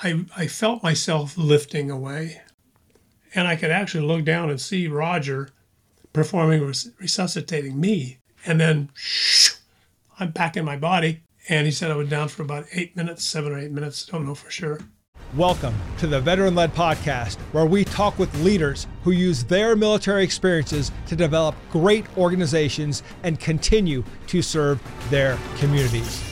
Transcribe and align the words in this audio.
I, 0.00 0.24
I 0.36 0.46
felt 0.46 0.84
myself 0.84 1.36
lifting 1.36 1.90
away. 1.90 2.40
And 3.34 3.48
I 3.48 3.56
could 3.56 3.72
actually 3.72 4.06
look 4.06 4.24
down 4.24 4.48
and 4.48 4.60
see 4.60 4.86
Roger 4.86 5.48
performing 6.12 6.64
res- 6.64 6.92
resuscitating 7.00 7.80
me. 7.80 8.18
And 8.46 8.60
then 8.60 8.90
shoo, 8.94 9.56
I'm 10.20 10.30
back 10.30 10.56
in 10.56 10.64
my 10.64 10.76
body. 10.76 11.22
And 11.48 11.66
he 11.66 11.72
said 11.72 11.90
I 11.90 11.96
was 11.96 12.08
down 12.08 12.28
for 12.28 12.42
about 12.42 12.66
eight 12.72 12.96
minutes, 12.96 13.24
seven 13.24 13.52
or 13.52 13.58
eight 13.58 13.72
minutes, 13.72 14.06
don't 14.06 14.24
know 14.24 14.36
for 14.36 14.50
sure. 14.50 14.78
Welcome 15.34 15.74
to 15.98 16.06
the 16.06 16.20
Veteran 16.20 16.54
Led 16.54 16.72
Podcast, 16.74 17.36
where 17.50 17.66
we 17.66 17.84
talk 17.84 18.20
with 18.20 18.32
leaders 18.42 18.86
who 19.02 19.10
use 19.10 19.42
their 19.42 19.74
military 19.74 20.22
experiences 20.22 20.92
to 21.08 21.16
develop 21.16 21.56
great 21.72 22.06
organizations 22.16 23.02
and 23.24 23.40
continue 23.40 24.04
to 24.28 24.42
serve 24.42 24.80
their 25.10 25.36
communities. 25.58 26.22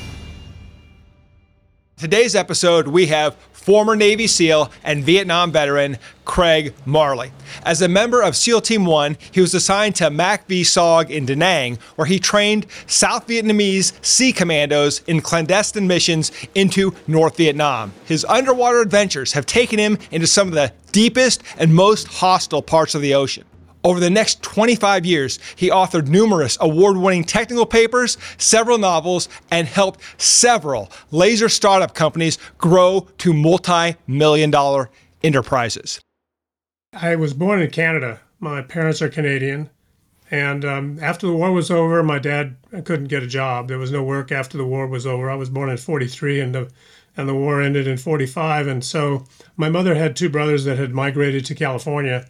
Today's 1.99 2.37
episode, 2.37 2.89
we 2.89 3.07
have 3.07 3.37
former 3.67 3.97
Navy 3.97 4.29
SEAL 4.29 4.71
and 4.85 5.03
Vietnam 5.03 5.51
veteran 5.51 5.99
Craig 6.25 6.73
Marley. 6.85 7.33
As 7.65 7.83
a 7.83 7.89
member 7.89 8.23
of 8.23 8.37
SEAL 8.37 8.61
Team 8.61 8.85
1, 8.87 9.19
he 9.33 9.41
was 9.41 9.55
assigned 9.55 9.97
to 9.97 10.09
MAC 10.09 10.47
V 10.47 10.63
SOG 10.63 11.11
in 11.11 11.27
Da 11.27 11.35
Nang, 11.35 11.77
where 11.97 12.07
he 12.07 12.21
trained 12.21 12.67
South 12.87 13.27
Vietnamese 13.27 13.93
Sea 14.05 14.33
Commandos 14.33 15.03
in 15.09 15.21
clandestine 15.21 15.89
missions 15.89 16.31
into 16.55 16.95
North 17.09 17.37
Vietnam. 17.37 17.93
His 18.05 18.25
underwater 18.27 18.81
adventures 18.81 19.33
have 19.33 19.47
taken 19.47 19.81
him 19.81 19.99
into 20.13 20.29
some 20.29 20.47
of 20.47 20.55
the 20.55 20.73
deepest 20.93 21.43
and 21.59 21.75
most 21.75 22.07
hostile 22.07 22.63
parts 22.63 22.95
of 22.95 23.03
the 23.03 23.15
ocean. 23.15 23.45
Over 23.87 24.01
the 24.01 24.11
next 24.11 24.43
25 24.43 25.07
years, 25.07 25.39
he 25.55 25.71
authored 25.71 26.09
numerous 26.09 26.59
award 26.61 26.97
winning 26.97 27.23
technical 27.23 27.65
papers, 27.65 28.19
several 28.37 28.79
novels, 28.79 29.29
and 29.49 29.69
helped 29.69 30.01
several 30.21 30.91
laser 31.13 31.49
startup 31.49 31.95
companies 31.95 32.37
grow 32.59 33.07
to 33.19 33.33
multi 33.33 33.95
million 34.09 34.51
dollar 34.51 34.91
enterprises. 35.23 36.01
I 36.93 37.15
was 37.15 37.33
born 37.33 37.63
in 37.63 37.71
Canada. 37.71 38.19
My 38.41 38.61
parents 38.61 39.01
are 39.03 39.09
Canadian. 39.09 39.71
And 40.33 40.65
um, 40.65 40.99
after 41.01 41.29
the 41.29 41.33
war 41.35 41.53
was 41.53 41.71
over, 41.71 42.03
my 42.03 42.19
dad 42.19 42.57
couldn't 42.85 43.07
get 43.07 43.23
a 43.23 43.29
job. 43.29 43.69
There 43.69 43.79
was 43.79 43.93
no 43.93 44.03
work 44.03 44.33
after 44.33 44.59
the 44.59 44.67
war 44.67 44.89
was 44.89 45.07
over. 45.07 45.31
I 45.31 45.37
was 45.37 45.49
born 45.49 45.71
in 45.71 45.77
43 45.77 46.41
and 46.41 46.53
the, 46.53 46.73
and 47.17 47.29
the 47.29 47.37
war 47.37 47.63
ended 47.63 47.87
in 47.87 47.99
45. 47.99 48.67
And 48.67 48.85
so 48.85 49.27
my 49.57 49.69
mother 49.69 49.95
had 49.95 50.17
two 50.17 50.29
brothers 50.29 50.65
that 50.65 50.77
had 50.77 50.93
migrated 50.93 51.45
to 51.45 51.55
California 51.55 52.27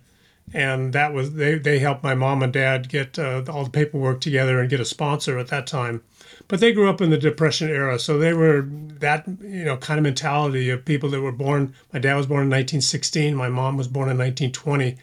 and 0.55 0.92
that 0.92 1.12
was 1.12 1.34
they 1.34 1.58
they 1.58 1.78
helped 1.78 2.02
my 2.02 2.14
mom 2.14 2.42
and 2.42 2.52
dad 2.52 2.89
get 2.89 3.19
uh, 3.19 3.42
all 3.48 3.64
the 3.64 3.70
paperwork 3.70 4.20
together 4.20 4.61
and 4.61 4.70
get 4.70 4.80
a 4.80 4.84
sponsor 4.84 5.38
at 5.38 5.48
that 5.48 5.66
time. 5.66 6.03
But 6.48 6.61
they 6.61 6.72
grew 6.72 6.88
up 6.88 7.00
in 7.00 7.11
the 7.11 7.19
depression 7.19 7.69
era 7.69 7.98
so 7.98 8.19
they 8.19 8.33
were 8.33 8.62
that 9.00 9.27
you 9.27 9.64
know 9.64 9.77
kind 9.77 9.98
of 9.98 10.05
mentality 10.05 10.70
of 10.70 10.84
people 10.84 11.11
that 11.11 11.20
were 11.20 11.33
born 11.33 11.75
my 11.92 11.98
dad 11.98 12.14
was 12.16 12.27
born 12.27 12.42
in 12.42 12.50
1916 12.50 13.34
my 13.34 13.48
mom 13.48 13.77
was 13.77 13.88
born 13.88 14.08
in 14.08 14.16
1920 14.19 14.97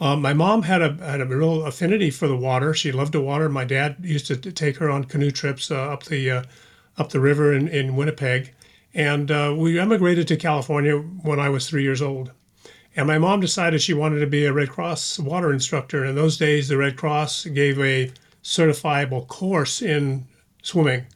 um, 0.00 0.22
my 0.22 0.32
mom 0.32 0.62
had 0.62 0.80
a 0.80 0.94
had 1.04 1.20
a 1.20 1.26
real 1.26 1.66
affinity 1.66 2.10
for 2.10 2.26
the 2.26 2.36
water. 2.36 2.72
She 2.72 2.90
loved 2.90 3.12
the 3.12 3.20
water. 3.20 3.50
My 3.50 3.64
dad 3.64 3.96
used 4.00 4.26
to 4.28 4.36
take 4.36 4.78
her 4.78 4.88
on 4.90 5.04
canoe 5.04 5.30
trips 5.30 5.70
uh, 5.70 5.92
up 5.92 6.04
the 6.04 6.30
uh, 6.30 6.42
up 6.96 7.10
the 7.10 7.20
river 7.20 7.52
in, 7.52 7.68
in 7.68 7.96
winnipeg. 7.96 8.54
And 8.94 9.30
uh, 9.30 9.54
we 9.56 9.78
emigrated 9.78 10.26
to 10.28 10.36
california 10.36 10.96
when 10.96 11.38
i 11.38 11.48
was 11.48 11.68
three 11.68 11.84
years 11.84 12.02
old 12.02 12.32
and 13.00 13.06
my 13.06 13.16
mom 13.16 13.40
decided 13.40 13.80
she 13.80 13.94
wanted 13.94 14.20
to 14.20 14.26
be 14.26 14.44
a 14.44 14.52
Red 14.52 14.68
Cross 14.68 15.18
water 15.20 15.54
instructor. 15.54 16.04
In 16.04 16.16
those 16.16 16.36
days, 16.36 16.68
the 16.68 16.76
Red 16.76 16.98
Cross 16.98 17.46
gave 17.46 17.80
a 17.80 18.12
certifiable 18.42 19.26
course 19.26 19.80
in 19.80 20.26
swimming 20.62 21.06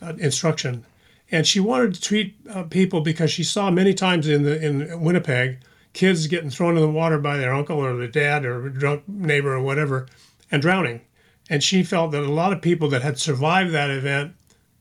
uh, 0.00 0.14
instruction. 0.16 0.86
And 1.30 1.46
she 1.46 1.60
wanted 1.60 1.92
to 1.92 2.00
treat 2.00 2.34
uh, 2.48 2.62
people 2.62 3.02
because 3.02 3.30
she 3.30 3.44
saw 3.44 3.70
many 3.70 3.92
times 3.92 4.26
in 4.26 4.44
the 4.44 4.58
in 4.58 5.02
Winnipeg 5.02 5.58
kids 5.92 6.28
getting 6.28 6.48
thrown 6.48 6.76
in 6.76 6.80
the 6.82 6.88
water 6.88 7.18
by 7.18 7.36
their 7.36 7.52
uncle 7.52 7.76
or 7.76 7.94
their 7.94 8.08
dad 8.08 8.46
or 8.46 8.70
drunk 8.70 9.06
neighbor 9.06 9.52
or 9.52 9.60
whatever 9.60 10.06
and 10.50 10.62
drowning. 10.62 11.02
And 11.50 11.62
she 11.62 11.82
felt 11.82 12.12
that 12.12 12.22
a 12.22 12.32
lot 12.32 12.54
of 12.54 12.62
people 12.62 12.88
that 12.88 13.02
had 13.02 13.18
survived 13.18 13.72
that 13.72 13.90
event 13.90 14.34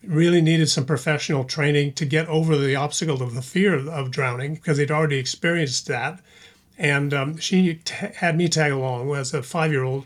really 0.03 0.41
needed 0.41 0.69
some 0.69 0.85
professional 0.85 1.44
training 1.44 1.94
to 1.94 2.06
get 2.06 2.28
over 2.28 2.58
the 2.58 2.75
obstacle 2.75 3.22
of 3.22 3.34
the 3.34 3.41
fear 3.41 3.75
of 3.90 4.12
drowning 4.12 4.56
because 4.56 4.78
they'd 4.78 4.91
already 4.91 5.18
experienced 5.18 5.88
that. 5.88 6.19
And 6.78 7.13
um, 7.13 7.38
she 7.38 7.75
t- 7.75 8.08
had 8.16 8.38
me 8.38 8.47
tag 8.47 8.72
along 8.72 9.13
as 9.16 9.34
a 9.34 9.41
five 9.41 9.72
year 9.72 9.84
old. 9.84 10.06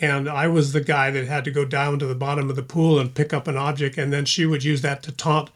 And 0.00 0.28
I 0.28 0.48
was 0.48 0.72
the 0.72 0.80
guy 0.80 1.10
that 1.10 1.26
had 1.26 1.44
to 1.44 1.50
go 1.50 1.64
down 1.64 1.98
to 2.00 2.06
the 2.06 2.14
bottom 2.14 2.50
of 2.50 2.56
the 2.56 2.62
pool 2.62 2.98
and 2.98 3.14
pick 3.14 3.32
up 3.32 3.46
an 3.46 3.56
object. 3.56 3.96
And 3.96 4.12
then 4.12 4.24
she 4.24 4.44
would 4.44 4.64
use 4.64 4.82
that 4.82 5.02
to 5.04 5.12
taunt 5.12 5.50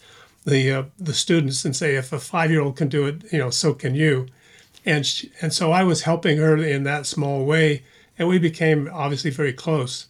the, 0.44 0.70
uh, 0.72 0.82
the 0.98 1.14
students 1.14 1.64
and 1.64 1.74
say, 1.74 1.96
if 1.96 2.12
a 2.12 2.18
five 2.18 2.50
year 2.50 2.60
old 2.60 2.76
can 2.76 2.88
do 2.88 3.06
it, 3.06 3.30
you 3.32 3.38
know, 3.38 3.50
so 3.50 3.74
can 3.74 3.94
you. 3.94 4.26
And, 4.84 5.04
she, 5.04 5.30
and 5.40 5.52
so 5.52 5.72
I 5.72 5.82
was 5.82 6.02
helping 6.02 6.38
her 6.38 6.56
in 6.56 6.84
that 6.84 7.06
small 7.06 7.44
way. 7.44 7.82
And 8.18 8.28
we 8.28 8.38
became 8.38 8.88
obviously 8.92 9.30
very 9.30 9.52
close. 9.52 10.06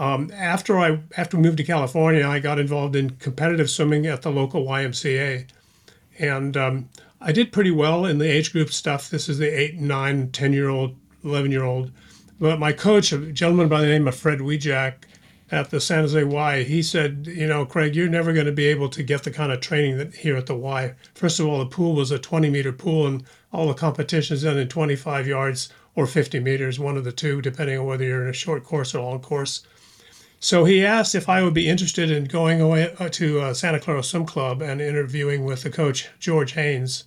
Um, 0.00 0.30
after 0.34 0.78
I 0.78 0.98
after 1.18 1.36
we 1.36 1.42
moved 1.42 1.58
to 1.58 1.62
California, 1.62 2.26
I 2.26 2.38
got 2.38 2.58
involved 2.58 2.96
in 2.96 3.10
competitive 3.10 3.68
swimming 3.68 4.06
at 4.06 4.22
the 4.22 4.30
local 4.30 4.64
YMCA, 4.64 5.46
and 6.18 6.56
um, 6.56 6.88
I 7.20 7.32
did 7.32 7.52
pretty 7.52 7.70
well 7.70 8.06
in 8.06 8.16
the 8.16 8.26
age 8.26 8.50
group 8.50 8.70
stuff. 8.72 9.10
This 9.10 9.28
is 9.28 9.36
the 9.36 9.46
eight, 9.46 9.76
nine, 9.76 10.30
ten 10.30 10.54
year 10.54 10.70
old, 10.70 10.96
eleven 11.22 11.50
year 11.50 11.64
old. 11.64 11.92
But 12.40 12.58
my 12.58 12.72
coach, 12.72 13.12
a 13.12 13.18
gentleman 13.18 13.68
by 13.68 13.82
the 13.82 13.88
name 13.88 14.08
of 14.08 14.14
Fred 14.14 14.38
Wejack 14.38 15.04
at 15.52 15.68
the 15.68 15.82
San 15.82 16.00
Jose 16.00 16.24
Y, 16.24 16.62
he 16.62 16.82
said, 16.82 17.26
you 17.30 17.46
know, 17.46 17.66
Craig, 17.66 17.94
you're 17.94 18.08
never 18.08 18.32
going 18.32 18.46
to 18.46 18.52
be 18.52 18.68
able 18.68 18.88
to 18.88 19.02
get 19.02 19.24
the 19.24 19.30
kind 19.30 19.52
of 19.52 19.60
training 19.60 19.98
that 19.98 20.14
here 20.14 20.36
at 20.36 20.46
the 20.46 20.54
Y. 20.54 20.94
First 21.12 21.38
of 21.38 21.46
all, 21.46 21.58
the 21.58 21.66
pool 21.66 21.94
was 21.94 22.10
a 22.10 22.18
20 22.18 22.48
meter 22.48 22.72
pool, 22.72 23.06
and 23.06 23.22
all 23.52 23.68
the 23.68 23.74
competitions 23.74 24.44
done 24.44 24.56
in 24.56 24.68
25 24.68 25.26
yards 25.26 25.68
or 25.94 26.06
50 26.06 26.40
meters, 26.40 26.80
one 26.80 26.96
of 26.96 27.04
the 27.04 27.12
two, 27.12 27.42
depending 27.42 27.78
on 27.78 27.84
whether 27.84 28.04
you're 28.04 28.22
in 28.22 28.30
a 28.30 28.32
short 28.32 28.64
course 28.64 28.94
or 28.94 29.02
long 29.02 29.20
course. 29.20 29.62
So 30.42 30.64
he 30.64 30.84
asked 30.84 31.14
if 31.14 31.28
I 31.28 31.42
would 31.42 31.52
be 31.52 31.68
interested 31.68 32.10
in 32.10 32.24
going 32.24 32.62
away 32.62 32.94
uh, 32.98 33.10
to 33.10 33.40
uh, 33.40 33.54
Santa 33.54 33.78
Clara 33.78 34.02
Swim 34.02 34.24
Club 34.24 34.62
and 34.62 34.80
interviewing 34.80 35.44
with 35.44 35.62
the 35.62 35.70
coach, 35.70 36.08
George 36.18 36.52
Haines. 36.52 37.04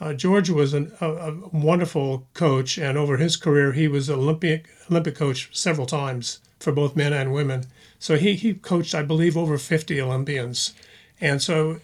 Uh, 0.00 0.12
George 0.12 0.48
was 0.48 0.72
an, 0.72 0.92
a, 1.00 1.06
a, 1.06 1.34
wonderful 1.52 2.26
coach, 2.34 2.78
and 2.78 2.96
over 2.96 3.16
his 3.16 3.36
career, 3.36 3.72
he 3.72 3.88
was 3.88 4.08
Olympic 4.08 4.68
Olympic 4.88 5.16
coach 5.16 5.48
several 5.52 5.86
times 5.86 6.38
for 6.60 6.72
both 6.72 6.94
men 6.94 7.12
and 7.12 7.32
women. 7.32 7.66
So 7.98 8.16
he, 8.16 8.34
he 8.34 8.54
coached, 8.54 8.94
I 8.94 9.02
believe, 9.02 9.36
over 9.36 9.58
50 9.58 10.00
Olympians. 10.00 10.72
And 11.20 11.42
so 11.42 11.80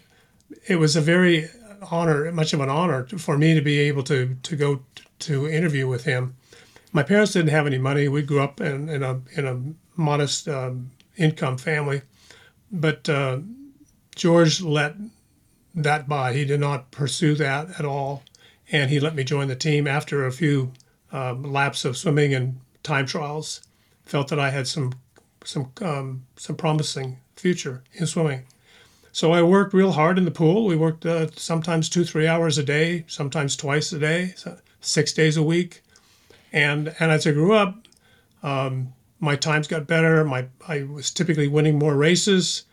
it 0.68 0.76
was 0.76 0.94
a 0.94 1.00
very 1.00 1.48
honor, 1.90 2.30
much 2.30 2.52
of 2.52 2.60
an 2.60 2.68
honor 2.68 3.04
for 3.06 3.36
me 3.36 3.54
to 3.54 3.60
be 3.60 3.80
able 3.80 4.04
to, 4.04 4.36
to 4.42 4.56
go 4.56 4.80
to 5.20 5.48
interview 5.48 5.88
with 5.88 6.04
him. 6.04 6.36
My 6.92 7.02
parents 7.02 7.32
didn't 7.32 7.50
have 7.50 7.66
any 7.66 7.78
money. 7.78 8.06
We 8.06 8.22
grew 8.22 8.40
up 8.40 8.60
in, 8.60 8.88
in 8.88 9.02
a, 9.02 9.20
in 9.36 9.46
a 9.46 9.60
modest 9.98 10.48
um, 10.48 10.90
income 11.16 11.58
family. 11.58 12.02
But 12.70 13.08
uh, 13.08 13.40
George 14.14 14.62
let 14.62 14.94
that 15.74 16.08
by. 16.08 16.32
He 16.32 16.44
did 16.44 16.60
not 16.60 16.90
pursue 16.90 17.34
that 17.34 17.78
at 17.78 17.84
all. 17.84 18.22
And 18.70 18.90
he 18.90 19.00
let 19.00 19.14
me 19.14 19.24
join 19.24 19.48
the 19.48 19.56
team 19.56 19.86
after 19.86 20.26
a 20.26 20.32
few 20.32 20.72
uh, 21.12 21.34
laps 21.34 21.84
of 21.84 21.96
swimming 21.96 22.34
and 22.34 22.60
time 22.82 23.06
trials. 23.06 23.62
Felt 24.04 24.28
that 24.28 24.40
I 24.40 24.50
had 24.50 24.66
some 24.66 24.92
some 25.44 25.72
um, 25.80 26.26
some 26.36 26.56
promising 26.56 27.18
future 27.36 27.82
in 27.94 28.06
swimming. 28.06 28.44
So 29.12 29.32
I 29.32 29.42
worked 29.42 29.72
real 29.74 29.92
hard 29.92 30.18
in 30.18 30.24
the 30.24 30.30
pool. 30.30 30.66
We 30.66 30.76
worked 30.76 31.06
uh, 31.06 31.28
sometimes 31.34 31.88
two, 31.88 32.04
three 32.04 32.26
hours 32.26 32.58
a 32.58 32.62
day, 32.62 33.04
sometimes 33.08 33.56
twice 33.56 33.92
a 33.92 33.98
day, 33.98 34.34
six 34.80 35.12
days 35.12 35.36
a 35.36 35.42
week. 35.42 35.82
And 36.52 36.94
and 37.00 37.10
as 37.10 37.26
I 37.26 37.32
grew 37.32 37.54
up, 37.54 37.86
um, 38.42 38.92
my 39.20 39.36
times 39.36 39.66
got 39.66 39.86
better. 39.86 40.24
My 40.24 40.46
I 40.66 40.82
was 40.82 41.10
typically 41.10 41.48
winning 41.48 41.78
more 41.78 41.96
races 41.96 42.64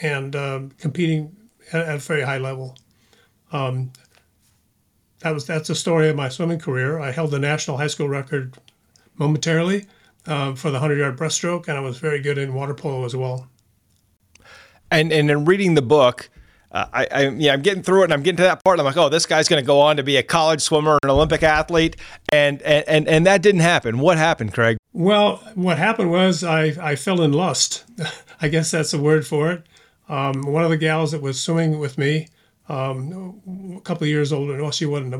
and 0.00 0.34
um, 0.34 0.70
competing 0.78 1.36
at, 1.72 1.82
at, 1.82 1.94
a 1.96 1.98
very 1.98 2.22
high 2.22 2.38
level. 2.38 2.76
Um, 3.52 3.92
that 5.20 5.30
was 5.32 5.46
that's 5.46 5.68
the 5.68 5.74
story 5.74 6.08
of 6.08 6.16
my 6.16 6.28
swimming 6.28 6.58
career. 6.58 6.98
I 6.98 7.10
held 7.10 7.30
the 7.30 7.38
national 7.38 7.76
high 7.76 7.86
school 7.86 8.08
record 8.08 8.56
momentarily 9.16 9.86
uh, 10.26 10.54
for 10.54 10.70
the 10.70 10.78
hundred 10.78 10.98
yard 10.98 11.18
breaststroke, 11.18 11.68
and 11.68 11.76
I 11.76 11.80
was 11.80 11.98
very 11.98 12.20
good 12.20 12.38
in 12.38 12.54
water 12.54 12.74
polo 12.74 13.04
as 13.04 13.16
well. 13.16 13.48
And 14.90 15.12
and 15.12 15.30
in 15.30 15.44
reading 15.44 15.74
the 15.74 15.82
book, 15.82 16.28
uh, 16.72 16.86
I, 16.92 17.08
I, 17.10 17.28
yeah, 17.30 17.52
I'm 17.52 17.62
getting 17.62 17.82
through 17.82 18.02
it, 18.02 18.04
and 18.04 18.12
I'm 18.12 18.22
getting 18.22 18.36
to 18.36 18.42
that 18.44 18.62
part. 18.64 18.78
I'm 18.78 18.84
like, 18.84 18.96
oh, 18.96 19.08
this 19.08 19.26
guy's 19.26 19.48
going 19.48 19.62
to 19.62 19.66
go 19.66 19.80
on 19.80 19.96
to 19.96 20.02
be 20.02 20.16
a 20.16 20.22
college 20.22 20.60
swimmer, 20.60 20.98
an 21.02 21.10
Olympic 21.10 21.42
athlete, 21.42 21.96
and 22.32 22.60
and 22.62 23.08
and 23.08 23.26
that 23.26 23.42
didn't 23.42 23.62
happen. 23.62 23.98
What 23.98 24.18
happened, 24.18 24.52
Craig? 24.52 24.76
Well, 24.96 25.36
what 25.54 25.76
happened 25.78 26.10
was 26.10 26.42
I 26.42 26.74
I 26.80 26.96
fell 26.96 27.20
in 27.20 27.32
lust. 27.32 27.84
I 28.40 28.48
guess 28.48 28.70
that's 28.70 28.92
the 28.92 28.98
word 28.98 29.26
for 29.26 29.52
it. 29.52 29.66
Um, 30.08 30.42
one 30.42 30.64
of 30.64 30.70
the 30.70 30.76
gals 30.76 31.12
that 31.12 31.20
was 31.20 31.40
swimming 31.40 31.78
with 31.78 31.98
me, 31.98 32.28
um, 32.68 33.76
a 33.76 33.80
couple 33.80 34.04
of 34.04 34.08
years 34.08 34.32
older, 34.32 34.60
well, 34.62 34.70
she 34.70 34.86
wasn't 34.86 35.14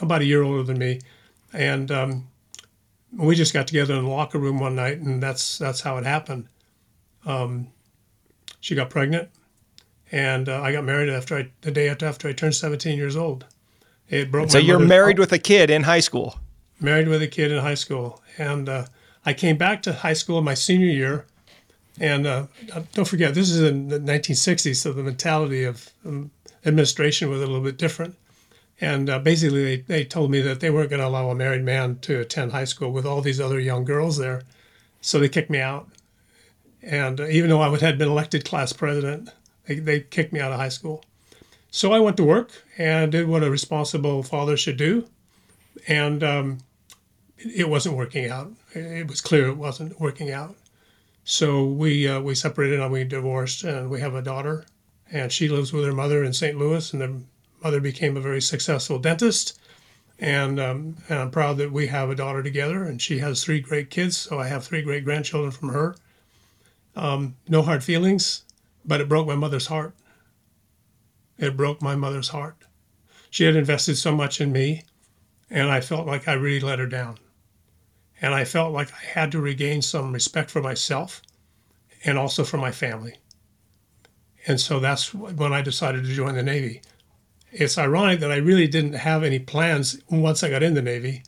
about 0.00 0.22
a 0.22 0.24
year 0.24 0.42
older 0.42 0.62
than 0.62 0.78
me, 0.78 1.00
and 1.52 1.90
um, 1.90 2.28
we 3.12 3.34
just 3.34 3.52
got 3.52 3.66
together 3.66 3.94
in 3.94 4.04
the 4.04 4.10
locker 4.10 4.38
room 4.38 4.60
one 4.60 4.76
night, 4.76 4.98
and 4.98 5.22
that's 5.22 5.58
that's 5.58 5.82
how 5.82 5.98
it 5.98 6.06
happened. 6.06 6.48
Um, 7.26 7.68
she 8.60 8.74
got 8.74 8.88
pregnant 8.90 9.28
and 10.10 10.48
uh, 10.48 10.62
I 10.62 10.72
got 10.72 10.84
married 10.84 11.10
after 11.10 11.36
I, 11.36 11.50
the 11.60 11.70
day 11.70 11.88
after, 11.88 12.06
after 12.06 12.28
I 12.28 12.32
turned 12.32 12.54
17 12.54 12.96
years 12.96 13.16
old. 13.16 13.44
It 14.08 14.30
broke. 14.30 14.50
So 14.50 14.58
you're 14.58 14.78
married 14.78 15.18
heart. 15.18 15.30
with 15.30 15.32
a 15.32 15.38
kid 15.38 15.68
in 15.68 15.82
high 15.82 16.00
school. 16.00 16.38
married 16.80 17.08
with 17.08 17.20
a 17.20 17.26
kid 17.28 17.52
in 17.52 17.58
high 17.58 17.74
school, 17.74 18.22
and 18.38 18.68
uh, 18.68 18.86
I 19.28 19.34
came 19.34 19.58
back 19.58 19.82
to 19.82 19.92
high 19.92 20.14
school 20.14 20.38
in 20.38 20.44
my 20.44 20.54
senior 20.54 20.86
year. 20.86 21.26
And 22.00 22.26
uh, 22.26 22.46
don't 22.94 23.04
forget, 23.04 23.34
this 23.34 23.50
is 23.50 23.60
in 23.60 23.88
the 23.88 24.00
1960s, 24.00 24.76
so 24.76 24.94
the 24.94 25.02
mentality 25.02 25.64
of 25.64 25.90
um, 26.06 26.30
administration 26.64 27.28
was 27.28 27.42
a 27.42 27.46
little 27.46 27.60
bit 27.60 27.76
different. 27.76 28.16
And 28.80 29.10
uh, 29.10 29.18
basically, 29.18 29.62
they, 29.62 29.76
they 29.82 30.04
told 30.06 30.30
me 30.30 30.40
that 30.40 30.60
they 30.60 30.70
weren't 30.70 30.88
going 30.88 31.00
to 31.00 31.06
allow 31.06 31.28
a 31.28 31.34
married 31.34 31.62
man 31.62 31.98
to 32.02 32.20
attend 32.20 32.52
high 32.52 32.64
school 32.64 32.90
with 32.90 33.04
all 33.04 33.20
these 33.20 33.38
other 33.38 33.60
young 33.60 33.84
girls 33.84 34.16
there. 34.16 34.44
So 35.02 35.18
they 35.18 35.28
kicked 35.28 35.50
me 35.50 35.60
out. 35.60 35.90
And 36.80 37.20
uh, 37.20 37.26
even 37.26 37.50
though 37.50 37.60
I 37.60 37.68
would, 37.68 37.82
had 37.82 37.98
been 37.98 38.08
elected 38.08 38.46
class 38.46 38.72
president, 38.72 39.28
they, 39.66 39.78
they 39.78 40.00
kicked 40.00 40.32
me 40.32 40.40
out 40.40 40.52
of 40.52 40.58
high 40.58 40.70
school. 40.70 41.04
So 41.70 41.92
I 41.92 42.00
went 42.00 42.16
to 42.16 42.24
work 42.24 42.50
and 42.78 43.12
did 43.12 43.28
what 43.28 43.44
a 43.44 43.50
responsible 43.50 44.22
father 44.22 44.56
should 44.56 44.78
do. 44.78 45.06
And 45.86 46.24
um, 46.24 46.58
it 47.38 47.68
wasn't 47.68 47.96
working 47.96 48.28
out. 48.28 48.52
It 48.74 49.08
was 49.08 49.20
clear 49.20 49.48
it 49.48 49.56
wasn't 49.56 50.00
working 50.00 50.30
out. 50.30 50.56
So 51.24 51.64
we 51.64 52.08
uh, 52.08 52.20
we 52.20 52.34
separated 52.34 52.80
and 52.80 52.92
we 52.92 53.04
divorced, 53.04 53.64
and 53.64 53.90
we 53.90 54.00
have 54.00 54.14
a 54.14 54.22
daughter, 54.22 54.66
and 55.12 55.30
she 55.30 55.48
lives 55.48 55.72
with 55.72 55.84
her 55.84 55.92
mother 55.92 56.24
in 56.24 56.32
St. 56.32 56.56
Louis, 56.56 56.92
and 56.92 57.02
the 57.02 57.20
mother 57.62 57.80
became 57.80 58.16
a 58.16 58.20
very 58.20 58.40
successful 58.40 58.98
dentist. 58.98 59.58
And, 60.20 60.58
um, 60.58 60.96
and 61.08 61.18
I'm 61.18 61.30
proud 61.30 61.58
that 61.58 61.70
we 61.70 61.86
have 61.88 62.10
a 62.10 62.14
daughter 62.14 62.42
together, 62.42 62.82
and 62.82 63.00
she 63.00 63.18
has 63.18 63.44
three 63.44 63.60
great 63.60 63.88
kids. 63.88 64.16
So 64.16 64.38
I 64.38 64.48
have 64.48 64.64
three 64.64 64.82
great 64.82 65.04
grandchildren 65.04 65.52
from 65.52 65.68
her. 65.68 65.94
Um, 66.96 67.36
no 67.48 67.62
hard 67.62 67.84
feelings, 67.84 68.42
but 68.84 69.00
it 69.00 69.08
broke 69.08 69.28
my 69.28 69.36
mother's 69.36 69.66
heart. 69.66 69.94
It 71.38 71.56
broke 71.56 71.80
my 71.80 71.94
mother's 71.94 72.30
heart. 72.30 72.56
She 73.30 73.44
had 73.44 73.54
invested 73.54 73.96
so 73.96 74.16
much 74.16 74.40
in 74.40 74.50
me, 74.50 74.82
and 75.50 75.70
I 75.70 75.80
felt 75.80 76.06
like 76.06 76.26
I 76.26 76.32
really 76.32 76.60
let 76.60 76.80
her 76.80 76.86
down. 76.86 77.18
And 78.20 78.34
I 78.34 78.44
felt 78.44 78.72
like 78.72 78.92
I 78.92 79.18
had 79.18 79.32
to 79.32 79.40
regain 79.40 79.82
some 79.82 80.12
respect 80.12 80.50
for 80.50 80.60
myself 80.60 81.22
and 82.04 82.18
also 82.18 82.44
for 82.44 82.56
my 82.56 82.72
family. 82.72 83.16
And 84.46 84.60
so 84.60 84.80
that's 84.80 85.14
when 85.14 85.52
I 85.52 85.62
decided 85.62 86.04
to 86.04 86.14
join 86.14 86.34
the 86.34 86.42
Navy. 86.42 86.82
It's 87.50 87.78
ironic 87.78 88.20
that 88.20 88.32
I 88.32 88.36
really 88.36 88.66
didn't 88.66 88.94
have 88.94 89.22
any 89.22 89.38
plans 89.38 90.00
once 90.10 90.42
I 90.42 90.50
got 90.50 90.62
in 90.62 90.74
the 90.74 90.82
Navy. 90.82 91.22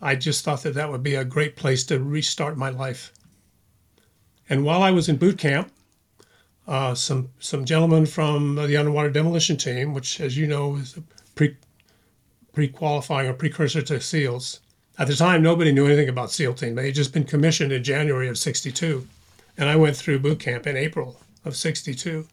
I 0.00 0.16
just 0.16 0.44
thought 0.44 0.62
that 0.64 0.74
that 0.74 0.90
would 0.90 1.02
be 1.02 1.14
a 1.14 1.24
great 1.24 1.56
place 1.56 1.84
to 1.84 2.02
restart 2.02 2.56
my 2.56 2.70
life. 2.70 3.12
And 4.48 4.64
while 4.64 4.82
I 4.82 4.90
was 4.90 5.08
in 5.08 5.16
boot 5.16 5.38
camp, 5.38 5.72
uh, 6.66 6.94
some 6.94 7.30
some 7.38 7.64
gentlemen 7.64 8.06
from 8.06 8.56
the 8.56 8.76
underwater 8.76 9.10
demolition 9.10 9.56
team, 9.56 9.94
which, 9.94 10.20
as 10.20 10.36
you 10.36 10.46
know, 10.46 10.76
is 10.76 10.96
a 10.96 11.02
pre 11.34 11.56
pre 12.52 12.68
qualifying 12.68 13.28
or 13.28 13.34
precursor 13.34 13.82
to 13.82 14.00
SEALs. 14.00 14.60
At 14.98 15.08
the 15.08 15.16
time, 15.16 15.42
nobody 15.42 15.72
knew 15.72 15.86
anything 15.86 16.08
about 16.08 16.30
SEAL 16.30 16.54
team. 16.54 16.74
They 16.74 16.86
had 16.86 16.94
just 16.94 17.12
been 17.12 17.24
commissioned 17.24 17.72
in 17.72 17.82
January 17.82 18.28
of 18.28 18.38
'62, 18.38 19.06
and 19.56 19.68
I 19.68 19.76
went 19.76 19.96
through 19.96 20.18
boot 20.18 20.40
camp 20.40 20.66
in 20.66 20.76
April 20.76 21.20
of 21.44 21.56
'62. 21.56 22.26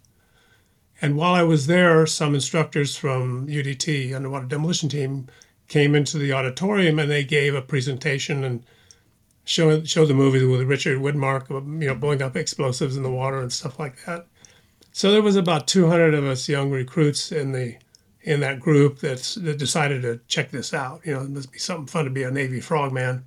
And 1.02 1.16
while 1.16 1.34
I 1.34 1.44
was 1.44 1.68
there, 1.68 2.06
some 2.06 2.36
instructors 2.36 2.98
from 2.98 3.48
UDT, 3.48 4.14
Underwater 4.14 4.48
Demolition 4.48 4.90
Team, 4.90 5.28
came 5.70 5.96
into 5.96 6.18
the 6.18 6.34
auditorium 6.34 7.00
and 7.00 7.10
they 7.10 7.24
gave 7.24 7.56
a 7.56 7.62
presentation 7.62 8.44
and 8.44 8.64
showed 9.46 9.88
showed 9.88 10.08
the 10.08 10.14
movie 10.14 10.44
with 10.44 10.62
Richard 10.62 11.00
Widmark, 11.00 11.50
you 11.50 11.88
know, 11.88 11.96
blowing 11.96 12.22
up 12.22 12.36
explosives 12.36 12.98
in 12.98 13.04
the 13.04 13.12
water 13.12 13.40
and 13.40 13.54
stuff 13.54 13.80
like 13.80 14.04
that. 14.06 14.28
So 14.92 15.12
there 15.12 15.22
was 15.22 15.36
about 15.36 15.68
200 15.68 16.14
of 16.14 16.26
us 16.26 16.50
young 16.50 16.72
recruits 16.72 17.32
in 17.32 17.54
the 17.54 17.78
in 18.24 18.39
that 18.42 18.60
group 18.60 19.00
that's, 19.00 19.36
that 19.36 19.57
decided 19.57 20.01
to 20.01 20.19
check 20.27 20.51
this 20.51 20.74
out. 20.74 21.01
You 21.06 21.13
know, 21.13 21.21
it 21.21 21.30
must 21.30 21.51
be 21.51 21.60
something 21.60 21.88
fun 21.88 22.06
to 22.06 22.12
be 22.12 22.24
a 22.24 22.31
Navy 22.31 22.60
frogman. 22.60 23.25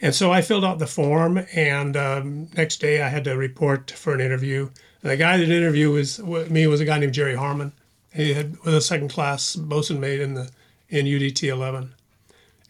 And 0.00 0.14
so 0.14 0.30
I 0.30 0.42
filled 0.42 0.64
out 0.64 0.78
the 0.78 0.86
form, 0.86 1.46
and 1.54 1.96
um, 1.96 2.48
next 2.54 2.80
day 2.80 3.00
I 3.00 3.08
had 3.08 3.24
to 3.24 3.36
report 3.36 3.90
for 3.90 4.12
an 4.12 4.20
interview. 4.20 4.68
And 5.02 5.10
the 5.10 5.16
guy 5.16 5.38
that 5.38 5.48
interviewed 5.48 5.94
was 5.94 6.18
me 6.18 6.66
was 6.66 6.80
a 6.80 6.84
guy 6.84 6.98
named 6.98 7.14
Jerry 7.14 7.34
Harmon. 7.34 7.72
He 8.12 8.34
had 8.34 8.58
was 8.64 8.74
a 8.74 8.80
second 8.80 9.08
class 9.08 9.56
bosun 9.56 9.98
mate 9.98 10.20
in 10.20 10.34
the 10.34 10.50
in 10.88 11.06
UDT 11.06 11.48
11, 11.48 11.94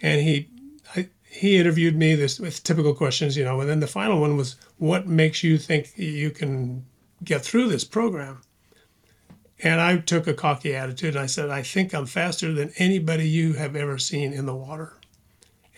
and 0.00 0.20
he 0.20 0.48
I, 0.94 1.08
he 1.28 1.58
interviewed 1.58 1.96
me 1.96 2.14
this 2.14 2.38
with 2.38 2.62
typical 2.62 2.94
questions, 2.94 3.36
you 3.36 3.44
know. 3.44 3.60
And 3.60 3.68
then 3.68 3.80
the 3.80 3.86
final 3.88 4.20
one 4.20 4.36
was, 4.36 4.54
"What 4.78 5.08
makes 5.08 5.42
you 5.42 5.58
think 5.58 5.92
you 5.96 6.30
can 6.30 6.84
get 7.24 7.42
through 7.42 7.68
this 7.68 7.84
program?" 7.84 8.42
And 9.62 9.80
I 9.80 9.96
took 9.98 10.26
a 10.26 10.34
cocky 10.34 10.74
attitude 10.74 11.14
and 11.14 11.22
I 11.22 11.26
said, 11.26 11.48
I 11.48 11.62
think 11.62 11.94
I'm 11.94 12.06
faster 12.06 12.52
than 12.52 12.72
anybody 12.76 13.28
you 13.28 13.54
have 13.54 13.74
ever 13.74 13.96
seen 13.96 14.32
in 14.32 14.46
the 14.46 14.54
water. 14.54 14.94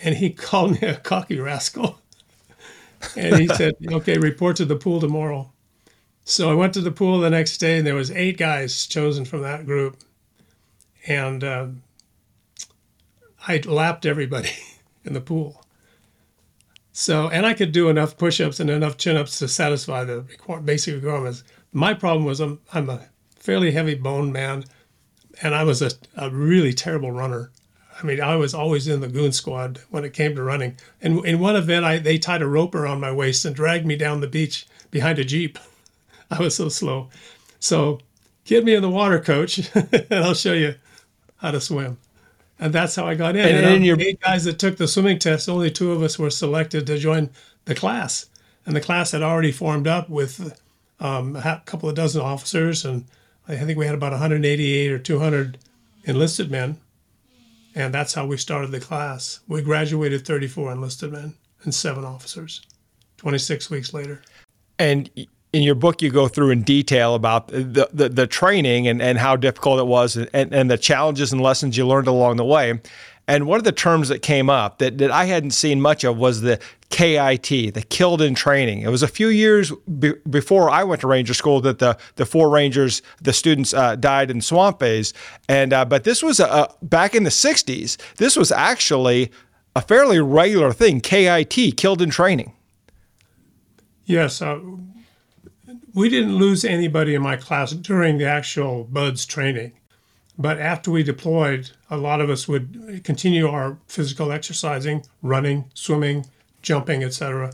And 0.02 0.16
he 0.16 0.30
called 0.48 0.80
me 0.80 0.88
a 0.88 0.96
cocky 0.96 1.38
rascal. 1.38 2.00
and 3.16 3.36
he 3.36 3.46
said, 3.48 3.74
okay, 3.92 4.18
report 4.18 4.56
to 4.56 4.64
the 4.64 4.76
pool 4.76 5.00
tomorrow. 5.00 5.52
So 6.24 6.50
I 6.50 6.54
went 6.54 6.74
to 6.74 6.80
the 6.80 6.90
pool 6.90 7.20
the 7.20 7.30
next 7.30 7.58
day 7.58 7.78
and 7.78 7.86
there 7.86 7.94
was 7.94 8.10
eight 8.10 8.36
guys 8.36 8.86
chosen 8.86 9.24
from 9.24 9.42
that 9.42 9.64
group. 9.64 9.96
And 11.06 11.42
uh, 11.42 11.68
I 13.46 13.58
lapped 13.64 14.04
everybody 14.04 14.50
in 15.04 15.14
the 15.14 15.20
pool. 15.20 15.64
So, 16.92 17.28
and 17.28 17.46
I 17.46 17.54
could 17.54 17.70
do 17.70 17.88
enough 17.88 18.16
push-ups 18.16 18.58
and 18.58 18.68
enough 18.68 18.96
chin-ups 18.96 19.38
to 19.38 19.46
satisfy 19.46 20.02
the 20.02 20.26
basic 20.64 20.96
requirements. 20.96 21.44
My 21.72 21.94
problem 21.94 22.24
was 22.24 22.40
I'm, 22.40 22.60
I'm 22.72 22.90
a 22.90 23.08
fairly 23.48 23.70
heavy 23.70 23.94
bone 23.94 24.30
man, 24.30 24.62
and 25.40 25.54
I 25.54 25.64
was 25.64 25.80
a, 25.80 25.90
a 26.18 26.28
really 26.28 26.74
terrible 26.74 27.10
runner. 27.12 27.50
I 27.98 28.04
mean, 28.04 28.20
I 28.20 28.36
was 28.36 28.52
always 28.52 28.86
in 28.86 29.00
the 29.00 29.08
goon 29.08 29.32
squad 29.32 29.80
when 29.88 30.04
it 30.04 30.12
came 30.12 30.34
to 30.36 30.42
running. 30.42 30.76
And 31.00 31.24
in 31.24 31.38
one 31.38 31.56
event, 31.56 31.86
I 31.86 31.96
they 31.96 32.18
tied 32.18 32.42
a 32.42 32.46
rope 32.46 32.74
around 32.74 33.00
my 33.00 33.10
waist 33.10 33.46
and 33.46 33.56
dragged 33.56 33.86
me 33.86 33.96
down 33.96 34.20
the 34.20 34.26
beach 34.28 34.66
behind 34.90 35.18
a 35.18 35.24
jeep. 35.24 35.58
I 36.30 36.40
was 36.42 36.56
so 36.56 36.68
slow. 36.68 37.08
So, 37.58 38.00
get 38.44 38.66
me 38.66 38.74
in 38.74 38.82
the 38.82 38.90
water, 38.90 39.18
coach, 39.18 39.70
and 39.74 40.06
I'll 40.10 40.34
show 40.34 40.52
you 40.52 40.74
how 41.38 41.50
to 41.50 41.60
swim. 41.60 41.96
And 42.60 42.70
that's 42.74 42.96
how 42.96 43.06
I 43.06 43.14
got 43.14 43.34
in. 43.34 43.46
And 43.46 43.64
And, 43.64 43.86
your- 43.86 43.98
eight 43.98 44.20
guys 44.20 44.44
that 44.44 44.58
took 44.58 44.76
the 44.76 44.86
swimming 44.86 45.18
test, 45.18 45.48
only 45.48 45.70
two 45.70 45.92
of 45.92 46.02
us 46.02 46.18
were 46.18 46.28
selected 46.28 46.86
to 46.86 46.98
join 46.98 47.30
the 47.64 47.74
class. 47.74 48.26
And 48.66 48.76
the 48.76 48.82
class 48.82 49.12
had 49.12 49.22
already 49.22 49.52
formed 49.52 49.86
up 49.88 50.10
with 50.10 50.60
um, 51.00 51.34
a 51.34 51.62
couple 51.64 51.88
of 51.88 51.94
dozen 51.94 52.20
officers, 52.20 52.84
and 52.84 53.06
I 53.48 53.56
think 53.56 53.78
we 53.78 53.86
had 53.86 53.94
about 53.94 54.12
188 54.12 54.92
or 54.92 54.98
200 54.98 55.58
enlisted 56.04 56.50
men. 56.50 56.78
And 57.74 57.94
that's 57.94 58.12
how 58.12 58.26
we 58.26 58.36
started 58.36 58.70
the 58.70 58.80
class. 58.80 59.40
We 59.48 59.62
graduated 59.62 60.26
34 60.26 60.72
enlisted 60.72 61.12
men 61.12 61.34
and 61.62 61.74
seven 61.74 62.04
officers 62.04 62.62
26 63.18 63.70
weeks 63.70 63.94
later. 63.94 64.22
And 64.78 65.10
in 65.52 65.62
your 65.62 65.74
book, 65.74 66.02
you 66.02 66.10
go 66.10 66.28
through 66.28 66.50
in 66.50 66.62
detail 66.62 67.14
about 67.14 67.48
the, 67.48 67.88
the, 67.92 68.08
the 68.08 68.26
training 68.26 68.86
and, 68.86 69.00
and 69.00 69.16
how 69.16 69.36
difficult 69.36 69.80
it 69.80 69.86
was 69.86 70.16
and, 70.16 70.52
and 70.52 70.70
the 70.70 70.78
challenges 70.78 71.32
and 71.32 71.40
lessons 71.40 71.76
you 71.76 71.86
learned 71.86 72.08
along 72.08 72.36
the 72.36 72.44
way. 72.44 72.80
And 73.28 73.46
one 73.46 73.58
of 73.58 73.64
the 73.64 73.72
terms 73.72 74.08
that 74.08 74.22
came 74.22 74.48
up 74.48 74.78
that, 74.78 74.96
that 74.98 75.10
I 75.10 75.26
hadn't 75.26 75.50
seen 75.50 75.82
much 75.82 76.02
of 76.02 76.16
was 76.16 76.40
the 76.40 76.58
KIT, 76.88 77.74
the 77.74 77.84
killed 77.90 78.22
in 78.22 78.34
training. 78.34 78.80
It 78.80 78.88
was 78.88 79.02
a 79.02 79.08
few 79.08 79.28
years 79.28 79.70
be, 79.98 80.14
before 80.28 80.70
I 80.70 80.82
went 80.82 81.02
to 81.02 81.06
Ranger 81.06 81.34
School 81.34 81.60
that 81.60 81.78
the, 81.78 81.98
the 82.16 82.24
four 82.24 82.48
Rangers, 82.48 83.02
the 83.20 83.34
students 83.34 83.74
uh, 83.74 83.96
died 83.96 84.30
in 84.30 84.40
swamp 84.40 84.78
bays. 84.78 85.12
And, 85.46 85.74
uh, 85.74 85.84
but 85.84 86.04
this 86.04 86.22
was 86.22 86.40
a, 86.40 86.46
a, 86.46 86.74
back 86.80 87.14
in 87.14 87.24
the 87.24 87.30
60s, 87.30 87.98
this 88.16 88.34
was 88.34 88.50
actually 88.50 89.30
a 89.76 89.82
fairly 89.82 90.20
regular 90.20 90.72
thing, 90.72 91.02
KIT, 91.02 91.76
killed 91.76 92.00
in 92.00 92.08
training. 92.08 92.54
Yes, 94.06 94.40
uh, 94.40 94.58
we 95.92 96.08
didn't 96.08 96.36
lose 96.36 96.64
anybody 96.64 97.14
in 97.14 97.20
my 97.20 97.36
class 97.36 97.72
during 97.72 98.16
the 98.16 98.24
actual 98.24 98.84
BUDS 98.84 99.26
training. 99.26 99.72
But 100.38 100.60
after 100.60 100.90
we 100.90 101.02
deployed, 101.02 101.70
a 101.90 101.96
lot 101.96 102.20
of 102.20 102.30
us 102.30 102.46
would 102.46 103.02
continue 103.02 103.48
our 103.48 103.78
physical 103.88 104.30
exercising, 104.30 105.04
running, 105.20 105.70
swimming, 105.74 106.26
jumping, 106.62 107.02
etc. 107.02 107.52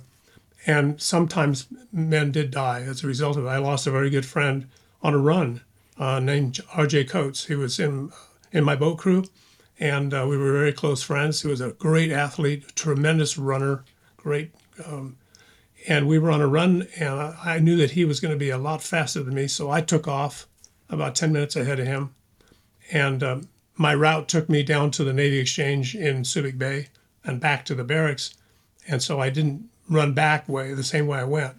And 0.66 1.00
sometimes 1.00 1.66
men 1.92 2.30
did 2.30 2.50
die 2.50 2.82
as 2.82 3.02
a 3.02 3.06
result 3.06 3.36
of 3.36 3.46
it. 3.46 3.48
I 3.48 3.58
lost 3.58 3.86
a 3.86 3.90
very 3.90 4.10
good 4.10 4.26
friend 4.26 4.68
on 5.02 5.14
a 5.14 5.18
run 5.18 5.62
uh, 5.98 6.20
named 6.20 6.60
R.J. 6.74 7.04
Coates. 7.04 7.46
He 7.46 7.54
was 7.54 7.80
in 7.80 8.12
in 8.52 8.64
my 8.64 8.76
boat 8.76 8.98
crew, 8.98 9.24
and 9.80 10.14
uh, 10.14 10.26
we 10.28 10.36
were 10.36 10.52
very 10.52 10.72
close 10.72 11.02
friends. 11.02 11.42
He 11.42 11.48
was 11.48 11.60
a 11.60 11.72
great 11.72 12.12
athlete, 12.12 12.76
tremendous 12.76 13.36
runner, 13.36 13.84
great 14.24 14.52
um, 14.86 15.16
and 15.86 16.08
we 16.08 16.18
were 16.18 16.30
on 16.30 16.40
a 16.40 16.46
run 16.46 16.88
and 16.96 17.14
i 17.44 17.58
knew 17.58 17.76
that 17.76 17.92
he 17.92 18.04
was 18.04 18.20
going 18.20 18.32
to 18.32 18.38
be 18.38 18.50
a 18.50 18.58
lot 18.58 18.82
faster 18.82 19.22
than 19.22 19.34
me 19.34 19.46
so 19.46 19.70
i 19.70 19.80
took 19.80 20.08
off 20.08 20.46
about 20.88 21.14
10 21.14 21.32
minutes 21.32 21.56
ahead 21.56 21.78
of 21.78 21.86
him 21.86 22.14
and 22.92 23.22
um, 23.22 23.48
my 23.76 23.94
route 23.94 24.28
took 24.28 24.48
me 24.48 24.62
down 24.62 24.90
to 24.90 25.04
the 25.04 25.12
navy 25.12 25.38
exchange 25.38 25.94
in 25.94 26.22
subic 26.22 26.58
bay 26.58 26.88
and 27.24 27.40
back 27.40 27.64
to 27.64 27.74
the 27.74 27.84
barracks 27.84 28.34
and 28.88 29.02
so 29.02 29.20
i 29.20 29.30
didn't 29.30 29.68
run 29.88 30.12
back 30.12 30.48
way 30.48 30.74
the 30.74 30.82
same 30.84 31.06
way 31.06 31.18
i 31.18 31.24
went 31.24 31.56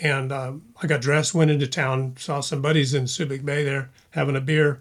And 0.00 0.32
um, 0.32 0.62
I 0.82 0.86
got 0.86 1.00
dressed, 1.02 1.34
went 1.34 1.50
into 1.50 1.66
town, 1.66 2.14
saw 2.18 2.40
some 2.40 2.60
buddies 2.62 2.94
in 2.94 3.04
Subic 3.04 3.44
Bay 3.44 3.62
there 3.64 3.90
having 4.10 4.36
a 4.36 4.40
beer. 4.40 4.80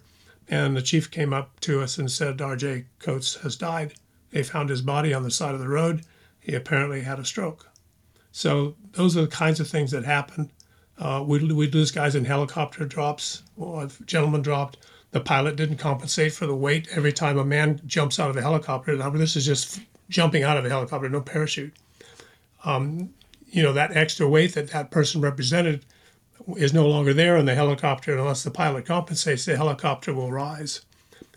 And 0.50 0.76
the 0.76 0.82
chief 0.82 1.12
came 1.12 1.34
up 1.34 1.60
to 1.62 1.82
us 1.82 1.98
and 1.98 2.10
said, 2.12 2.38
RJ 2.38 2.86
Coates 3.00 3.36
has 3.44 3.56
died. 3.56 3.94
They 4.32 4.44
found 4.44 4.70
his 4.70 4.82
body 4.82 5.14
on 5.14 5.24
the 5.24 5.32
side 5.32 5.54
of 5.54 5.60
the 5.60 5.68
road. 5.70 6.04
He 6.40 6.56
apparently 6.56 7.02
had 7.02 7.20
a 7.20 7.26
stroke. 7.26 7.70
So 8.32 8.76
those 8.94 9.16
are 9.16 9.22
the 9.22 9.28
kinds 9.28 9.60
of 9.60 9.68
things 9.68 9.92
that 9.92 10.06
happen. 10.06 10.52
Uh, 10.98 11.24
we 11.26 11.40
we 11.54 11.68
lose 11.70 11.92
guys 11.92 12.16
in 12.16 12.26
helicopter 12.26 12.86
drops. 12.86 13.44
Well, 13.56 13.82
a 13.82 13.90
gentleman 14.06 14.42
dropped. 14.42 14.78
The 15.12 15.22
pilot 15.22 15.58
didn't 15.58 15.78
compensate 15.78 16.34
for 16.34 16.48
the 16.48 16.56
weight 16.56 16.88
every 16.96 17.12
time 17.12 17.38
a 17.38 17.46
man 17.46 17.82
jumps 17.86 18.20
out 18.20 18.30
of 18.30 18.38
a 18.38 18.42
helicopter. 18.42 18.96
Now, 18.96 19.10
this 19.10 19.36
is 19.36 19.46
just 19.46 19.82
jumping 20.10 20.44
out 20.44 20.58
of 20.58 20.66
a 20.66 20.70
helicopter, 20.70 21.10
no 21.10 21.22
parachute. 21.22 21.74
Um, 22.64 23.14
you 23.48 23.62
know 23.62 23.74
that 23.74 23.96
extra 23.96 24.28
weight 24.28 24.54
that 24.54 24.70
that 24.70 24.92
person 24.92 25.20
represented 25.20 25.86
is 26.56 26.74
no 26.74 26.88
longer 26.88 27.14
there 27.14 27.38
in 27.38 27.46
the 27.46 27.56
helicopter 27.56 28.18
unless 28.18 28.44
the 28.44 28.52
pilot 28.52 28.86
compensates. 28.86 29.46
The 29.46 29.58
helicopter 29.58 30.14
will 30.14 30.32
rise, 30.32 30.82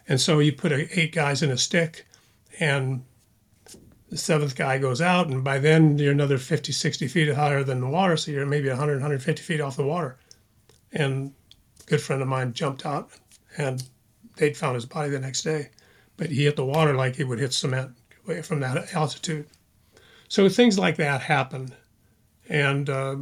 and 0.09 0.21
so 0.21 0.39
you 0.39 0.53
put 0.53 0.73
eight 0.73 1.13
guys 1.13 1.43
in 1.43 1.51
a 1.51 1.59
stick, 1.59 2.07
and 2.61 3.05
the 4.11 4.17
seventh 4.17 4.55
guy 4.55 4.79
goes 4.79 5.01
out, 5.01 5.27
and 5.27 5.43
by 5.43 5.59
then 5.59 5.99
you're 5.99 6.13
another 6.13 6.39
50, 6.39 6.73
60 6.73 7.09
feet 7.09 7.35
higher 7.35 7.65
than 7.65 7.81
the 7.81 7.89
water, 7.89 8.17
so 8.17 8.31
you're 8.31 8.47
maybe 8.47 8.69
100, 8.69 8.93
150 8.95 9.43
feet 9.43 9.61
off 9.61 9.77
the 9.77 9.85
water. 9.85 10.17
And 10.93 11.33
a 11.81 11.85
good 11.87 12.01
friend 12.01 12.23
of 12.23 12.29
mine 12.29 12.53
jumped 12.53 12.87
out, 12.87 13.11
and 13.57 13.83
they'd 14.37 14.57
found 14.57 14.75
his 14.75 14.87
body 14.87 15.11
the 15.11 15.21
next 15.21 15.43
day. 15.43 15.71
But 16.17 16.31
he 16.31 16.45
hit 16.45 16.57
the 16.57 16.65
water 16.65 16.95
like 16.95 17.17
he 17.17 17.25
would 17.25 17.41
hit 17.41 17.53
cement 17.53 17.97
from 18.43 18.61
that 18.61 18.95
altitude. 18.95 19.47
So 20.29 20.49
things 20.49 20.79
like 20.79 20.97
that 20.97 21.23
happen, 21.23 21.75
and 22.49 22.89
uh, 22.89 23.17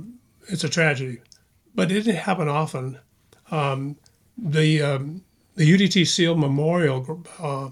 it's 0.49 0.65
a 0.65 0.69
tragedy. 0.69 1.21
But 1.75 1.91
it 1.91 2.05
didn't 2.05 2.17
happen 2.17 2.49
often. 2.49 2.99
Um, 3.51 3.97
the 4.37 4.83
um, 4.83 5.25
the 5.55 5.71
UDT 5.71 6.07
SEAL 6.07 6.37
Memorial 6.37 7.25
uh, 7.39 7.71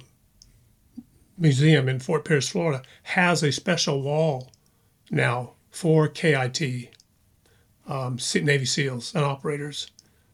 Museum 1.38 1.88
in 1.88 1.99
Fort 1.99 2.25
Pierce, 2.25 2.49
Florida, 2.49 2.83
has 3.02 3.43
a 3.43 3.50
special 3.50 4.02
wall 4.02 4.50
now 5.11 5.55
for 5.71 6.09
KIT, 6.09 6.95
um, 7.88 8.19
Navy 8.35 8.67
SEALs 8.67 9.14
and 9.14 9.25
operators, 9.25 9.90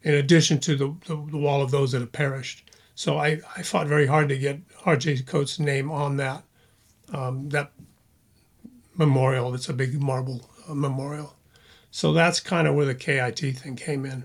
in 0.07 0.15
addition 0.15 0.61
to 0.61 0.77
the, 0.77 0.95
the, 1.07 1.17
the, 1.33 1.37
wall 1.37 1.61
of 1.61 1.73
those 1.73 1.91
that 1.91 2.01
have 2.01 2.13
perished. 2.13 2.71
So 2.95 3.19
I, 3.19 3.41
I 3.57 3.63
fought 3.63 3.89
very 3.89 4.07
hard 4.07 4.29
to 4.29 4.39
get 4.39 4.61
R.J. 4.85 5.23
Coates' 5.23 5.59
name 5.59 5.91
on 5.91 6.17
that 6.19 6.45
um, 7.13 7.49
that 7.49 7.73
memorial. 8.97 9.53
It's 9.53 9.69
a 9.69 9.73
big 9.73 10.01
marble 10.01 10.49
uh, 10.69 10.75
memorial. 10.75 11.35
So 11.91 12.13
that's 12.13 12.39
kind 12.39 12.69
of 12.69 12.77
where 12.77 12.87
the 12.87 12.95
KIT 12.95 13.59
thing 13.59 13.75
came 13.75 14.07
in. 14.07 14.25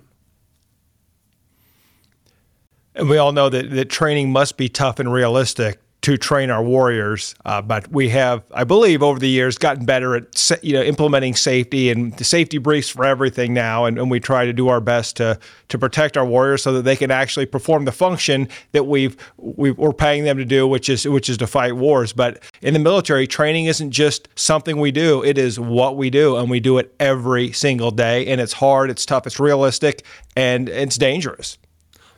And 2.93 3.09
we 3.09 3.17
all 3.17 3.31
know 3.31 3.49
that, 3.49 3.71
that 3.71 3.89
training 3.89 4.31
must 4.31 4.57
be 4.57 4.69
tough 4.69 4.99
and 4.99 5.11
realistic 5.11 5.81
to 6.01 6.17
train 6.17 6.49
our 6.49 6.63
warriors. 6.63 7.35
Uh, 7.45 7.61
but 7.61 7.91
we 7.91 8.09
have, 8.09 8.43
I 8.51 8.63
believe, 8.63 9.03
over 9.03 9.19
the 9.19 9.29
years 9.29 9.57
gotten 9.57 9.85
better 9.85 10.15
at 10.15 10.51
you 10.63 10.73
know 10.73 10.81
implementing 10.81 11.35
safety 11.35 11.89
and 11.89 12.25
safety 12.25 12.57
briefs 12.57 12.89
for 12.89 13.05
everything 13.05 13.53
now, 13.53 13.85
and, 13.85 13.97
and, 13.99 14.09
we 14.11 14.19
try 14.19 14.45
to 14.45 14.51
do 14.51 14.67
our 14.67 14.81
best 14.81 15.17
to 15.17 15.39
to 15.69 15.77
protect 15.77 16.17
our 16.17 16.25
warriors 16.25 16.63
so 16.63 16.73
that 16.73 16.81
they 16.81 16.95
can 16.95 17.11
actually 17.11 17.45
perform 17.45 17.85
the 17.85 17.91
function 17.91 18.49
that 18.71 18.85
we've 18.85 19.15
we, 19.37 19.71
are 19.77 19.93
paying 19.93 20.23
them 20.23 20.37
to 20.37 20.45
do, 20.45 20.67
which 20.67 20.89
is 20.89 21.07
which 21.07 21.29
is 21.29 21.37
to 21.37 21.47
fight 21.47 21.75
wars. 21.75 22.13
But 22.13 22.41
in 22.61 22.73
the 22.73 22.79
military, 22.79 23.27
training 23.27 23.65
isn't 23.65 23.91
just 23.91 24.27
something 24.35 24.79
we 24.79 24.91
do; 24.91 25.23
it 25.23 25.37
is 25.37 25.59
what 25.59 25.97
we 25.97 26.09
do, 26.09 26.37
and 26.37 26.49
we 26.49 26.59
do 26.59 26.79
it 26.79 26.93
every 26.99 27.51
single 27.51 27.91
day. 27.91 28.25
And 28.25 28.41
it's 28.41 28.53
hard, 28.53 28.89
it's 28.89 29.05
tough, 29.05 29.27
it's 29.27 29.39
realistic, 29.39 30.03
and 30.35 30.67
it's 30.67 30.97
dangerous. 30.97 31.57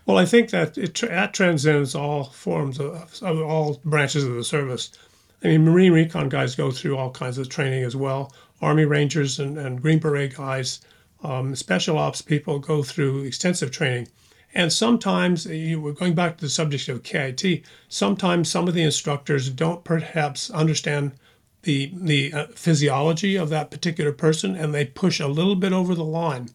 Well, 0.05 0.17
I 0.17 0.25
think 0.25 0.50
that 0.50 0.77
it 0.77 0.93
that 0.95 1.33
transcends 1.33 1.95
all 1.95 2.25
forms 2.25 2.77
of, 2.77 3.22
of, 3.22 3.41
all 3.41 3.79
branches 3.86 4.25
of 4.25 4.36
the 4.36 4.43
service. 4.43 4.91
I 5.41 5.48
mean, 5.48 5.63
Marine 5.63 5.93
recon 5.93 6.27
guys 6.27 6.55
go 6.55 6.72
through 6.72 6.98
all 6.98 7.10
kinds 7.12 7.38
of 7.38 7.48
training 7.48 7.86
as 7.86 7.95
well. 7.95 8.33
Army 8.62 8.83
Rangers 8.83 9.39
and, 9.39 9.57
and 9.57 9.81
Green 9.81 10.00
Beret 10.00 10.36
guys, 10.36 10.81
um, 11.24 11.55
special 11.55 11.98
ops 11.98 12.22
people 12.22 12.60
go 12.60 12.83
through 12.83 13.24
extensive 13.24 13.72
training. 13.72 14.10
And 14.53 14.74
sometimes, 14.74 15.45
you, 15.45 15.79
we're 15.79 15.93
going 15.93 16.15
back 16.15 16.38
to 16.38 16.45
the 16.45 16.50
subject 16.50 16.89
of 16.89 17.03
KIT, 17.03 17.63
sometimes 17.88 18.50
some 18.50 18.67
of 18.67 18.74
the 18.74 18.83
instructors 18.83 19.50
don't 19.50 19.86
perhaps 19.86 20.51
understand 20.51 21.13
the, 21.63 21.93
the 21.95 22.33
uh, 22.33 22.48
physiology 22.55 23.38
of 23.38 23.50
that 23.50 23.72
particular 23.72 24.12
person 24.12 24.55
and 24.55 24.74
they 24.74 24.86
push 24.86 25.22
a 25.22 25.27
little 25.27 25.55
bit 25.55 25.72
over 25.72 25.95
the 25.95 26.03
line. 26.03 26.50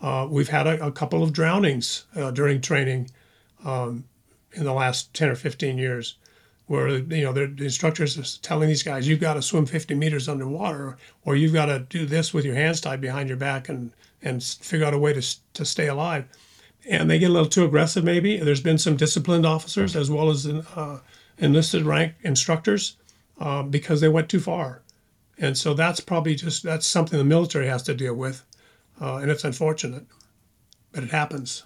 Uh, 0.00 0.26
we've 0.30 0.48
had 0.48 0.66
a, 0.66 0.86
a, 0.86 0.92
couple 0.92 1.22
of 1.22 1.32
drownings 1.32 2.04
uh, 2.16 2.30
during 2.30 2.60
training 2.60 3.10
um, 3.64 4.04
in 4.52 4.64
the 4.64 4.72
last 4.72 5.12
10 5.12 5.28
or 5.28 5.34
15 5.34 5.76
years 5.76 6.16
where 6.66 6.88
you 6.88 7.24
know 7.24 7.32
the 7.32 7.52
instructors 7.58 8.16
are 8.16 8.40
telling 8.42 8.68
these 8.68 8.82
guys 8.82 9.06
you've 9.06 9.20
got 9.20 9.34
to 9.34 9.42
swim 9.42 9.66
50 9.66 9.94
meters 9.96 10.28
underwater 10.28 10.96
or 11.24 11.34
you've 11.34 11.52
got 11.52 11.66
to 11.66 11.80
do 11.80 12.06
this 12.06 12.32
with 12.32 12.44
your 12.44 12.54
hands 12.54 12.80
tied 12.80 13.00
behind 13.00 13.28
your 13.28 13.36
back 13.36 13.68
and 13.68 13.90
and 14.22 14.42
figure 14.42 14.86
out 14.86 14.94
a 14.94 14.98
way 14.98 15.12
to, 15.12 15.36
to 15.54 15.64
stay 15.64 15.88
alive. 15.88 16.26
And 16.88 17.10
they 17.10 17.18
get 17.18 17.30
a 17.30 17.32
little 17.32 17.48
too 17.48 17.64
aggressive 17.64 18.04
maybe. 18.04 18.36
There's 18.36 18.60
been 18.60 18.78
some 18.78 18.96
disciplined 18.96 19.46
officers 19.46 19.96
as 19.96 20.10
well 20.10 20.30
as 20.30 20.46
uh, 20.46 21.00
enlisted 21.38 21.82
rank 21.82 22.14
instructors 22.22 22.96
uh, 23.38 23.62
because 23.62 24.00
they 24.00 24.08
went 24.08 24.28
too 24.28 24.40
far. 24.40 24.82
And 25.38 25.56
so 25.56 25.74
that's 25.74 26.00
probably 26.00 26.34
just 26.34 26.62
that's 26.62 26.86
something 26.86 27.18
the 27.18 27.24
military 27.24 27.66
has 27.66 27.82
to 27.84 27.94
deal 27.94 28.14
with 28.14 28.44
uh, 29.00 29.16
and 29.16 29.30
it's 29.30 29.44
unfortunate, 29.44 30.06
but 30.92 31.02
it 31.02 31.10
happens. 31.10 31.64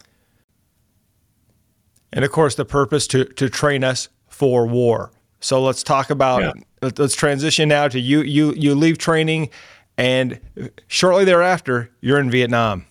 And 2.12 2.24
of 2.24 2.30
course, 2.30 2.54
the 2.54 2.64
purpose 2.64 3.06
to 3.08 3.24
to 3.24 3.48
train 3.48 3.82
us 3.82 4.08
for 4.28 4.66
war. 4.66 5.10
So 5.40 5.62
let's 5.62 5.82
talk 5.82 6.10
about. 6.10 6.42
Yeah. 6.42 6.52
Let's 6.98 7.14
transition 7.14 7.68
now 7.68 7.88
to 7.88 7.98
you. 7.98 8.22
You 8.22 8.52
you 8.54 8.74
leave 8.74 8.98
training, 8.98 9.50
and 9.96 10.38
shortly 10.86 11.24
thereafter, 11.24 11.90
you're 12.00 12.20
in 12.20 12.30
Vietnam. 12.30 12.86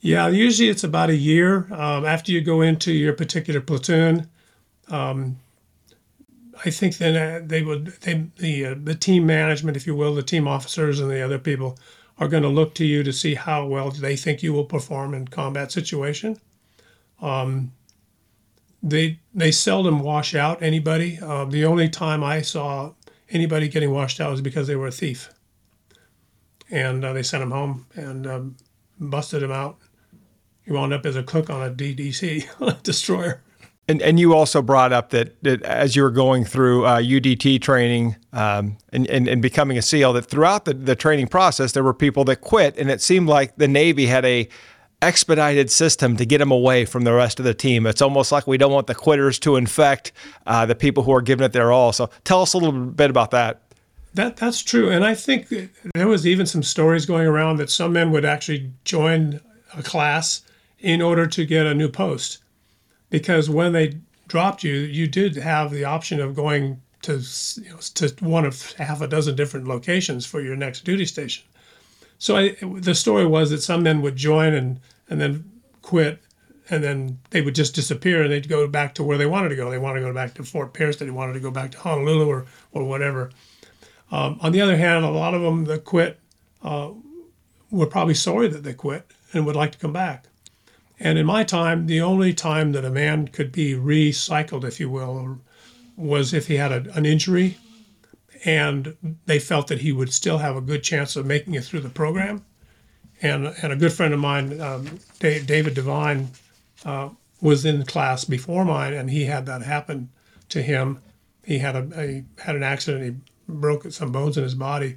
Yeah, 0.00 0.26
usually 0.28 0.68
it's 0.68 0.82
about 0.82 1.10
a 1.10 1.16
year 1.16 1.68
um, 1.72 2.04
after 2.04 2.32
you 2.32 2.40
go 2.40 2.60
into 2.60 2.92
your 2.92 3.12
particular 3.12 3.60
platoon. 3.60 4.26
Um, 4.88 5.36
I 6.64 6.70
think 6.70 6.98
then 6.98 7.16
uh, 7.16 7.46
they 7.46 7.62
would 7.62 7.86
they 8.00 8.26
the 8.36 8.66
uh, 8.66 8.74
the 8.82 8.94
team 8.94 9.26
management, 9.26 9.76
if 9.76 9.86
you 9.86 9.94
will, 9.94 10.14
the 10.14 10.22
team 10.22 10.48
officers 10.48 10.98
and 10.98 11.10
the 11.10 11.22
other 11.22 11.38
people 11.38 11.78
are 12.18 12.28
going 12.28 12.42
to 12.42 12.48
look 12.48 12.74
to 12.74 12.84
you 12.84 13.02
to 13.02 13.12
see 13.12 13.34
how 13.34 13.66
well 13.66 13.90
they 13.90 14.16
think 14.16 14.42
you 14.42 14.52
will 14.52 14.64
perform 14.64 15.14
in 15.14 15.28
combat 15.28 15.72
situation. 15.72 16.38
Um, 17.20 17.72
they 18.82 19.20
they 19.32 19.52
seldom 19.52 20.00
wash 20.00 20.34
out 20.34 20.62
anybody. 20.62 21.18
Uh, 21.20 21.44
the 21.44 21.64
only 21.64 21.88
time 21.88 22.24
I 22.24 22.42
saw 22.42 22.92
anybody 23.30 23.68
getting 23.68 23.92
washed 23.92 24.20
out 24.20 24.32
was 24.32 24.40
because 24.40 24.66
they 24.66 24.76
were 24.76 24.88
a 24.88 24.92
thief, 24.92 25.30
and 26.70 27.04
uh, 27.04 27.12
they 27.12 27.22
sent 27.22 27.42
him 27.42 27.52
home 27.52 27.86
and 27.94 28.26
um, 28.26 28.56
busted 28.98 29.42
him 29.42 29.52
out. 29.52 29.78
He 30.64 30.72
wound 30.72 30.92
up 30.92 31.06
as 31.06 31.16
a 31.16 31.22
cook 31.22 31.48
on 31.50 31.62
a 31.62 31.72
DDC 31.72 32.82
destroyer. 32.82 33.40
And, 33.88 34.00
and 34.00 34.18
you 34.18 34.32
also 34.34 34.62
brought 34.62 34.92
up 34.92 35.10
that, 35.10 35.42
that 35.42 35.62
as 35.62 35.96
you 35.96 36.02
were 36.02 36.10
going 36.10 36.44
through 36.44 36.86
uh, 36.86 37.00
UDT 37.00 37.60
training 37.60 38.16
um, 38.32 38.78
and, 38.92 39.08
and, 39.08 39.26
and, 39.26 39.42
becoming 39.42 39.76
a 39.76 39.82
SEAL, 39.82 40.12
that 40.12 40.26
throughout 40.26 40.66
the, 40.66 40.74
the 40.74 40.94
training 40.94 41.26
process, 41.26 41.72
there 41.72 41.82
were 41.82 41.92
people 41.92 42.24
that 42.24 42.36
quit. 42.36 42.78
And 42.78 42.90
it 42.90 43.00
seemed 43.00 43.28
like 43.28 43.56
the 43.56 43.66
Navy 43.66 44.06
had 44.06 44.24
a 44.24 44.48
expedited 45.02 45.68
system 45.68 46.16
to 46.16 46.24
get 46.24 46.38
them 46.38 46.52
away 46.52 46.84
from 46.84 47.02
the 47.02 47.12
rest 47.12 47.40
of 47.40 47.44
the 47.44 47.54
team. 47.54 47.86
It's 47.86 48.00
almost 48.00 48.30
like 48.30 48.46
we 48.46 48.56
don't 48.56 48.72
want 48.72 48.86
the 48.86 48.94
quitters 48.94 49.38
to 49.40 49.56
infect 49.56 50.12
uh, 50.46 50.64
the 50.64 50.76
people 50.76 51.02
who 51.02 51.12
are 51.12 51.20
giving 51.20 51.44
it 51.44 51.52
their 51.52 51.72
all. 51.72 51.92
So 51.92 52.08
tell 52.24 52.40
us 52.40 52.54
a 52.54 52.58
little 52.58 52.86
bit 52.86 53.10
about 53.10 53.32
that. 53.32 53.62
That 54.14 54.36
that's 54.36 54.62
true, 54.62 54.90
and 54.90 55.06
I 55.06 55.14
think 55.14 55.48
there 55.94 56.06
was 56.06 56.26
even 56.26 56.44
some 56.44 56.62
stories 56.62 57.06
going 57.06 57.26
around 57.26 57.56
that 57.56 57.70
some 57.70 57.94
men 57.94 58.10
would 58.10 58.26
actually 58.26 58.70
join 58.84 59.40
a 59.74 59.82
class 59.82 60.42
in 60.80 61.00
order 61.00 61.26
to 61.28 61.46
get 61.46 61.64
a 61.64 61.74
new 61.74 61.88
post 61.88 62.41
because 63.12 63.50
when 63.50 63.74
they 63.74 63.98
dropped 64.26 64.64
you, 64.64 64.72
you 64.72 65.06
did 65.06 65.36
have 65.36 65.70
the 65.70 65.84
option 65.84 66.18
of 66.18 66.34
going 66.34 66.80
to 67.02 67.20
you 67.56 67.68
know, 67.68 67.76
to 67.94 68.08
one 68.20 68.46
of 68.46 68.72
half 68.72 69.02
a 69.02 69.06
dozen 69.06 69.36
different 69.36 69.68
locations 69.68 70.24
for 70.24 70.40
your 70.40 70.56
next 70.56 70.84
duty 70.84 71.04
station. 71.04 71.44
So 72.18 72.36
I, 72.36 72.56
the 72.62 72.94
story 72.94 73.26
was 73.26 73.50
that 73.50 73.60
some 73.60 73.82
men 73.82 74.00
would 74.00 74.16
join 74.16 74.54
and 74.54 74.80
and 75.10 75.20
then 75.20 75.44
quit, 75.82 76.22
and 76.70 76.82
then 76.82 77.18
they 77.30 77.42
would 77.42 77.54
just 77.54 77.74
disappear 77.74 78.22
and 78.22 78.32
they'd 78.32 78.48
go 78.48 78.66
back 78.66 78.94
to 78.94 79.02
where 79.02 79.18
they 79.18 79.26
wanted 79.26 79.50
to 79.50 79.56
go. 79.56 79.70
They 79.70 79.78
wanted 79.78 80.00
to 80.00 80.06
go 80.06 80.14
back 80.14 80.32
to 80.34 80.44
Fort 80.44 80.72
Pierce. 80.72 80.96
They 80.96 81.10
wanted 81.10 81.34
to 81.34 81.40
go 81.40 81.50
back 81.50 81.72
to 81.72 81.78
Honolulu 81.78 82.26
or 82.26 82.46
or 82.72 82.84
whatever. 82.84 83.30
Um, 84.10 84.38
on 84.40 84.52
the 84.52 84.62
other 84.62 84.76
hand, 84.76 85.04
a 85.04 85.10
lot 85.10 85.34
of 85.34 85.42
them 85.42 85.66
that 85.66 85.84
quit 85.84 86.18
uh, 86.62 86.92
were 87.70 87.86
probably 87.86 88.14
sorry 88.14 88.48
that 88.48 88.62
they 88.62 88.72
quit 88.72 89.10
and 89.34 89.44
would 89.44 89.56
like 89.56 89.72
to 89.72 89.78
come 89.78 89.92
back. 89.92 90.28
And 91.04 91.18
in 91.18 91.26
my 91.26 91.42
time, 91.42 91.86
the 91.86 92.00
only 92.00 92.32
time 92.32 92.70
that 92.72 92.84
a 92.84 92.90
man 92.90 93.26
could 93.26 93.50
be 93.50 93.74
recycled, 93.74 94.62
if 94.62 94.78
you 94.78 94.88
will, 94.88 95.40
was 95.96 96.32
if 96.32 96.46
he 96.46 96.54
had 96.54 96.70
a, 96.70 96.96
an 96.96 97.04
injury 97.04 97.58
and 98.44 98.96
they 99.26 99.40
felt 99.40 99.66
that 99.66 99.80
he 99.80 99.90
would 99.90 100.12
still 100.12 100.38
have 100.38 100.56
a 100.56 100.60
good 100.60 100.82
chance 100.84 101.16
of 101.16 101.26
making 101.26 101.54
it 101.54 101.64
through 101.64 101.80
the 101.80 101.88
program. 101.88 102.44
and 103.20 103.46
and 103.62 103.72
a 103.72 103.76
good 103.76 103.92
friend 103.92 104.14
of 104.14 104.20
mine, 104.20 104.60
um, 104.60 104.98
David 105.20 105.74
Devine, 105.74 106.28
uh, 106.84 107.08
was 107.40 107.64
in 107.64 107.84
class 107.84 108.24
before 108.24 108.64
mine, 108.64 108.94
and 108.94 109.10
he 109.10 109.24
had 109.24 109.46
that 109.46 109.62
happen 109.62 110.10
to 110.48 110.62
him. 110.62 111.00
He 111.44 111.58
had 111.58 111.76
a, 111.76 111.88
a 111.96 112.24
had 112.42 112.56
an 112.56 112.62
accident. 112.62 113.04
He 113.04 113.52
broke 113.52 113.90
some 113.92 114.12
bones 114.12 114.36
in 114.36 114.44
his 114.44 114.54
body, 114.54 114.96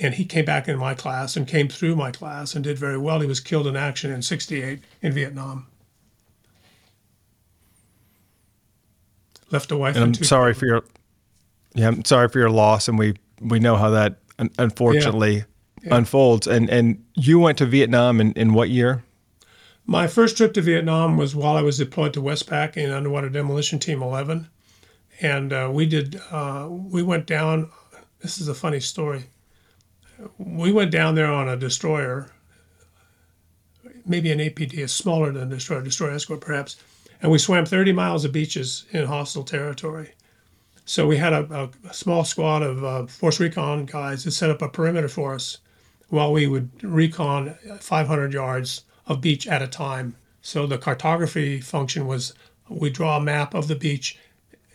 and 0.00 0.14
he 0.14 0.24
came 0.24 0.44
back 0.44 0.68
in 0.68 0.78
my 0.78 0.94
class 0.94 1.36
and 1.36 1.46
came 1.46 1.68
through 1.68 1.96
my 1.96 2.10
class 2.10 2.54
and 2.54 2.64
did 2.64 2.78
very 2.78 2.98
well. 2.98 3.20
He 3.20 3.26
was 3.26 3.40
killed 3.40 3.66
in 3.66 3.76
action 3.76 4.10
in 4.10 4.22
'68 4.22 4.80
in 5.02 5.12
Vietnam. 5.12 5.66
Left 9.50 9.70
a 9.70 9.76
wife. 9.76 9.96
And 9.96 10.04
I'm 10.04 10.12
two 10.12 10.24
sorry 10.24 10.54
for 10.54 10.66
your. 10.66 10.84
Yeah, 11.74 11.88
I'm 11.88 12.04
sorry 12.04 12.28
for 12.28 12.38
your 12.38 12.50
loss, 12.50 12.88
and 12.88 12.98
we 12.98 13.14
we 13.40 13.58
know 13.58 13.76
how 13.76 13.90
that 13.90 14.18
unfortunately 14.58 15.36
yeah. 15.36 15.42
Yeah. 15.82 15.96
unfolds. 15.96 16.46
And 16.46 16.68
and 16.70 17.04
you 17.14 17.38
went 17.38 17.58
to 17.58 17.66
Vietnam 17.66 18.20
in, 18.20 18.32
in 18.32 18.54
what 18.54 18.70
year? 18.70 19.04
My 19.86 20.06
first 20.06 20.36
trip 20.36 20.52
to 20.54 20.60
Vietnam 20.60 21.16
was 21.16 21.34
while 21.34 21.56
I 21.56 21.62
was 21.62 21.78
deployed 21.78 22.12
to 22.12 22.20
Westpac 22.20 22.76
in 22.76 22.90
Underwater 22.90 23.30
Demolition 23.30 23.78
Team 23.78 24.02
11, 24.02 24.46
and 25.22 25.52
uh, 25.52 25.70
we 25.72 25.86
did. 25.86 26.20
Uh, 26.30 26.68
we 26.70 27.02
went 27.02 27.26
down. 27.26 27.70
This 28.20 28.38
is 28.38 28.48
a 28.48 28.54
funny 28.54 28.80
story. 28.80 29.24
We 30.38 30.72
went 30.72 30.90
down 30.90 31.14
there 31.14 31.30
on 31.30 31.48
a 31.48 31.56
destroyer, 31.56 32.30
maybe 34.04 34.32
an 34.32 34.38
APD, 34.38 34.82
a 34.82 34.88
smaller 34.88 35.32
than 35.32 35.48
destroyer, 35.48 35.82
destroyer 35.82 36.12
escort 36.12 36.40
perhaps, 36.40 36.76
and 37.22 37.30
we 37.30 37.38
swam 37.38 37.66
30 37.66 37.92
miles 37.92 38.24
of 38.24 38.32
beaches 38.32 38.84
in 38.90 39.06
hostile 39.06 39.44
territory. 39.44 40.10
So 40.84 41.06
we 41.06 41.18
had 41.18 41.32
a, 41.32 41.70
a 41.88 41.94
small 41.94 42.24
squad 42.24 42.62
of 42.62 42.84
uh, 42.84 43.06
force 43.06 43.38
recon 43.38 43.84
guys 43.84 44.24
that 44.24 44.30
set 44.30 44.50
up 44.50 44.62
a 44.62 44.68
perimeter 44.68 45.08
for 45.08 45.34
us 45.34 45.58
while 46.08 46.32
we 46.32 46.46
would 46.46 46.70
recon 46.82 47.54
500 47.80 48.32
yards 48.32 48.84
of 49.06 49.20
beach 49.20 49.46
at 49.46 49.62
a 49.62 49.66
time. 49.66 50.16
So 50.40 50.66
the 50.66 50.78
cartography 50.78 51.60
function 51.60 52.06
was 52.06 52.32
we 52.68 52.90
draw 52.90 53.18
a 53.18 53.20
map 53.20 53.54
of 53.54 53.68
the 53.68 53.74
beach 53.74 54.18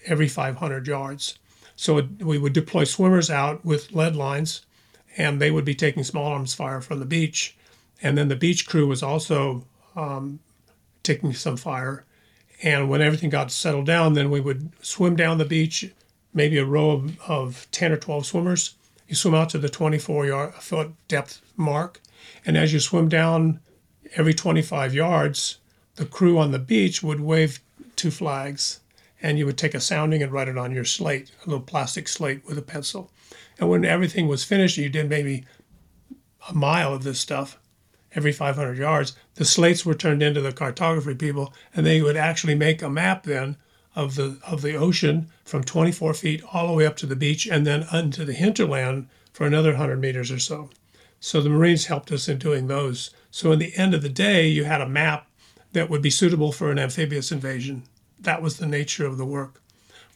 every 0.06 0.28
500 0.28 0.88
yards. 0.88 1.40
So 1.76 1.98
it, 1.98 2.24
we 2.24 2.38
would 2.38 2.54
deploy 2.54 2.84
swimmers 2.84 3.30
out 3.30 3.66
with 3.66 3.92
lead 3.92 4.16
lines, 4.16 4.63
and 5.18 5.40
they 5.40 5.52
would 5.52 5.66
be 5.66 5.76
taking 5.76 6.04
small 6.04 6.26
arms 6.26 6.54
fire 6.54 6.82
from 6.82 7.00
the 7.00 7.06
beach. 7.06 7.56
And 8.02 8.18
then 8.18 8.28
the 8.28 8.36
beach 8.36 8.68
crew 8.68 8.88
was 8.88 9.04
also 9.04 9.66
um, 9.96 10.40
taking 11.04 11.34
some 11.34 11.58
fire. 11.58 12.06
And 12.62 12.90
when 12.90 13.02
everything 13.02 13.30
got 13.30 13.52
settled 13.52 13.86
down, 13.86 14.14
then 14.14 14.30
we 14.32 14.40
would 14.40 14.72
swim 14.82 15.16
down 15.16 15.38
the 15.38 15.46
beach 15.46 15.92
maybe 16.34 16.58
a 16.58 16.66
row 16.66 16.92
of, 16.92 17.22
of 17.30 17.68
10 17.72 17.92
or 17.92 17.98
12 17.98 18.26
swimmers. 18.26 18.76
You 19.08 19.16
swim 19.16 19.36
out 19.36 19.50
to 19.50 19.58
the 19.58 19.70
24 19.70 20.26
yard 20.26 20.54
foot 20.56 20.92
depth 21.08 21.42
mark. 21.56 22.02
And 22.46 22.58
as 22.58 22.74
you 22.74 22.80
swim 22.80 23.10
down 23.10 23.60
every 24.16 24.34
25 24.34 24.94
yards, 24.94 25.60
the 25.96 26.06
crew 26.06 26.40
on 26.40 26.52
the 26.52 26.60
beach 26.60 27.04
would 27.04 27.20
wave 27.20 27.60
two 27.96 28.12
flags 28.12 28.80
and 29.22 29.38
you 29.38 29.46
would 29.46 29.58
take 29.58 29.74
a 29.74 29.80
sounding 29.80 30.22
and 30.22 30.32
write 30.32 30.50
it 30.50 30.58
on 30.58 30.74
your 30.74 30.84
slate, 30.84 31.32
a 31.46 31.50
little 31.50 31.64
plastic 31.64 32.08
slate 32.10 32.46
with 32.46 32.58
a 32.58 32.62
pencil. 32.62 33.10
And 33.60 33.70
when 33.70 33.86
everything 33.86 34.28
was 34.28 34.44
finished, 34.44 34.78
you 34.78 34.90
did 34.90 35.10
maybe 35.10 35.46
a 36.50 36.54
mile 36.54 36.94
of 36.94 37.04
this 37.04 37.20
stuff 37.20 37.60
every 38.16 38.32
500 38.32 38.78
yards, 38.78 39.16
the 39.36 39.46
slates 39.46 39.86
were 39.86 39.94
turned 39.94 40.22
into 40.22 40.42
the 40.42 40.52
cartography 40.52 41.16
people 41.16 41.54
and 41.76 41.86
they 41.86 42.02
would 42.02 42.18
actually 42.18 42.56
make 42.56 42.82
a 42.82 42.90
map 42.90 43.24
then 43.24 43.58
of 43.96 44.16
the 44.16 44.40
of 44.48 44.62
the 44.62 44.76
ocean 44.76 45.30
from 45.46 45.64
24 45.64 46.14
feet 46.16 46.44
all 46.52 46.68
the 46.68 46.74
way 46.74 46.86
up 46.86 46.96
to 46.98 47.06
the 47.06 47.16
beach 47.16 47.46
and 47.46 47.66
then 47.66 47.86
into 47.94 48.26
the 48.26 48.34
hinterland 48.34 49.08
for 49.32 49.46
another 49.46 49.72
100 49.72 50.00
meters 50.00 50.32
or 50.32 50.40
so. 50.40 50.70
So 51.20 51.42
the 51.42 51.50
Marines 51.50 51.86
helped 51.86 52.12
us 52.12 52.28
in 52.28 52.38
doing 52.38 52.68
those. 52.68 53.12
So 53.32 53.52
in 53.52 53.60
the 53.60 53.76
end 53.76 53.94
of 53.94 54.02
the 54.02 54.10
day, 54.10 54.48
you 54.48 54.66
had 54.66 54.82
a 54.82 54.90
map 54.90 55.28
that 55.72 55.90
would 55.90 56.02
be 56.02 56.10
suitable 56.10 56.52
for 56.52 56.70
an 56.70 56.80
amphibious 56.80 57.32
invasion. 57.32 57.84
That 58.20 58.42
was 58.42 58.58
the 58.58 58.66
nature 58.66 59.06
of 59.06 59.18
the 59.18 59.26
work. 59.26 59.62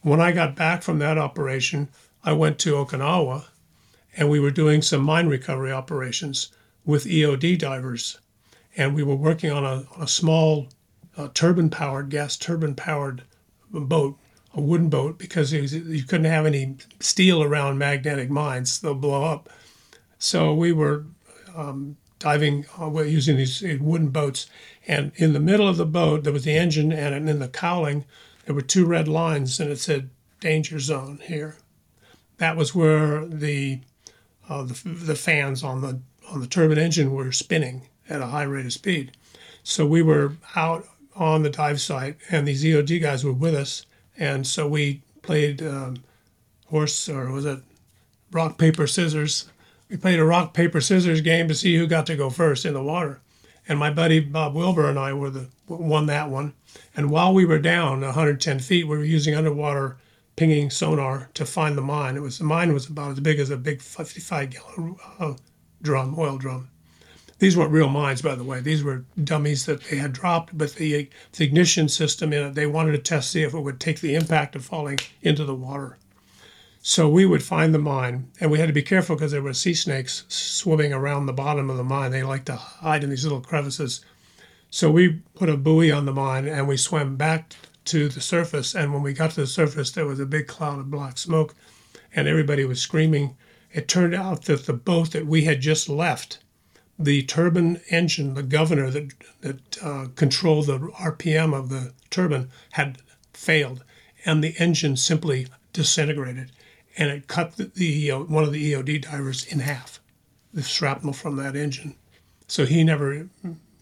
When 0.02 0.20
I 0.20 0.32
got 0.32 0.54
back 0.54 0.82
from 0.82 0.98
that 1.00 1.18
operation, 1.18 1.88
I 2.28 2.32
went 2.32 2.58
to 2.58 2.74
Okinawa 2.74 3.46
and 4.14 4.28
we 4.28 4.38
were 4.38 4.50
doing 4.50 4.82
some 4.82 5.02
mine 5.02 5.28
recovery 5.28 5.72
operations 5.72 6.50
with 6.84 7.06
EOD 7.06 7.58
divers. 7.58 8.18
And 8.76 8.94
we 8.94 9.02
were 9.02 9.16
working 9.16 9.50
on 9.50 9.64
a, 9.64 9.86
on 9.96 10.02
a 10.02 10.06
small 10.06 10.68
uh, 11.16 11.28
turbine 11.32 11.70
powered, 11.70 12.10
gas 12.10 12.36
turbine 12.36 12.74
powered 12.74 13.22
boat, 13.70 14.18
a 14.52 14.60
wooden 14.60 14.90
boat, 14.90 15.16
because 15.16 15.54
was, 15.54 15.72
you 15.72 16.02
couldn't 16.02 16.30
have 16.30 16.44
any 16.44 16.76
steel 17.00 17.42
around 17.42 17.78
magnetic 17.78 18.28
mines; 18.28 18.78
they'll 18.78 18.94
blow 18.94 19.24
up. 19.24 19.48
So 20.18 20.52
we 20.52 20.70
were 20.70 21.06
um, 21.56 21.96
diving 22.18 22.66
uh, 22.78 22.90
using 23.04 23.38
these 23.38 23.62
wooden 23.80 24.10
boats, 24.10 24.50
and 24.86 25.12
in 25.16 25.32
the 25.32 25.40
middle 25.40 25.66
of 25.66 25.78
the 25.78 25.86
boat 25.86 26.24
there 26.24 26.32
was 26.34 26.44
the 26.44 26.58
engine, 26.58 26.92
and 26.92 27.26
in 27.26 27.38
the 27.38 27.48
cowling 27.48 28.04
there 28.44 28.54
were 28.54 28.60
two 28.60 28.84
red 28.84 29.08
lines, 29.08 29.58
and 29.58 29.70
it 29.70 29.78
said 29.78 30.10
"danger 30.40 30.78
zone" 30.78 31.20
here. 31.22 31.56
That 32.38 32.56
was 32.56 32.74
where 32.74 33.24
the 33.24 33.80
uh, 34.48 34.62
the, 34.62 34.88
the 34.88 35.14
fans 35.14 35.62
on 35.62 35.82
the 35.82 36.00
on 36.30 36.40
the 36.40 36.46
turbine 36.46 36.78
engine 36.78 37.12
were 37.12 37.32
spinning 37.32 37.82
at 38.08 38.20
a 38.20 38.26
high 38.26 38.44
rate 38.44 38.66
of 38.66 38.72
speed. 38.72 39.12
So 39.62 39.86
we 39.86 40.02
were 40.02 40.32
out 40.56 40.86
on 41.14 41.42
the 41.42 41.50
dive 41.50 41.80
site, 41.80 42.16
and 42.30 42.46
these 42.46 42.64
EOD 42.64 43.02
guys 43.02 43.24
were 43.24 43.32
with 43.32 43.54
us, 43.54 43.86
and 44.16 44.46
so 44.46 44.66
we 44.66 45.02
played 45.22 45.62
um, 45.62 46.02
horse 46.66 47.08
or 47.08 47.30
was 47.30 47.44
it 47.44 47.60
rock 48.30 48.56
paper 48.56 48.86
scissors? 48.86 49.50
We 49.90 49.96
played 49.96 50.18
a 50.18 50.24
rock 50.24 50.54
paper 50.54 50.80
scissors 50.80 51.20
game 51.20 51.48
to 51.48 51.54
see 51.54 51.76
who 51.76 51.86
got 51.86 52.06
to 52.06 52.16
go 52.16 52.30
first 52.30 52.64
in 52.64 52.74
the 52.74 52.82
water, 52.82 53.20
and 53.68 53.78
my 53.78 53.90
buddy 53.90 54.20
Bob 54.20 54.54
Wilbur 54.54 54.88
and 54.88 54.98
I 54.98 55.12
were 55.12 55.30
the 55.30 55.48
won 55.66 56.06
that 56.06 56.30
one. 56.30 56.54
And 56.96 57.10
while 57.10 57.34
we 57.34 57.44
were 57.44 57.58
down 57.58 58.00
110 58.00 58.58
feet, 58.60 58.84
we 58.84 58.96
were 58.96 59.04
using 59.04 59.34
underwater 59.34 59.96
pinging 60.38 60.70
sonar 60.70 61.28
to 61.34 61.44
find 61.44 61.76
the 61.76 61.82
mine. 61.82 62.16
It 62.16 62.22
was 62.22 62.38
the 62.38 62.44
mine 62.44 62.72
was 62.72 62.86
about 62.86 63.10
as 63.10 63.18
big 63.18 63.40
as 63.40 63.50
a 63.50 63.56
big 63.56 63.82
55 63.82 64.50
gallon 64.50 64.96
uh, 65.18 65.34
drum, 65.82 66.14
oil 66.16 66.38
drum. 66.38 66.70
These 67.40 67.56
weren't 67.56 67.72
real 67.72 67.88
mines, 67.88 68.22
by 68.22 68.36
the 68.36 68.44
way. 68.44 68.60
These 68.60 68.84
were 68.84 69.04
dummies 69.22 69.66
that 69.66 69.82
they 69.82 69.96
had 69.96 70.12
dropped, 70.12 70.56
but 70.56 70.76
the, 70.76 71.08
the 71.32 71.44
ignition 71.44 71.88
system 71.88 72.32
in 72.32 72.46
it, 72.46 72.54
they 72.54 72.66
wanted 72.66 72.92
to 72.92 72.98
test 72.98 73.32
see 73.32 73.42
if 73.42 73.52
it 73.52 73.60
would 73.60 73.80
take 73.80 74.00
the 74.00 74.14
impact 74.14 74.54
of 74.54 74.64
falling 74.64 75.00
into 75.22 75.44
the 75.44 75.56
water. 75.56 75.98
So 76.82 77.08
we 77.08 77.26
would 77.26 77.42
find 77.42 77.74
the 77.74 77.80
mine, 77.80 78.30
and 78.40 78.48
we 78.48 78.60
had 78.60 78.68
to 78.68 78.72
be 78.72 78.82
careful 78.82 79.16
because 79.16 79.32
there 79.32 79.42
were 79.42 79.54
sea 79.54 79.74
snakes 79.74 80.24
swimming 80.28 80.92
around 80.92 81.26
the 81.26 81.32
bottom 81.32 81.68
of 81.68 81.76
the 81.76 81.84
mine. 81.84 82.12
They 82.12 82.22
like 82.22 82.44
to 82.44 82.54
hide 82.54 83.02
in 83.02 83.10
these 83.10 83.24
little 83.24 83.40
crevices. 83.40 84.04
So 84.70 84.88
we 84.88 85.20
put 85.34 85.48
a 85.48 85.56
buoy 85.56 85.90
on 85.90 86.06
the 86.06 86.12
mine, 86.12 86.46
and 86.46 86.68
we 86.68 86.76
swam 86.76 87.16
back 87.16 87.54
to 87.88 88.08
the 88.08 88.20
surface. 88.20 88.74
And 88.74 88.92
when 88.92 89.02
we 89.02 89.12
got 89.12 89.32
to 89.32 89.40
the 89.40 89.46
surface, 89.46 89.90
there 89.90 90.06
was 90.06 90.20
a 90.20 90.26
big 90.26 90.46
cloud 90.46 90.78
of 90.78 90.90
black 90.90 91.18
smoke, 91.18 91.54
and 92.14 92.28
everybody 92.28 92.64
was 92.64 92.80
screaming. 92.80 93.36
It 93.72 93.88
turned 93.88 94.14
out 94.14 94.44
that 94.44 94.66
the 94.66 94.72
boat 94.72 95.10
that 95.12 95.26
we 95.26 95.44
had 95.44 95.60
just 95.60 95.88
left 95.88 96.38
the 96.98 97.22
turbine 97.22 97.80
engine, 97.90 98.34
the 98.34 98.42
governor 98.42 98.90
that 98.90 99.12
that 99.40 99.82
uh, 99.82 100.06
controlled 100.16 100.66
the 100.66 100.78
RPM 100.78 101.54
of 101.54 101.68
the 101.68 101.92
turbine, 102.10 102.50
had 102.72 102.98
failed, 103.32 103.84
and 104.24 104.42
the 104.42 104.54
engine 104.58 104.96
simply 104.96 105.46
disintegrated, 105.72 106.50
and 106.96 107.10
it 107.10 107.28
cut 107.28 107.56
the, 107.56 107.64
the 107.66 108.10
uh, 108.10 108.18
one 108.20 108.42
of 108.42 108.52
the 108.52 108.72
EOD 108.72 109.02
divers 109.02 109.44
in 109.46 109.60
half, 109.60 110.00
the 110.52 110.62
shrapnel 110.62 111.12
from 111.12 111.36
that 111.36 111.54
engine. 111.54 111.94
So 112.48 112.66
he 112.66 112.82
never 112.82 113.28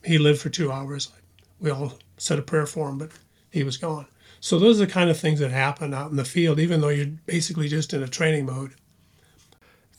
he 0.04 0.18
lived 0.18 0.40
for 0.40 0.50
two 0.50 0.70
hours. 0.70 1.10
We 1.58 1.70
all 1.70 1.94
said 2.18 2.38
a 2.38 2.42
prayer 2.42 2.66
for 2.66 2.90
him, 2.90 2.98
but 2.98 3.12
he 3.56 3.64
was 3.64 3.76
gone. 3.76 4.06
So 4.38 4.58
those 4.58 4.80
are 4.80 4.86
the 4.86 4.92
kind 4.92 5.10
of 5.10 5.18
things 5.18 5.40
that 5.40 5.50
happen 5.50 5.94
out 5.94 6.10
in 6.10 6.16
the 6.16 6.24
field, 6.24 6.60
even 6.60 6.80
though 6.80 6.90
you're 6.90 7.06
basically 7.26 7.68
just 7.68 7.94
in 7.94 8.02
a 8.02 8.08
training 8.08 8.46
mode. 8.46 8.74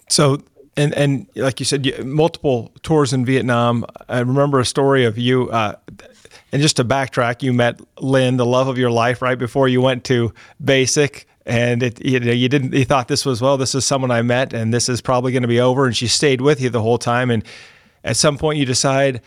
So 0.10 0.44
and 0.78 0.94
and 0.94 1.28
like 1.36 1.60
you 1.60 1.66
said, 1.66 2.06
multiple 2.06 2.72
tours 2.84 3.12
in 3.12 3.26
Vietnam. 3.26 3.84
I 4.08 4.20
remember 4.20 4.60
a 4.60 4.66
story 4.66 5.06
of 5.06 5.18
you. 5.18 5.50
Uh, 5.50 5.76
and 6.52 6.62
just 6.62 6.78
to 6.78 6.86
backtrack, 6.86 7.42
you 7.42 7.52
met 7.52 7.82
Lynn, 8.00 8.38
the 8.38 8.46
love 8.46 8.68
of 8.68 8.78
your 8.78 8.92
life, 8.92 9.22
right 9.22 9.38
before 9.38 9.68
you 9.68 9.82
went 9.82 10.04
to 10.06 10.34
basic, 10.64 11.28
and 11.46 11.84
it, 11.84 12.06
you 12.06 12.20
know 12.20 12.32
you 12.32 12.48
didn't. 12.48 12.74
You 12.74 12.86
thought 12.86 13.08
this 13.08 13.26
was 13.26 13.42
well, 13.42 13.58
this 13.58 13.74
is 13.74 13.86
someone 13.86 14.12
I 14.12 14.22
met, 14.22 14.54
and 14.54 14.74
this 14.74 14.88
is 14.88 15.02
probably 15.02 15.32
going 15.32 15.42
to 15.42 15.48
be 15.48 15.60
over. 15.60 15.86
And 15.88 15.98
she 15.98 16.08
stayed 16.08 16.42
with 16.42 16.62
you 16.62 16.70
the 16.70 16.82
whole 16.82 17.00
time. 17.00 17.32
And 17.32 17.44
at 18.04 18.16
some 18.18 18.38
point, 18.38 18.60
you 18.60 18.66
decide 18.66 19.22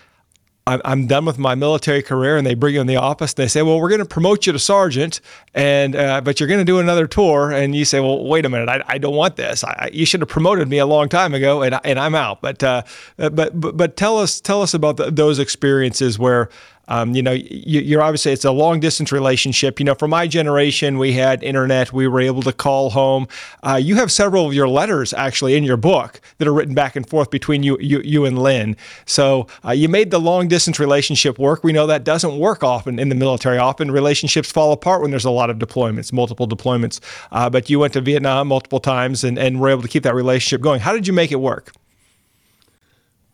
I'm 0.85 1.07
done 1.07 1.25
with 1.25 1.39
my 1.39 1.55
military 1.55 2.03
career, 2.03 2.37
and 2.37 2.47
they 2.47 2.55
bring 2.55 2.75
you 2.75 2.81
in 2.81 2.87
the 2.87 2.97
office. 2.97 3.35
They 3.35 3.49
say, 3.49 3.63
"Well, 3.63 3.81
we're 3.81 3.89
going 3.89 4.01
to 4.01 4.05
promote 4.05 4.47
you 4.47 4.53
to 4.53 4.59
sergeant, 4.59 5.21
and 5.55 5.97
uh, 5.97 6.21
but 6.21 6.39
you're 6.39 6.49
going 6.49 6.61
to 6.61 6.65
do 6.65 6.79
another 6.79 7.07
tour." 7.07 7.51
And 7.51 7.75
you 7.75 7.85
say, 7.85 8.01
"Well, 8.01 8.25
wait 8.25 8.45
a 8.45 8.49
minute, 8.49 8.69
I, 8.69 8.83
I 8.87 8.99
don't 8.99 9.17
want 9.17 9.37
this. 9.37 9.65
I, 9.65 9.91
you 9.93 10.07
should 10.07 10.21
have 10.21 10.29
promoted 10.29 10.69
me 10.69 10.79
a 10.79 10.87
long 10.87 11.09
time 11.09 11.35
ago, 11.35 11.63
and, 11.63 11.79
and 11.85 11.99
I'm 11.99 12.15
out." 12.15 12.41
But, 12.41 12.63
uh, 12.63 12.83
but 13.17 13.59
but 13.61 13.77
but 13.77 13.97
tell 13.97 14.19
us 14.19 14.41
tell 14.41 14.63
us 14.63 14.75
about 14.75 14.97
the, 14.97 15.11
those 15.11 15.39
experiences 15.39 16.19
where 16.19 16.49
Um, 16.91 17.15
you 17.15 17.23
know, 17.23 17.33
you, 17.33 17.99
are 17.99 18.03
obviously 18.03 18.33
it's 18.33 18.45
a 18.45 18.51
long 18.51 18.81
distance 18.81 19.13
relationship. 19.13 19.79
You 19.79 19.85
know, 19.85 19.95
for 19.95 20.09
my 20.09 20.27
generation, 20.27 20.99
we 20.99 21.13
had 21.13 21.43
internet, 21.43 21.93
we 21.93 22.09
were 22.09 22.21
able 22.21 22.43
to 22.43 22.53
call 22.53 22.91
home. 22.91 23.29
Uh, 23.63 23.77
you 23.77 23.95
have 23.95 24.11
several 24.11 24.47
of 24.47 24.53
your 24.53 24.69
letters 24.69 25.15
actually 25.15 25.55
in 25.55 25.63
your 25.63 25.77
book 25.77 26.21
that 26.39 26.49
are 26.49 26.53
written 26.53 26.75
back 26.75 26.97
and 26.97 27.09
forth 27.09 27.31
between 27.31 27.63
you 27.63 27.79
you, 27.81 28.03
you 28.05 28.25
and 28.25 28.39
Lynn. 28.39 28.77
So 29.07 29.47
uh, 29.65 29.71
you 29.71 29.89
made 29.89 30.11
the 30.11 30.19
long 30.19 30.49
distance 30.49 30.81
relationship 30.81 31.39
work. 31.39 31.63
We 31.63 31.73
know 31.73 31.87
that 31.87 32.03
doesn't 32.03 32.39
work 32.39 32.65
often 32.65 32.99
in 32.99 33.09
the 33.09 33.15
military. 33.15 33.59
Often 33.59 33.93
relationships 33.93 34.51
fall 34.51 34.73
apart 34.73 35.01
when 35.01 35.13
there's 35.13 35.25
a 35.25 35.31
lot 35.31 35.49
of 35.49 35.59
deployments, 35.59 36.13
multiple 36.13 36.49
deployments. 36.49 36.99
Uh, 37.31 37.49
but 37.49 37.71
you 37.71 37.79
went 37.79 37.93
to 37.93 38.01
Vietnam 38.01 38.49
multiple 38.49 38.81
times 38.81 39.23
and, 39.23 39.39
and 39.39 39.61
were 39.61 39.69
able 39.69 39.83
to 39.83 39.89
keep 39.89 40.03
that 40.03 40.15
relationship 40.15 40.61
going. 40.61 40.81
How 40.81 40.93
did 40.93 41.07
you 41.07 41.13
make 41.13 41.31
it 41.31 41.41
work? 41.41 41.73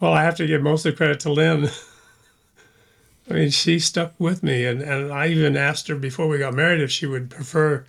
Well, 0.00 0.12
I 0.12 0.22
have 0.22 0.36
to 0.36 0.46
give 0.46 0.62
most 0.62 0.84
of 0.84 0.92
the 0.92 0.96
credit 0.96 1.20
to 1.20 1.32
Lynn. 1.32 1.70
I 3.28 3.34
mean, 3.34 3.50
she 3.50 3.78
stuck 3.78 4.14
with 4.18 4.42
me, 4.42 4.64
and, 4.64 4.80
and 4.80 5.12
I 5.12 5.28
even 5.28 5.56
asked 5.56 5.88
her 5.88 5.96
before 5.96 6.28
we 6.28 6.38
got 6.38 6.54
married 6.54 6.80
if 6.80 6.90
she 6.90 7.06
would 7.06 7.28
prefer, 7.28 7.84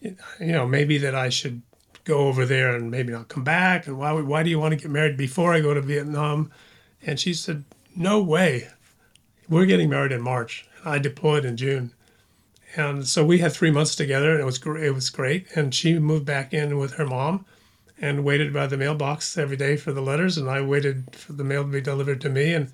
you 0.00 0.16
know, 0.40 0.66
maybe 0.66 0.98
that 0.98 1.14
I 1.14 1.28
should 1.28 1.62
go 2.04 2.26
over 2.26 2.44
there 2.44 2.74
and 2.74 2.90
maybe 2.90 3.12
not 3.12 3.28
come 3.28 3.44
back. 3.44 3.86
And 3.86 3.96
why 3.96 4.12
why 4.12 4.42
do 4.42 4.50
you 4.50 4.58
want 4.58 4.72
to 4.72 4.80
get 4.80 4.90
married 4.90 5.16
before 5.16 5.52
I 5.54 5.60
go 5.60 5.72
to 5.72 5.80
Vietnam? 5.80 6.50
And 7.06 7.20
she 7.20 7.32
said, 7.32 7.64
No 7.94 8.20
way. 8.20 8.68
We're 9.48 9.66
getting 9.66 9.90
married 9.90 10.12
in 10.12 10.22
March. 10.22 10.66
I 10.84 10.98
deployed 10.98 11.44
in 11.44 11.56
June, 11.56 11.92
and 12.74 13.06
so 13.06 13.24
we 13.24 13.38
had 13.38 13.52
three 13.52 13.70
months 13.70 13.94
together, 13.94 14.32
and 14.32 14.40
it 14.40 14.44
was. 14.44 14.60
It 14.64 14.94
was 14.94 15.10
great. 15.10 15.46
And 15.54 15.74
she 15.74 15.98
moved 15.98 16.24
back 16.24 16.52
in 16.52 16.78
with 16.78 16.94
her 16.94 17.06
mom, 17.06 17.44
and 18.00 18.24
waited 18.24 18.52
by 18.52 18.66
the 18.66 18.76
mailbox 18.76 19.38
every 19.38 19.56
day 19.56 19.76
for 19.76 19.92
the 19.92 20.00
letters, 20.00 20.38
and 20.38 20.48
I 20.48 20.60
waited 20.60 21.14
for 21.14 21.34
the 21.34 21.44
mail 21.44 21.62
to 21.62 21.70
be 21.70 21.80
delivered 21.80 22.20
to 22.22 22.28
me. 22.28 22.52
And 22.52 22.72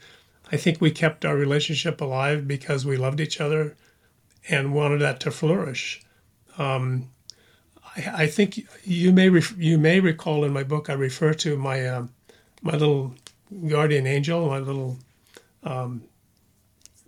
I 0.50 0.56
think 0.56 0.80
we 0.80 0.90
kept 0.90 1.24
our 1.24 1.36
relationship 1.36 2.00
alive 2.00 2.48
because 2.48 2.86
we 2.86 2.96
loved 2.96 3.20
each 3.20 3.40
other 3.40 3.76
and 4.48 4.72
wanted 4.72 5.00
that 5.00 5.20
to 5.20 5.30
flourish. 5.30 6.02
Um, 6.56 7.10
I, 7.96 8.24
I, 8.24 8.26
think 8.26 8.66
you 8.84 9.12
may 9.12 9.28
ref- 9.28 9.56
you 9.58 9.78
may 9.78 10.00
recall 10.00 10.44
in 10.44 10.52
my 10.52 10.62
book 10.62 10.88
I 10.88 10.94
refer 10.94 11.34
to 11.34 11.56
my 11.56 11.86
um, 11.86 12.10
my 12.62 12.72
little 12.72 13.14
guardian 13.68 14.06
angel, 14.06 14.48
my 14.48 14.58
little. 14.58 14.98
Um, 15.62 16.04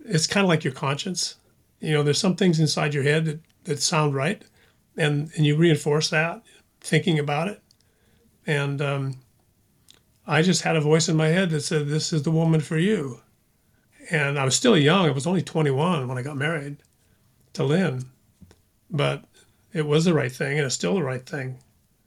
it's 0.05 0.27
kind 0.27 0.43
of 0.43 0.49
like 0.49 0.63
your 0.63 0.73
conscience. 0.73 1.35
You 1.79 1.93
know, 1.93 2.03
there's 2.03 2.19
some 2.19 2.35
things 2.35 2.59
inside 2.59 2.93
your 2.93 3.03
head 3.03 3.25
that, 3.25 3.39
that 3.63 3.81
sound 3.81 4.13
right, 4.13 4.43
and 4.95 5.31
and 5.35 5.45
you 5.45 5.55
reinforce 5.55 6.09
that 6.11 6.43
thinking 6.79 7.19
about 7.19 7.47
it, 7.47 7.61
and 8.45 8.81
um, 8.81 9.19
I 10.27 10.41
just 10.41 10.61
had 10.61 10.75
a 10.75 10.81
voice 10.81 11.09
in 11.09 11.17
my 11.17 11.27
head 11.27 11.49
that 11.49 11.61
said, 11.61 11.87
"This 11.87 12.13
is 12.13 12.23
the 12.23 12.31
woman 12.31 12.61
for 12.61 12.77
you." 12.77 13.21
And 14.09 14.39
I 14.39 14.45
was 14.45 14.55
still 14.55 14.77
young. 14.77 15.07
I 15.07 15.11
was 15.11 15.27
only 15.27 15.41
21 15.41 16.07
when 16.07 16.17
I 16.17 16.21
got 16.21 16.37
married 16.37 16.77
to 17.53 17.63
Lynn, 17.63 18.05
but 18.89 19.23
it 19.73 19.85
was 19.85 20.05
the 20.05 20.13
right 20.13 20.31
thing, 20.31 20.57
and 20.57 20.65
it's 20.65 20.75
still 20.75 20.95
the 20.95 21.03
right 21.03 21.25
thing. 21.25 21.59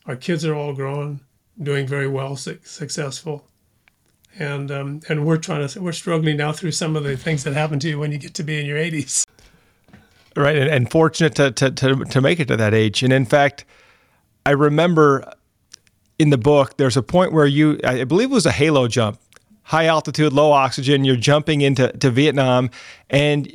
Our 0.07 0.17
kids 0.17 0.45
are 0.45 0.55
all 0.55 0.75
grown, 0.75 1.21
doing 1.63 1.87
very 1.87 2.09
well, 2.09 2.37
su- 2.37 2.59
successful, 2.63 3.47
and 4.39 4.71
um, 4.71 5.01
and 5.09 5.25
we're 5.25 5.39
trying 5.39 5.67
to 5.67 5.81
we're 5.81 5.93
struggling 5.93 6.37
now 6.37 6.53
through 6.53 6.73
some 6.73 6.97
of 6.97 7.05
the 7.05 7.17
things 7.17 7.45
that 7.45 7.55
happen 7.55 7.79
to 7.81 7.89
you 7.89 7.99
when 7.99 8.13
you 8.13 8.19
get 8.19 8.35
to 8.35 8.43
be 8.43 8.61
in 8.61 8.67
your 8.67 8.79
80s. 8.79 9.27
Right, 10.37 10.57
and, 10.57 10.69
and 10.69 10.91
fortunate 10.91 11.35
to, 11.37 11.53
to 11.53 11.71
to 11.71 12.05
to 12.05 12.21
make 12.21 12.41
it 12.41 12.49
to 12.49 12.57
that 12.57 12.75
age. 12.75 13.03
And 13.03 13.13
in 13.13 13.25
fact, 13.25 13.65
I 14.45 14.51
remember 14.51 15.33
in 16.19 16.31
the 16.31 16.39
book 16.39 16.77
there's 16.77 16.97
a 16.97 17.03
point 17.03 17.33
where 17.33 17.47
you 17.47 17.79
I 17.85 18.05
believe 18.05 18.31
it 18.31 18.35
was 18.35 18.47
a 18.47 18.53
halo 18.53 18.89
jump 18.89 19.19
high 19.65 19.87
altitude, 19.87 20.33
low 20.33 20.53
oxygen. 20.53 21.05
You're 21.05 21.17
jumping 21.17 21.61
into 21.63 21.91
to 21.99 22.11
Vietnam, 22.11 22.71
and 23.11 23.51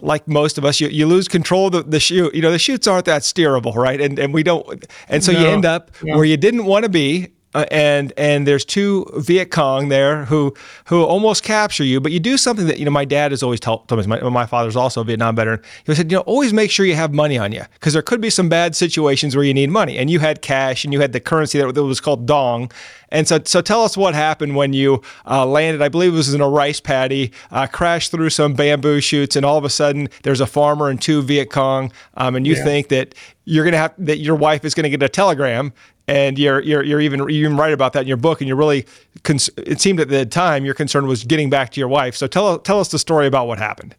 like 0.00 0.28
most 0.28 0.58
of 0.58 0.64
us, 0.64 0.80
you, 0.80 0.88
you 0.88 1.06
lose 1.06 1.28
control 1.28 1.68
of 1.68 1.72
the, 1.72 1.82
the 1.82 2.00
chute. 2.00 2.34
You 2.34 2.42
know, 2.42 2.52
the 2.52 2.58
chutes 2.58 2.86
aren't 2.86 3.06
that 3.06 3.22
steerable, 3.22 3.74
right? 3.74 4.00
And 4.00 4.18
and 4.18 4.34
we 4.34 4.42
don't, 4.42 4.84
and 5.08 5.24
so 5.24 5.32
no. 5.32 5.40
you 5.40 5.46
end 5.46 5.64
up 5.64 5.90
yeah. 6.02 6.16
where 6.16 6.24
you 6.24 6.36
didn't 6.36 6.64
want 6.66 6.84
to 6.84 6.88
be, 6.88 7.32
uh, 7.54 7.66
and 7.70 8.12
and 8.16 8.46
there's 8.46 8.64
two 8.64 9.06
Viet 9.16 9.50
Cong 9.50 9.88
there 9.88 10.24
who 10.24 10.54
who 10.86 11.02
almost 11.02 11.42
capture 11.42 11.84
you, 11.84 12.00
but 12.00 12.12
you 12.12 12.20
do 12.20 12.36
something 12.36 12.66
that 12.66 12.78
you 12.78 12.84
know 12.84 12.90
my 12.90 13.04
dad 13.04 13.32
has 13.32 13.42
always 13.42 13.60
told, 13.60 13.88
told 13.88 14.00
me. 14.00 14.06
My, 14.06 14.28
my 14.28 14.46
father's 14.46 14.76
also 14.76 15.02
a 15.02 15.04
Vietnam 15.04 15.36
veteran. 15.36 15.60
He 15.84 15.94
said, 15.94 16.10
you 16.10 16.18
know, 16.18 16.22
always 16.22 16.52
make 16.52 16.70
sure 16.70 16.86
you 16.86 16.94
have 16.94 17.12
money 17.12 17.38
on 17.38 17.52
you 17.52 17.62
because 17.74 17.92
there 17.92 18.02
could 18.02 18.20
be 18.20 18.30
some 18.30 18.48
bad 18.48 18.74
situations 18.74 19.36
where 19.36 19.44
you 19.44 19.54
need 19.54 19.70
money, 19.70 19.98
and 19.98 20.10
you 20.10 20.20
had 20.20 20.42
cash 20.42 20.84
and 20.84 20.92
you 20.92 21.00
had 21.00 21.12
the 21.12 21.20
currency 21.20 21.58
that, 21.58 21.82
was 21.82 22.00
called 22.00 22.26
dong. 22.26 22.70
And 23.10 23.28
so, 23.28 23.40
so 23.44 23.60
tell 23.60 23.84
us 23.84 23.94
what 23.94 24.14
happened 24.14 24.56
when 24.56 24.72
you 24.72 25.02
uh, 25.26 25.44
landed. 25.44 25.82
I 25.82 25.90
believe 25.90 26.14
it 26.14 26.16
was 26.16 26.32
in 26.32 26.40
a 26.40 26.48
rice 26.48 26.80
paddy, 26.80 27.30
uh, 27.50 27.66
crashed 27.66 28.10
through 28.10 28.30
some 28.30 28.54
bamboo 28.54 29.02
shoots, 29.02 29.36
and 29.36 29.44
all 29.44 29.58
of 29.58 29.64
a 29.64 29.70
sudden 29.70 30.08
there's 30.22 30.40
a 30.40 30.46
farmer 30.46 30.88
and 30.88 31.00
two 31.00 31.20
Viet 31.20 31.50
Cong, 31.50 31.92
um, 32.16 32.34
and 32.34 32.46
you 32.46 32.54
yeah. 32.54 32.64
think 32.64 32.88
that 32.88 33.14
you're 33.44 33.64
gonna 33.64 33.76
have 33.76 33.94
that 33.98 34.18
your 34.18 34.36
wife 34.36 34.64
is 34.64 34.72
gonna 34.72 34.88
get 34.88 35.02
a 35.02 35.08
telegram 35.08 35.72
and 36.08 36.38
you're 36.38 36.60
you're 36.60 36.82
you're 36.82 37.00
even 37.00 37.20
you 37.20 37.44
even 37.44 37.56
write 37.56 37.72
about 37.72 37.92
that 37.92 38.02
in 38.02 38.08
your 38.08 38.16
book, 38.16 38.40
and 38.40 38.48
you're 38.48 38.56
really 38.56 38.86
cons- 39.22 39.50
it 39.56 39.80
seemed 39.80 40.00
at 40.00 40.08
the 40.08 40.26
time 40.26 40.64
your 40.64 40.74
concern 40.74 41.06
was 41.06 41.24
getting 41.24 41.50
back 41.50 41.70
to 41.70 41.80
your 41.80 41.88
wife. 41.88 42.16
So 42.16 42.26
tell 42.26 42.58
tell 42.58 42.80
us 42.80 42.88
the 42.88 42.98
story 42.98 43.26
about 43.26 43.46
what 43.46 43.58
happened. 43.58 43.94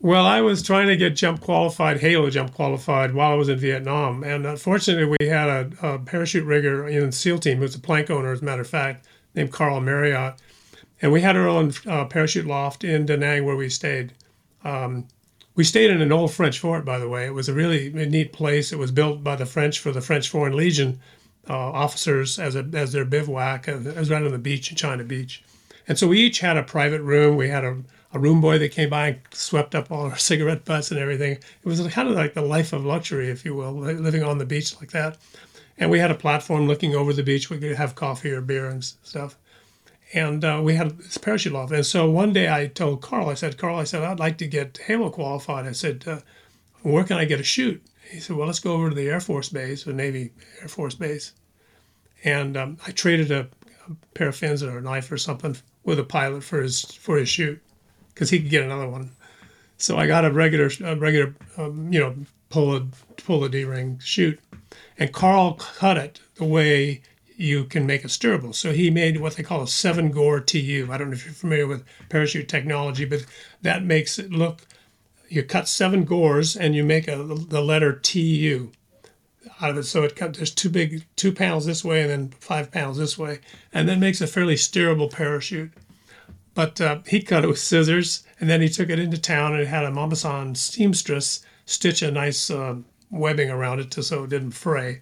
Well, 0.00 0.26
I 0.26 0.42
was 0.42 0.62
trying 0.62 0.88
to 0.88 0.96
get 0.96 1.16
jump 1.16 1.40
qualified, 1.40 2.00
Halo 2.00 2.28
jump 2.28 2.52
qualified, 2.52 3.14
while 3.14 3.32
I 3.32 3.36
was 3.36 3.48
in 3.48 3.58
Vietnam, 3.58 4.22
and 4.22 4.44
unfortunately, 4.44 5.16
we 5.18 5.28
had 5.28 5.48
a, 5.48 5.70
a 5.94 5.98
parachute 5.98 6.44
rigger 6.44 6.86
in 6.86 7.10
SEAL 7.10 7.38
team 7.38 7.56
who 7.56 7.62
was 7.62 7.74
a 7.74 7.80
plank 7.80 8.10
owner, 8.10 8.30
as 8.30 8.42
a 8.42 8.44
matter 8.44 8.60
of 8.60 8.68
fact, 8.68 9.06
named 9.34 9.50
Carl 9.50 9.80
Marriott, 9.80 10.34
and 11.00 11.10
we 11.10 11.22
had 11.22 11.36
our 11.36 11.48
own 11.48 11.72
uh, 11.86 12.04
parachute 12.04 12.46
loft 12.46 12.84
in 12.84 13.06
Da 13.06 13.16
Nang 13.16 13.46
where 13.46 13.56
we 13.56 13.70
stayed. 13.70 14.12
Um, 14.62 15.06
we 15.54 15.64
stayed 15.64 15.90
in 15.90 16.02
an 16.02 16.12
old 16.12 16.32
French 16.32 16.58
fort, 16.58 16.84
by 16.84 16.98
the 16.98 17.08
way. 17.08 17.24
It 17.26 17.32
was 17.32 17.48
a 17.48 17.54
really 17.54 17.90
neat 17.90 18.32
place. 18.32 18.72
It 18.72 18.78
was 18.78 18.90
built 18.90 19.22
by 19.22 19.36
the 19.36 19.46
French 19.46 19.78
for 19.78 19.92
the 19.92 20.00
French 20.00 20.28
Foreign 20.28 20.56
Legion 20.56 21.00
uh, 21.48 21.54
officers 21.54 22.38
as 22.38 22.56
a 22.56 22.68
as 22.72 22.92
their 22.92 23.04
bivouac. 23.04 23.68
It 23.68 23.96
was 23.96 24.10
right 24.10 24.22
on 24.22 24.32
the 24.32 24.38
beach 24.38 24.70
in 24.70 24.76
China 24.76 25.04
Beach, 25.04 25.42
and 25.86 25.98
so 25.98 26.08
we 26.08 26.20
each 26.20 26.40
had 26.40 26.56
a 26.56 26.62
private 26.62 27.02
room. 27.02 27.36
We 27.36 27.48
had 27.48 27.64
a, 27.64 27.82
a 28.12 28.18
room 28.18 28.40
boy 28.40 28.58
that 28.58 28.70
came 28.70 28.90
by 28.90 29.08
and 29.08 29.20
swept 29.32 29.74
up 29.74 29.90
all 29.90 30.06
our 30.06 30.16
cigarette 30.30 30.64
butts 30.64 30.90
and 30.90 31.00
everything. 31.00 31.32
It 31.32 31.64
was 31.64 31.86
kind 31.88 32.08
of 32.08 32.14
like 32.14 32.34
the 32.34 32.42
life 32.42 32.72
of 32.72 32.84
luxury, 32.84 33.28
if 33.30 33.44
you 33.44 33.54
will, 33.54 33.72
living 33.72 34.22
on 34.22 34.38
the 34.38 34.46
beach 34.46 34.78
like 34.80 34.92
that. 34.92 35.18
And 35.76 35.90
we 35.90 35.98
had 35.98 36.10
a 36.10 36.14
platform 36.14 36.68
looking 36.68 36.94
over 36.94 37.12
the 37.12 37.22
beach. 37.22 37.50
We 37.50 37.58
could 37.58 37.76
have 37.76 37.94
coffee 37.96 38.30
or 38.30 38.40
beer 38.40 38.66
and 38.66 38.84
stuff. 38.84 39.36
And 40.12 40.44
uh, 40.44 40.60
we 40.62 40.74
had 40.74 40.96
this 40.98 41.18
parachute 41.18 41.52
loft. 41.52 41.72
And 41.72 41.84
so 41.84 42.08
one 42.08 42.32
day 42.32 42.48
I 42.48 42.68
told 42.68 43.02
Carl, 43.02 43.28
I 43.28 43.34
said, 43.34 43.58
Carl, 43.58 43.78
I 43.78 43.84
said, 43.84 44.04
I'd 44.04 44.20
like 44.20 44.38
to 44.38 44.46
get 44.46 44.78
Halo 44.78 45.10
qualified. 45.10 45.66
I 45.66 45.72
said, 45.72 46.04
uh, 46.06 46.20
where 46.82 47.02
can 47.02 47.16
I 47.16 47.24
get 47.24 47.40
a 47.40 47.44
chute? 47.44 47.82
He 48.10 48.20
said, 48.20 48.36
"Well, 48.36 48.46
let's 48.46 48.60
go 48.60 48.74
over 48.74 48.90
to 48.90 48.94
the 48.94 49.08
Air 49.08 49.20
Force 49.20 49.48
Base, 49.48 49.84
the 49.84 49.92
Navy 49.92 50.32
Air 50.60 50.68
Force 50.68 50.94
Base." 50.94 51.32
And 52.24 52.56
um, 52.56 52.78
I 52.86 52.90
traded 52.90 53.30
a, 53.30 53.48
a, 53.88 53.94
pair 54.14 54.28
of 54.28 54.36
fins 54.36 54.62
or 54.62 54.78
a 54.78 54.80
knife 54.80 55.12
or 55.12 55.18
something 55.18 55.56
with 55.84 55.98
a 55.98 56.04
pilot 56.04 56.42
for 56.42 56.62
his 56.62 56.84
for 56.84 57.18
his 57.18 57.28
chute 57.28 57.62
because 58.08 58.30
he 58.30 58.40
could 58.40 58.50
get 58.50 58.64
another 58.64 58.88
one. 58.88 59.10
So 59.76 59.98
I 59.98 60.06
got 60.06 60.24
a 60.24 60.30
regular, 60.30 60.70
a 60.84 60.96
regular, 60.96 61.34
um, 61.58 61.92
you 61.92 62.00
know, 62.00 62.14
pull 62.48 62.76
a 62.76 62.86
pull 63.16 63.44
a 63.44 63.48
D 63.48 63.64
ring 63.64 63.98
chute, 64.02 64.40
and 64.98 65.12
Carl 65.12 65.54
cut 65.54 65.96
it 65.96 66.20
the 66.36 66.44
way 66.44 67.02
you 67.36 67.64
can 67.64 67.84
make 67.86 68.04
it 68.04 68.08
steerable. 68.08 68.54
So 68.54 68.72
he 68.72 68.90
made 68.90 69.20
what 69.20 69.36
they 69.36 69.42
call 69.42 69.62
a 69.62 69.68
seven 69.68 70.10
gore 70.10 70.40
TU. 70.40 70.88
I 70.90 70.96
don't 70.96 71.08
know 71.08 71.14
if 71.14 71.24
you're 71.24 71.34
familiar 71.34 71.66
with 71.66 71.84
parachute 72.08 72.48
technology, 72.48 73.04
but 73.04 73.26
that 73.62 73.84
makes 73.84 74.18
it 74.18 74.30
look 74.30 74.62
you 75.28 75.42
cut 75.42 75.68
seven 75.68 76.04
gores 76.04 76.56
and 76.56 76.74
you 76.74 76.84
make 76.84 77.08
a, 77.08 77.16
the 77.16 77.62
letter 77.62 77.92
TU 77.92 78.70
out 79.60 79.70
of 79.70 79.78
it. 79.78 79.84
So 79.84 80.02
it 80.02 80.16
cut, 80.16 80.34
there's 80.34 80.50
two 80.50 80.68
big, 80.68 81.04
two 81.16 81.32
panels 81.32 81.66
this 81.66 81.84
way 81.84 82.02
and 82.02 82.10
then 82.10 82.28
five 82.40 82.70
panels 82.70 82.98
this 82.98 83.18
way, 83.18 83.40
and 83.72 83.88
then 83.88 84.00
makes 84.00 84.20
a 84.20 84.26
fairly 84.26 84.54
steerable 84.54 85.10
parachute. 85.10 85.72
But 86.54 86.80
uh, 86.80 87.00
he 87.06 87.20
cut 87.20 87.42
it 87.42 87.48
with 87.48 87.58
scissors, 87.58 88.22
and 88.38 88.48
then 88.48 88.60
he 88.60 88.68
took 88.68 88.88
it 88.88 89.00
into 89.00 89.18
town 89.18 89.56
and 89.56 89.66
had 89.66 89.84
a 89.84 89.90
mamasan 89.90 90.56
seamstress 90.56 91.44
stitch 91.66 92.00
a 92.02 92.12
nice 92.12 92.48
uh, 92.48 92.76
webbing 93.10 93.50
around 93.50 93.80
it 93.80 93.90
to, 93.92 94.02
so 94.02 94.24
it 94.24 94.30
didn't 94.30 94.52
fray. 94.52 95.00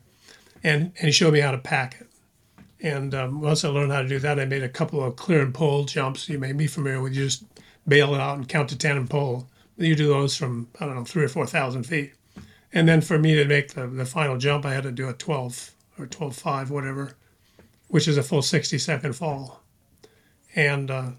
And, 0.65 0.93
and 0.97 1.07
he 1.07 1.13
showed 1.13 1.35
me 1.35 1.41
how 1.41 1.51
to 1.51 1.59
pack 1.59 2.01
it. 2.01 2.07
And 2.81 3.15
um, 3.15 3.41
once 3.43 3.65
I 3.65 3.69
learned 3.69 3.93
how 3.93 4.03
to 4.03 4.09
do 4.09 4.19
that, 4.21 4.41
I 4.41 4.45
made 4.47 4.63
a 4.63 4.69
couple 4.69 5.05
of 5.05 5.17
clear 5.17 5.43
and 5.43 5.53
pull 5.53 5.85
jumps. 5.85 6.29
You 6.29 6.39
may 6.39 6.53
be 6.53 6.67
familiar 6.67 7.01
with. 7.01 7.15
You 7.15 7.25
just 7.25 7.45
bail 7.87 8.15
it 8.15 8.21
out 8.21 8.39
and 8.39 8.49
count 8.49 8.71
to 8.71 8.79
ten 8.79 8.97
and 8.97 9.11
pull 9.11 9.47
you 9.77 9.95
do 9.95 10.09
those 10.09 10.37
from 10.37 10.69
I 10.81 10.87
don't 10.87 10.97
know 10.97 11.05
three 11.05 11.25
or 11.25 11.29
four 11.29 11.47
thousand 11.47 11.85
feet, 11.85 12.13
and 12.73 12.89
then 12.89 13.01
for 13.01 13.19
me 13.19 13.35
to 13.35 13.45
make 13.45 13.75
the, 13.75 13.87
the 13.87 14.07
final 14.07 14.39
jump, 14.39 14.65
I 14.65 14.75
had 14.75 14.85
to 14.85 14.93
do 14.93 15.09
a 15.09 15.13
twelve 15.13 15.73
or 15.99 16.07
twelve 16.07 16.37
five 16.37 16.71
whatever, 16.71 17.17
which 17.89 18.09
is 18.09 18.17
a 18.17 18.23
full 18.23 18.43
sixty 18.43 18.79
second 18.79 19.15
fall, 19.15 19.63
and 20.55 20.91
uh, 20.91 21.11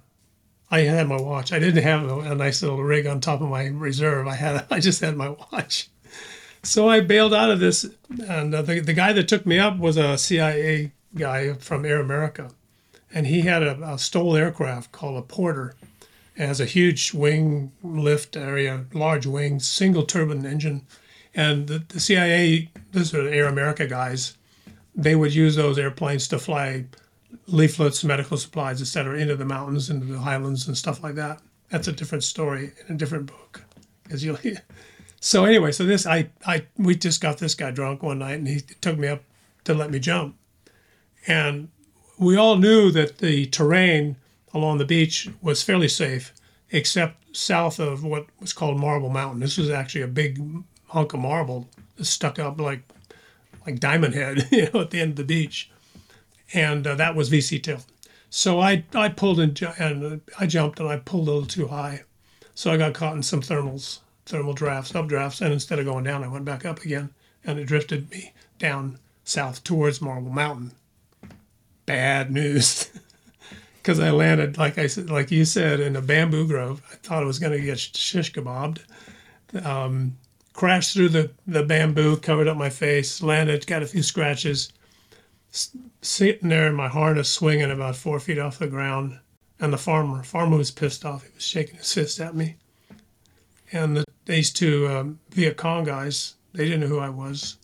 I 0.71 0.81
had 0.81 1.07
my 1.07 1.21
watch. 1.21 1.51
I 1.51 1.59
didn't 1.59 1.83
have 1.83 2.09
a, 2.09 2.19
a, 2.31 2.35
nice 2.35 2.61
little 2.61 2.81
rig 2.81 3.05
on 3.05 3.19
top 3.19 3.41
of 3.41 3.49
my 3.49 3.65
reserve. 3.67 4.27
I 4.27 4.35
had 4.35 4.65
I 4.71 4.79
just 4.79 5.01
had 5.01 5.15
my 5.15 5.29
watch. 5.29 5.89
So 6.63 6.87
I 6.87 7.01
bailed 7.01 7.33
out 7.33 7.51
of 7.51 7.59
this, 7.59 7.85
and 8.27 8.55
uh, 8.55 8.61
the 8.61 8.79
the 8.79 8.93
guy 8.93 9.13
that 9.13 9.27
took 9.27 9.45
me 9.45 9.59
up 9.59 9.77
was 9.77 9.97
a 9.97 10.17
CIA 10.17 10.91
guy 11.15 11.53
from 11.53 11.85
Air 11.85 11.99
America, 11.99 12.51
and 13.13 13.27
he 13.27 13.41
had 13.41 13.63
a, 13.63 13.93
a 13.93 13.99
STOL 13.99 14.35
aircraft 14.35 14.91
called 14.91 15.17
a 15.17 15.21
Porter 15.21 15.75
It 16.35 16.47
has 16.47 16.59
a 16.59 16.65
huge 16.65 17.13
wing 17.13 17.71
lift 17.83 18.35
area, 18.35 18.85
large 18.93 19.25
wing, 19.25 19.59
single 19.59 20.03
turbine 20.03 20.45
engine. 20.45 20.85
And 21.35 21.67
the, 21.67 21.79
the 21.87 21.99
CIA, 21.99 22.69
those 22.91 23.13
are 23.13 23.23
the 23.23 23.33
Air 23.33 23.47
America 23.47 23.87
guys, 23.87 24.37
they 24.95 25.15
would 25.15 25.33
use 25.33 25.55
those 25.55 25.79
airplanes 25.79 26.27
to 26.27 26.39
fly 26.39 26.85
leaflets, 27.47 28.03
medical 28.03 28.37
supplies, 28.37 28.81
et 28.81 28.85
cetera, 28.85 29.17
into 29.17 29.35
the 29.35 29.45
mountains, 29.45 29.89
into 29.89 30.05
the 30.05 30.19
highlands, 30.19 30.67
and 30.67 30.77
stuff 30.77 31.03
like 31.03 31.15
that. 31.15 31.41
That's 31.69 31.87
a 31.87 31.91
different 31.91 32.23
story 32.23 32.71
in 32.87 32.95
a 32.95 32.97
different 32.97 33.25
book. 33.25 33.63
As 34.11 34.23
you, 34.23 34.37
so 35.19 35.45
anyway, 35.45 35.71
so 35.71 35.85
this 35.85 36.05
I 36.05 36.29
I 36.45 36.65
we 36.77 36.95
just 36.95 37.21
got 37.21 37.39
this 37.39 37.55
guy 37.55 37.71
drunk 37.71 38.03
one 38.03 38.19
night, 38.19 38.37
and 38.37 38.47
he 38.47 38.59
took 38.59 38.97
me 38.97 39.07
up 39.07 39.23
to 39.63 39.73
let 39.73 39.89
me 39.89 39.99
jump, 39.99 40.35
and 41.25 41.69
we 42.19 42.37
all 42.37 42.57
knew 42.57 42.91
that 42.91 43.17
the 43.17 43.47
terrain 43.47 44.17
along 44.53 44.77
the 44.77 44.85
beach 44.85 45.29
was 45.41 45.63
fairly 45.63 45.87
safe, 45.87 46.33
except 46.71 47.35
south 47.35 47.79
of 47.79 48.03
what 48.03 48.27
was 48.39 48.53
called 48.53 48.79
Marble 48.79 49.09
Mountain. 49.09 49.39
This 49.39 49.57
was 49.57 49.69
actually 49.69 50.01
a 50.01 50.07
big 50.07 50.41
hunk 50.87 51.13
of 51.13 51.19
marble 51.19 51.67
stuck 52.01 52.39
up 52.39 52.59
like 52.59 52.81
like 53.65 53.79
Diamond 53.79 54.13
Head, 54.13 54.47
you 54.51 54.69
know, 54.73 54.81
at 54.81 54.91
the 54.91 54.99
end 54.99 55.11
of 55.11 55.17
the 55.17 55.23
beach, 55.23 55.69
and 56.53 56.85
uh, 56.85 56.95
that 56.95 57.15
was 57.15 57.29
VC 57.29 57.61
Tilton. 57.61 57.85
So 58.29 58.59
I 58.59 58.83
I 58.93 59.09
pulled 59.09 59.39
and, 59.39 59.59
and 59.77 60.05
uh, 60.05 60.17
I 60.39 60.47
jumped 60.47 60.79
and 60.79 60.89
I 60.89 60.97
pulled 60.97 61.27
a 61.27 61.31
little 61.31 61.47
too 61.47 61.67
high, 61.67 62.03
so 62.55 62.71
I 62.71 62.77
got 62.77 62.93
caught 62.93 63.15
in 63.15 63.23
some 63.23 63.41
thermals, 63.41 63.99
thermal 64.25 64.53
drafts, 64.53 64.91
updrafts, 64.91 65.41
and 65.41 65.53
instead 65.53 65.79
of 65.79 65.85
going 65.85 66.03
down, 66.03 66.23
I 66.23 66.27
went 66.27 66.45
back 66.45 66.65
up 66.65 66.81
again, 66.81 67.09
and 67.43 67.59
it 67.59 67.65
drifted 67.65 68.09
me 68.11 68.33
down 68.59 68.99
south 69.23 69.63
towards 69.63 70.01
Marble 70.01 70.31
Mountain. 70.31 70.73
Bad 71.85 72.31
news. 72.31 72.89
Because 73.83 73.99
I 73.99 74.11
landed, 74.11 74.57
like 74.57 74.77
I 74.77 74.87
said, 74.87 75.09
like 75.09 75.29
you 75.29 75.43
said, 75.43 75.81
in 75.81 75.97
a 75.97 76.01
bamboo 76.01 76.47
grove. 76.47 76.81
I 76.89 76.95
thought 76.95 77.21
I 77.21 77.25
was 77.25 77.37
going 77.37 77.51
to 77.51 77.59
get 77.59 77.77
shish 77.77 78.31
kebabbed. 78.31 78.79
Um, 79.61 80.15
crashed 80.53 80.93
through 80.93 81.09
the, 81.09 81.31
the 81.45 81.63
bamboo, 81.63 82.15
covered 82.15 82.47
up 82.47 82.55
my 82.55 82.69
face, 82.69 83.21
landed, 83.21 83.67
got 83.67 83.83
a 83.83 83.85
few 83.85 84.01
scratches. 84.01 84.71
S- 85.51 85.75
sitting 86.01 86.47
there 86.47 86.67
in 86.67 86.75
my 86.75 86.87
harness, 86.87 87.27
swinging 87.27 87.71
about 87.71 87.97
four 87.97 88.21
feet 88.21 88.39
off 88.39 88.57
the 88.57 88.67
ground. 88.67 89.19
And 89.59 89.73
the 89.73 89.77
farmer, 89.77 90.23
farmer 90.23 90.55
was 90.55 90.71
pissed 90.71 91.03
off. 91.03 91.25
He 91.25 91.33
was 91.35 91.43
shaking 91.43 91.75
his 91.75 91.93
fist 91.93 92.21
at 92.21 92.35
me. 92.35 92.55
And 93.73 93.97
the, 93.97 94.05
these 94.25 94.53
two 94.53 94.87
um, 94.87 95.19
Viet 95.31 95.57
Cong 95.57 95.83
guys, 95.83 96.35
they 96.53 96.63
didn't 96.63 96.79
know 96.79 96.87
who 96.87 96.99
I 96.99 97.09
was. 97.09 97.57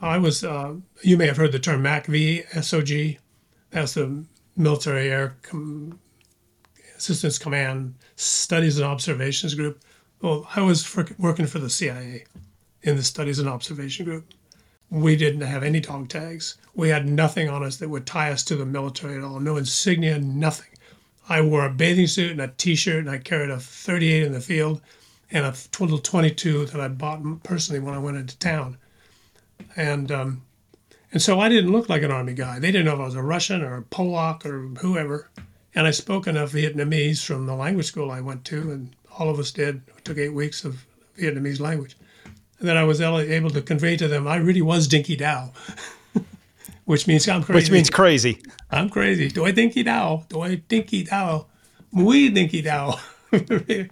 I 0.00 0.16
was, 0.16 0.44
uh, 0.44 0.76
you 1.02 1.18
may 1.18 1.26
have 1.26 1.36
heard 1.36 1.52
the 1.52 1.58
term 1.58 1.82
MACV, 1.82 2.48
SOG. 2.48 3.18
That's 3.70 3.94
the 3.94 4.24
Military 4.56 5.10
Air 5.10 5.36
Com- 5.42 5.98
Assistance 6.96 7.38
Command 7.38 7.94
Studies 8.16 8.78
and 8.78 8.86
Observations 8.86 9.54
Group. 9.54 9.82
Well, 10.22 10.48
I 10.56 10.62
was 10.62 10.84
for, 10.84 11.06
working 11.18 11.46
for 11.46 11.58
the 11.58 11.68
CIA 11.70 12.24
in 12.82 12.96
the 12.96 13.02
Studies 13.02 13.38
and 13.38 13.48
Observation 13.48 14.06
Group. 14.06 14.32
We 14.88 15.16
didn't 15.16 15.42
have 15.42 15.62
any 15.62 15.80
dog 15.80 16.08
tags. 16.08 16.56
We 16.74 16.88
had 16.88 17.06
nothing 17.06 17.48
on 17.48 17.62
us 17.62 17.76
that 17.78 17.88
would 17.88 18.06
tie 18.06 18.30
us 18.30 18.44
to 18.44 18.56
the 18.56 18.64
military 18.64 19.16
at 19.16 19.24
all. 19.24 19.40
No 19.40 19.56
insignia, 19.56 20.18
nothing. 20.18 20.70
I 21.28 21.40
wore 21.40 21.66
a 21.66 21.70
bathing 21.70 22.06
suit 22.06 22.30
and 22.30 22.40
a 22.40 22.48
T-shirt, 22.48 23.00
and 23.00 23.10
I 23.10 23.18
carried 23.18 23.50
a 23.50 23.58
38 23.58 24.22
in 24.22 24.32
the 24.32 24.40
field 24.40 24.80
and 25.30 25.44
a 25.44 25.54
little 25.80 25.98
22 25.98 26.66
that 26.66 26.80
I 26.80 26.88
bought 26.88 27.42
personally 27.42 27.80
when 27.80 27.94
I 27.94 27.98
went 27.98 28.16
into 28.16 28.38
town. 28.38 28.78
And 29.74 30.12
um, 30.12 30.42
and 31.12 31.22
so 31.22 31.40
I 31.40 31.48
didn't 31.48 31.72
look 31.72 31.88
like 31.88 32.02
an 32.02 32.10
army 32.10 32.34
guy. 32.34 32.58
They 32.58 32.72
didn't 32.72 32.86
know 32.86 32.94
if 32.94 33.00
I 33.00 33.04
was 33.04 33.14
a 33.14 33.22
Russian 33.22 33.62
or 33.62 33.76
a 33.76 33.82
Polak 33.82 34.44
or 34.44 34.68
whoever. 34.80 35.30
And 35.74 35.86
I 35.86 35.90
spoke 35.90 36.26
enough 36.26 36.52
Vietnamese 36.52 37.24
from 37.24 37.46
the 37.46 37.54
language 37.54 37.86
school 37.86 38.10
I 38.10 38.20
went 38.20 38.44
to, 38.46 38.72
and 38.72 38.96
all 39.18 39.28
of 39.28 39.38
us 39.38 39.50
did. 39.50 39.82
It 39.96 40.04
took 40.04 40.18
eight 40.18 40.32
weeks 40.32 40.64
of 40.64 40.86
Vietnamese 41.18 41.60
language. 41.60 41.96
And 42.58 42.68
then 42.68 42.76
I 42.76 42.84
was 42.84 43.00
able 43.00 43.50
to 43.50 43.60
convey 43.62 43.96
to 43.98 44.08
them 44.08 44.26
I 44.26 44.36
really 44.36 44.62
was 44.62 44.88
Dinky 44.88 45.16
Dow, 45.16 45.52
which 46.86 47.06
means 47.06 47.28
I'm 47.28 47.42
crazy. 47.42 47.56
Which 47.56 47.70
means 47.70 47.90
crazy. 47.90 48.42
I'm 48.70 48.88
crazy. 48.88 49.28
Do 49.28 49.44
I 49.44 49.50
Dinky 49.50 49.82
Dow? 49.82 50.24
Do 50.28 50.40
I 50.40 50.56
Dinky 50.56 51.04
Dow? 51.04 51.46
Muy 51.92 52.30
Dinky 52.30 52.62
Dow. 52.62 52.98
and 53.32 53.90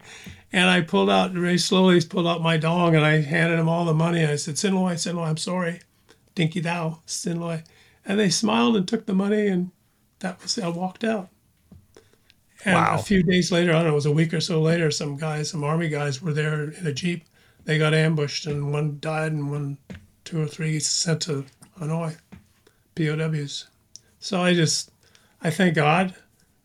I 0.55 0.81
pulled 0.81 1.11
out 1.11 1.33
very 1.33 1.59
slowly, 1.59 2.01
pulled 2.01 2.27
out 2.27 2.41
my 2.41 2.57
dong, 2.57 2.97
and 2.97 3.05
I 3.05 3.21
handed 3.21 3.59
him 3.59 3.69
all 3.69 3.85
the 3.85 3.95
money. 3.95 4.25
I 4.25 4.37
said, 4.37 4.55
Sinloy, 4.55 4.95
Sinloy, 4.95 5.29
I'm 5.29 5.37
sorry. 5.37 5.81
Dinky 6.35 6.61
Dow, 6.61 7.01
Sinloy. 7.07 7.65
And 8.07 8.19
they 8.21 8.31
smiled 8.31 8.77
and 8.77 8.87
took 8.87 9.07
the 9.07 9.15
money, 9.15 9.47
and 9.47 9.71
that 10.19 10.43
was, 10.43 10.59
I 10.59 10.69
walked 10.69 11.05
out. 11.05 11.29
And 12.65 12.75
Wow. 12.77 12.95
a 12.99 13.03
few 13.03 13.23
days 13.23 13.53
later, 13.53 13.71
I 13.73 13.75
don't 13.77 13.85
know, 13.85 13.93
it 13.93 13.95
was 13.95 14.07
a 14.07 14.13
week 14.13 14.33
or 14.35 14.41
so 14.41 14.61
later, 14.61 14.91
some 14.91 15.17
guys, 15.17 15.51
some 15.51 15.65
army 15.65 15.89
guys 15.89 16.23
were 16.23 16.33
there 16.33 16.71
in 16.71 16.87
a 16.87 16.93
Jeep. 16.93 17.25
They 17.65 17.79
got 17.79 17.95
ambushed, 17.95 18.47
and 18.47 18.73
one 18.73 18.99
died, 19.01 19.33
and 19.33 19.51
one, 19.51 19.79
two 20.25 20.41
or 20.41 20.47
three 20.47 20.79
sent 20.81 21.23
to 21.23 21.45
Hanoi, 21.79 22.17
POWs. 22.95 23.67
So 24.19 24.43
I 24.43 24.55
just, 24.55 24.91
I 25.43 25.51
thank 25.51 25.75
God. 25.75 26.15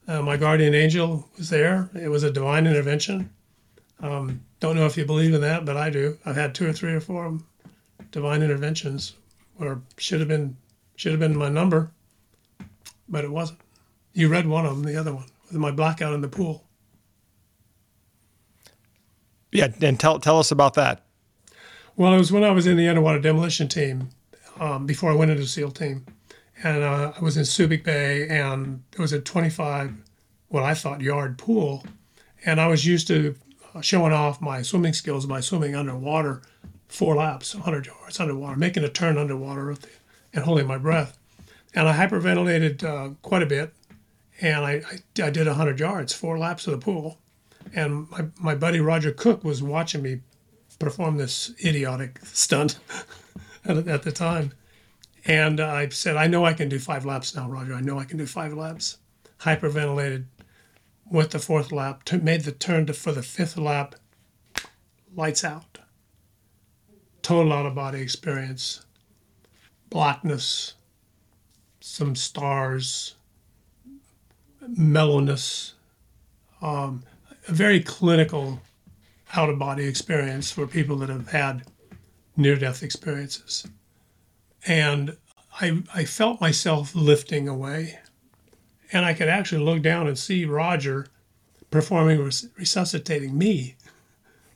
Uh, 0.07 0.21
my 0.21 0.37
guardian 0.37 0.73
angel 0.73 1.29
was 1.37 1.49
there. 1.49 1.89
It 1.93 2.09
was 2.09 2.23
a 2.23 2.31
divine 2.31 2.65
intervention. 2.65 3.29
Um, 4.01 4.41
don't 4.59 4.75
know 4.75 4.85
if 4.85 4.97
you 4.97 5.05
believe 5.05 5.33
in 5.33 5.41
that, 5.41 5.65
but 5.65 5.77
I 5.77 5.89
do. 5.89 6.17
I've 6.25 6.35
had 6.35 6.55
two 6.55 6.67
or 6.67 6.73
three 6.73 6.93
or 6.93 6.99
four 7.01 7.37
divine 8.11 8.41
interventions 8.41 9.13
where 9.59 9.81
should 9.97 10.19
have 10.21 10.29
been 10.29 10.55
should 10.95 11.11
have 11.11 11.19
been 11.19 11.37
my 11.37 11.49
number, 11.49 11.91
but 13.07 13.23
it 13.23 13.31
wasn't. 13.31 13.59
You 14.13 14.29
read 14.29 14.47
one 14.47 14.65
of 14.65 14.75
them, 14.75 14.83
the 14.83 14.99
other 14.99 15.13
one 15.13 15.25
with 15.47 15.57
my 15.57 15.71
blackout 15.71 16.13
in 16.13 16.21
the 16.21 16.27
pool. 16.27 16.65
Yeah, 19.51 19.67
and 19.81 19.99
tell 19.99 20.19
tell 20.19 20.39
us 20.39 20.51
about 20.51 20.75
that. 20.75 21.03
Well, 21.95 22.13
it 22.13 22.17
was 22.17 22.31
when 22.31 22.45
I 22.45 22.51
was 22.51 22.67
in 22.67 22.77
the 22.77 22.87
underwater 22.87 23.19
demolition 23.19 23.67
team 23.67 24.09
um, 24.59 24.85
before 24.85 25.11
I 25.11 25.15
went 25.15 25.31
into 25.31 25.43
the 25.43 25.49
SEAL 25.49 25.71
team, 25.71 26.05
and 26.63 26.81
uh, 26.81 27.11
I 27.19 27.21
was 27.21 27.35
in 27.35 27.43
Subic 27.43 27.83
Bay, 27.83 28.27
and 28.29 28.83
it 28.93 28.99
was 28.99 29.11
a 29.11 29.19
25, 29.19 29.93
what 30.47 30.63
I 30.63 30.73
thought 30.73 31.01
yard 31.01 31.37
pool, 31.37 31.83
and 32.45 32.61
I 32.61 32.67
was 32.67 32.85
used 32.85 33.07
to 33.07 33.35
uh, 33.75 33.81
showing 33.81 34.13
off 34.13 34.39
my 34.39 34.61
swimming 34.61 34.93
skills 34.93 35.25
by 35.25 35.41
swimming 35.41 35.75
underwater, 35.75 36.41
four 36.89 37.15
laps, 37.15 37.55
100 37.55 37.85
yards 37.85 38.19
underwater, 38.19 38.57
making 38.57 38.83
a 38.83 38.89
turn 38.89 39.17
underwater, 39.17 39.75
and 40.33 40.43
holding 40.43 40.67
my 40.67 40.77
breath, 40.77 41.17
and 41.73 41.87
I 41.87 41.95
hyperventilated 41.95 42.83
uh, 42.83 43.13
quite 43.21 43.43
a 43.43 43.47
bit, 43.47 43.73
and 44.41 44.65
I, 44.65 44.71
I 44.71 45.23
I 45.23 45.29
did 45.29 45.47
100 45.47 45.79
yards, 45.79 46.13
four 46.13 46.37
laps 46.37 46.67
of 46.67 46.71
the 46.71 46.83
pool, 46.83 47.19
and 47.73 48.09
my, 48.09 48.25
my 48.39 48.55
buddy 48.55 48.79
Roger 48.79 49.11
Cook 49.11 49.43
was 49.43 49.63
watching 49.63 50.01
me 50.01 50.21
perform 50.79 51.17
this 51.17 51.53
idiotic 51.63 52.19
stunt 52.25 52.79
at, 53.65 53.87
at 53.87 54.03
the 54.03 54.11
time. 54.11 54.53
And 55.25 55.59
I 55.59 55.89
said, 55.89 56.15
I 56.15 56.27
know 56.27 56.45
I 56.45 56.53
can 56.53 56.69
do 56.69 56.79
five 56.79 57.05
laps 57.05 57.35
now, 57.35 57.49
Roger. 57.49 57.73
I 57.73 57.81
know 57.81 57.99
I 57.99 58.05
can 58.05 58.17
do 58.17 58.25
five 58.25 58.53
laps. 58.53 58.97
Hyperventilated 59.41 60.25
with 61.09 61.31
the 61.31 61.39
fourth 61.39 61.71
lap, 61.71 62.03
t- 62.05 62.17
made 62.17 62.41
the 62.41 62.51
turn 62.51 62.85
to, 62.85 62.93
for 62.93 63.11
the 63.11 63.23
fifth 63.23 63.57
lap, 63.57 63.95
lights 65.15 65.43
out. 65.43 65.68
Total 67.21 67.53
out 67.53 67.65
of 67.65 67.75
body 67.75 68.01
experience, 68.01 68.85
blackness, 69.89 70.73
some 71.79 72.15
stars, 72.15 73.15
mellowness, 74.67 75.73
um, 76.61 77.03
a 77.47 77.51
very 77.51 77.81
clinical 77.81 78.61
out 79.33 79.49
of 79.49 79.59
body 79.59 79.85
experience 79.85 80.51
for 80.51 80.65
people 80.65 80.95
that 80.97 81.09
have 81.09 81.29
had 81.29 81.63
near 82.35 82.55
death 82.55 82.81
experiences. 82.83 83.67
And 84.65 85.17
I, 85.59 85.83
I 85.93 86.05
felt 86.05 86.41
myself 86.41 86.95
lifting 86.95 87.47
away. 87.47 87.99
And 88.91 89.05
I 89.05 89.13
could 89.13 89.27
actually 89.27 89.63
look 89.63 89.81
down 89.81 90.07
and 90.07 90.17
see 90.17 90.45
Roger 90.45 91.07
performing, 91.69 92.23
res- 92.23 92.49
resuscitating 92.57 93.37
me. 93.37 93.75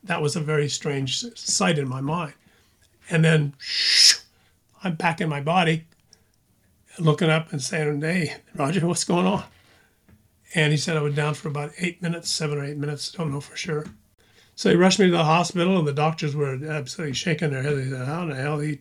That 0.03 0.21
was 0.21 0.35
a 0.35 0.41
very 0.41 0.67
strange 0.67 1.23
sight 1.35 1.77
in 1.77 1.87
my 1.87 2.01
mind. 2.01 2.33
And 3.09 3.23
then 3.23 3.53
I'm 4.83 4.95
back 4.95 5.21
in 5.21 5.29
my 5.29 5.41
body, 5.41 5.85
looking 6.99 7.29
up 7.29 7.51
and 7.51 7.61
saying, 7.61 8.01
Hey, 8.01 8.35
Roger, 8.55 8.87
what's 8.87 9.03
going 9.03 9.25
on? 9.25 9.43
And 10.55 10.71
he 10.71 10.77
said 10.77 10.97
I 10.97 11.01
was 11.01 11.15
down 11.15 11.33
for 11.33 11.47
about 11.47 11.71
eight 11.79 12.01
minutes, 12.01 12.29
seven 12.29 12.57
or 12.57 12.63
eight 12.63 12.77
minutes, 12.77 13.11
don't 13.11 13.31
know 13.31 13.41
for 13.41 13.55
sure. 13.55 13.85
So 14.55 14.69
they 14.69 14.75
rushed 14.75 14.99
me 14.99 15.07
to 15.07 15.11
the 15.11 15.23
hospital, 15.23 15.79
and 15.79 15.87
the 15.87 15.93
doctors 15.93 16.35
were 16.35 16.53
absolutely 16.69 17.15
shaking 17.15 17.51
their 17.51 17.63
heads. 17.63 17.75
They 17.75 17.89
said, 17.89 18.05
"How 18.07 18.21
in 18.21 18.29
the 18.29 18.35
hell 18.35 18.59
he 18.59 18.79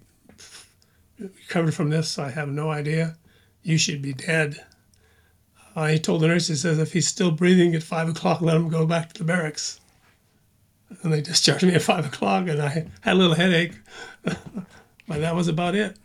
recovered 1.19 1.75
from 1.75 1.89
this? 1.89 2.19
I 2.19 2.31
have 2.31 2.49
no 2.49 2.71
idea. 2.71 3.17
You 3.63 3.79
should 3.79 4.03
be 4.03 4.13
dead." 4.13 4.63
Uh, 5.75 5.87
he 5.87 5.99
told 5.99 6.21
the 6.21 6.29
nurse, 6.29 6.49
he 6.49 6.57
says, 6.57 6.79
"If 6.79 6.93
he's 6.93 7.09
still 7.09 7.31
breathing 7.31 7.75
at 7.75 7.83
five 7.83 8.09
o'clock, 8.09 8.43
let 8.43 8.57
him 8.57 8.69
go 8.69 8.85
back 8.85 9.15
to 9.15 9.19
the 9.19 9.25
barracks." 9.25 9.81
And 11.03 11.13
they 11.13 11.21
discharged 11.21 11.65
me 11.65 11.75
at 11.75 11.83
five 11.83 12.07
o'clock, 12.07 12.49
and 12.49 12.61
I 12.61 12.69
had 12.69 12.91
a 13.05 13.15
little 13.15 13.35
headache, 13.35 13.73
but 14.25 15.21
that 15.21 15.35
was 15.35 15.49
about 15.49 15.75
it. 15.75 15.97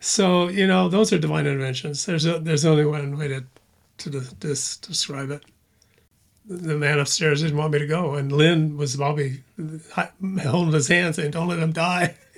So 0.00 0.48
you 0.48 0.66
know, 0.66 0.88
those 0.88 1.12
are 1.12 1.18
divine 1.18 1.46
interventions. 1.46 2.04
There's 2.06 2.26
a, 2.26 2.38
there's 2.38 2.64
only 2.64 2.84
one 2.84 3.18
way 3.18 3.28
to 3.28 3.44
to 3.98 4.10
describe 4.40 5.30
it. 5.30 5.44
the 6.46 6.76
man 6.76 6.98
upstairs 6.98 7.42
didn't 7.42 7.56
want 7.56 7.72
me 7.72 7.78
to 7.78 7.86
go, 7.86 8.14
and 8.14 8.30
Lynn 8.30 8.76
was 8.76 8.96
probably 8.96 9.42
holding 10.42 10.74
his 10.74 10.88
hand, 10.88 11.14
saying, 11.14 11.30
"Don't 11.30 11.48
let 11.48 11.58
him 11.58 11.72
die." 11.72 12.16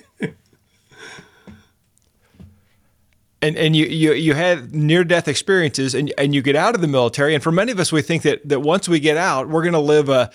and 3.47 3.57
and 3.57 3.77
you 3.77 3.87
you 3.87 4.13
you 4.13 4.35
had 4.35 4.75
near 4.75 5.05
death 5.05 5.29
experiences 5.29 5.95
and 5.95 6.13
and 6.19 6.35
you 6.35 6.43
get 6.43 6.57
out 6.57 6.75
of 6.75 6.81
the 6.81 6.89
military. 6.89 7.35
And 7.35 7.43
for 7.43 7.53
many 7.53 7.73
of 7.73 7.79
us 7.79 7.93
we 7.93 8.03
think 8.03 8.23
that 8.23 8.47
that 8.49 8.61
once 8.61 8.89
we 8.89 9.01
get 9.01 9.17
out 9.17 9.49
we're 9.49 9.63
going 9.63 9.73
to 9.73 9.79
live 9.79 10.09
a 10.09 10.31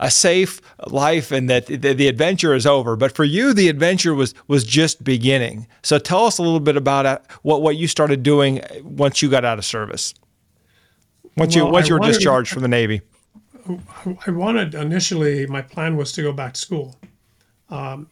a 0.00 0.10
safe 0.10 0.60
life 0.86 1.30
and 1.30 1.50
that 1.50 1.66
the, 1.66 1.76
the, 1.76 2.08
adventure 2.08 2.54
is 2.54 2.66
over. 2.66 2.96
But 2.96 3.14
for 3.14 3.24
you 3.24 3.52
the 3.52 3.68
adventure 3.68 4.14
was 4.14 4.34
was 4.48 4.64
just 4.64 5.04
beginning. 5.04 5.66
So 5.82 5.98
tell 5.98 6.24
us 6.24 6.38
a 6.38 6.42
little 6.42 6.60
bit 6.60 6.76
about 6.76 7.06
uh, 7.06 7.18
what 7.42 7.62
what 7.62 7.76
you 7.76 7.86
started 7.86 8.22
doing 8.22 8.62
once 8.82 9.20
you 9.22 9.30
got 9.30 9.44
out 9.44 9.58
of 9.58 9.64
service. 9.64 10.14
Once 11.36 11.54
well, 11.54 11.66
you 11.66 11.72
once 11.72 11.86
I 11.86 11.88
you 11.88 11.94
were 11.94 12.06
discharged 12.06 12.52
from 12.52 12.62
the 12.62 12.68
navy. 12.68 13.02
I 14.26 14.30
wanted 14.30 14.74
initially 14.74 15.46
my 15.46 15.60
plan 15.60 15.96
was 15.96 16.12
to 16.12 16.22
go 16.22 16.32
back 16.32 16.54
to 16.54 16.60
school. 16.60 16.96
Um, 17.68 18.08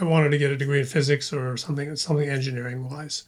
I 0.00 0.04
wanted 0.04 0.30
to 0.30 0.38
get 0.38 0.50
a 0.50 0.56
degree 0.56 0.80
in 0.80 0.86
physics 0.86 1.32
or 1.32 1.56
something 1.56 1.94
something 1.96 2.28
engineering 2.28 2.88
wise 2.88 3.24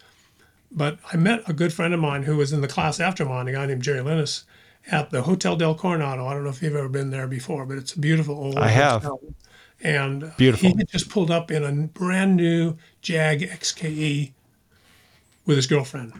but 0.71 0.99
I 1.13 1.17
met 1.17 1.49
a 1.49 1.53
good 1.53 1.73
friend 1.73 1.93
of 1.93 2.01
mine 2.01 2.25
who 2.25 2.37
was 2.37 2.53
in 2.53 2.61
the 2.61 2.69
class 2.69 3.01
after 3.01 3.25
mine, 3.25 3.49
a 3.49 3.53
guy 3.53 3.67
named 3.67 3.83
Jerry 3.83 4.01
Linus, 4.01 4.45
at 4.91 5.11
the 5.11 5.23
Hotel 5.23 5.57
del 5.57 5.75
Coronado. 5.75 6.27
I 6.27 6.35
don't 6.35 6.45
know 6.45 6.51
if 6.51 6.63
you've 6.63 6.77
ever 6.77 6.89
been 6.89 7.11
there 7.11 7.27
before, 7.27 7.67
but 7.67 7.79
it's 7.79 7.95
a 7.95 7.99
beautiful 7.99 8.37
old 8.37 8.59
I 8.59 8.69
have. 8.69 9.03
Hotel. 9.03 9.21
And 9.83 10.25
uh, 10.25 10.31
beautiful. 10.37 10.71
he 10.71 10.77
had 10.77 10.89
just 10.89 11.09
pulled 11.09 11.31
up 11.31 11.51
in 11.51 11.65
a 11.65 11.73
brand 11.73 12.37
new 12.37 12.77
Jag 13.01 13.41
XKE 13.41 14.33
with 15.47 15.57
his 15.57 15.67
girlfriend. 15.67 16.13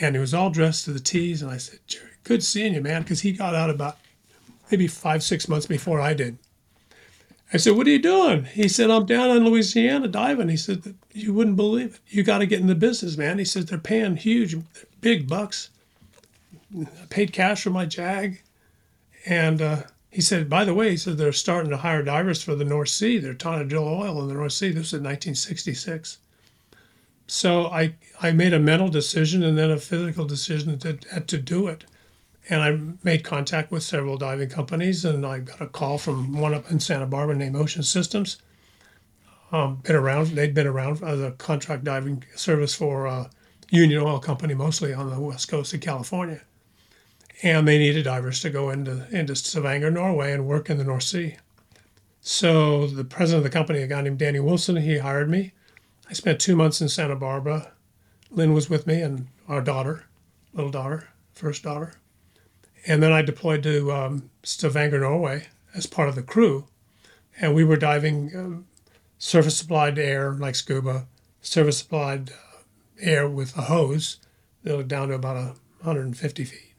And 0.00 0.14
he 0.14 0.20
was 0.20 0.32
all 0.32 0.50
dressed 0.50 0.86
to 0.86 0.92
the 0.92 1.00
T's. 1.00 1.42
And 1.42 1.50
I 1.50 1.58
said, 1.58 1.80
Jerry, 1.86 2.10
good 2.24 2.42
seeing 2.42 2.74
you, 2.74 2.80
man, 2.80 3.02
because 3.02 3.20
he 3.20 3.32
got 3.32 3.54
out 3.54 3.70
about 3.70 3.98
maybe 4.70 4.86
five, 4.86 5.22
six 5.22 5.48
months 5.48 5.66
before 5.66 6.00
I 6.00 6.14
did. 6.14 6.38
I 7.52 7.58
said, 7.58 7.76
What 7.76 7.86
are 7.86 7.90
you 7.90 7.98
doing? 7.98 8.44
He 8.44 8.68
said, 8.68 8.90
I'm 8.90 9.04
down 9.06 9.36
in 9.36 9.44
Louisiana 9.44 10.08
diving. 10.08 10.48
He 10.48 10.56
said, 10.56 10.94
You 11.12 11.34
wouldn't 11.34 11.56
believe 11.56 11.94
it. 11.94 12.00
You 12.08 12.22
got 12.22 12.38
to 12.38 12.46
get 12.46 12.60
in 12.60 12.66
the 12.66 12.74
business, 12.74 13.16
man. 13.16 13.38
He 13.38 13.44
said, 13.44 13.68
They're 13.68 13.78
paying 13.78 14.16
huge, 14.16 14.56
big 15.00 15.28
bucks. 15.28 15.70
I 16.74 17.06
paid 17.10 17.32
cash 17.32 17.62
for 17.62 17.70
my 17.70 17.84
Jag. 17.84 18.40
And 19.26 19.60
uh, 19.60 19.82
he 20.10 20.22
said, 20.22 20.48
By 20.48 20.64
the 20.64 20.74
way, 20.74 20.90
he 20.90 20.96
said, 20.96 21.18
They're 21.18 21.32
starting 21.32 21.70
to 21.70 21.76
hire 21.76 22.02
divers 22.02 22.42
for 22.42 22.54
the 22.54 22.64
North 22.64 22.88
Sea. 22.88 23.18
They're 23.18 23.34
trying 23.34 23.58
to 23.58 23.66
drill 23.66 23.86
oil 23.86 24.22
in 24.22 24.28
the 24.28 24.34
North 24.34 24.52
Sea. 24.52 24.68
This 24.68 24.92
in 24.92 25.02
1966. 25.02 26.18
So 27.26 27.66
I, 27.66 27.94
I 28.20 28.32
made 28.32 28.52
a 28.52 28.58
mental 28.58 28.88
decision 28.88 29.42
and 29.42 29.56
then 29.56 29.70
a 29.70 29.78
physical 29.78 30.24
decision 30.24 30.78
to, 30.80 30.94
to 30.94 31.38
do 31.38 31.66
it 31.66 31.84
and 32.48 32.62
I 32.62 32.78
made 33.04 33.24
contact 33.24 33.70
with 33.70 33.82
several 33.82 34.16
diving 34.16 34.48
companies, 34.48 35.04
and 35.04 35.24
I 35.24 35.40
got 35.40 35.60
a 35.60 35.66
call 35.66 35.98
from 35.98 36.32
one 36.32 36.54
up 36.54 36.70
in 36.70 36.80
Santa 36.80 37.06
Barbara 37.06 37.36
named 37.36 37.56
Ocean 37.56 37.82
Systems. 37.82 38.38
Um, 39.52 39.76
been 39.76 39.94
around, 39.94 40.28
they'd 40.28 40.54
been 40.54 40.66
around 40.66 41.02
as 41.02 41.20
a 41.20 41.32
contract 41.32 41.84
diving 41.84 42.24
service 42.34 42.74
for 42.74 43.06
uh, 43.06 43.28
Union 43.70 44.02
Oil 44.02 44.18
Company, 44.18 44.54
mostly 44.54 44.92
on 44.92 45.10
the 45.10 45.20
west 45.20 45.48
coast 45.48 45.74
of 45.74 45.80
California, 45.80 46.40
and 47.42 47.68
they 47.68 47.78
needed 47.78 48.04
divers 48.04 48.40
to 48.40 48.50
go 48.50 48.70
into 48.70 49.06
into 49.16 49.36
Stavanger, 49.36 49.90
Norway, 49.90 50.32
and 50.32 50.46
work 50.46 50.68
in 50.68 50.78
the 50.78 50.84
North 50.84 51.04
Sea. 51.04 51.36
So 52.20 52.86
the 52.86 53.04
president 53.04 53.44
of 53.44 53.52
the 53.52 53.56
company, 53.56 53.82
a 53.82 53.86
guy 53.86 54.00
named 54.00 54.18
Danny 54.18 54.40
Wilson, 54.40 54.76
he 54.76 54.98
hired 54.98 55.28
me. 55.28 55.52
I 56.08 56.12
spent 56.12 56.40
two 56.40 56.56
months 56.56 56.80
in 56.80 56.88
Santa 56.88 57.16
Barbara. 57.16 57.72
Lynn 58.30 58.52
was 58.52 58.70
with 58.70 58.86
me, 58.86 59.00
and 59.02 59.28
our 59.48 59.60
daughter, 59.60 60.04
little 60.54 60.70
daughter, 60.70 61.08
first 61.34 61.62
daughter 61.62 61.94
and 62.86 63.02
then 63.02 63.12
I 63.12 63.22
deployed 63.22 63.62
to 63.62 63.92
um, 63.92 64.30
Stavanger, 64.42 65.00
Norway, 65.00 65.46
as 65.74 65.86
part 65.86 66.08
of 66.08 66.14
the 66.14 66.22
crew, 66.22 66.66
and 67.40 67.54
we 67.54 67.64
were 67.64 67.76
diving 67.76 68.30
um, 68.34 68.66
surface 69.18 69.56
supplied 69.56 69.98
air 69.98 70.32
like 70.34 70.54
scuba, 70.54 71.06
surface 71.40 71.78
supplied 71.78 72.30
uh, 72.30 72.62
air 73.00 73.28
with 73.28 73.56
a 73.56 73.62
hose, 73.62 74.18
down 74.64 75.08
to 75.08 75.14
about 75.14 75.56
150 75.80 76.44
feet. 76.44 76.74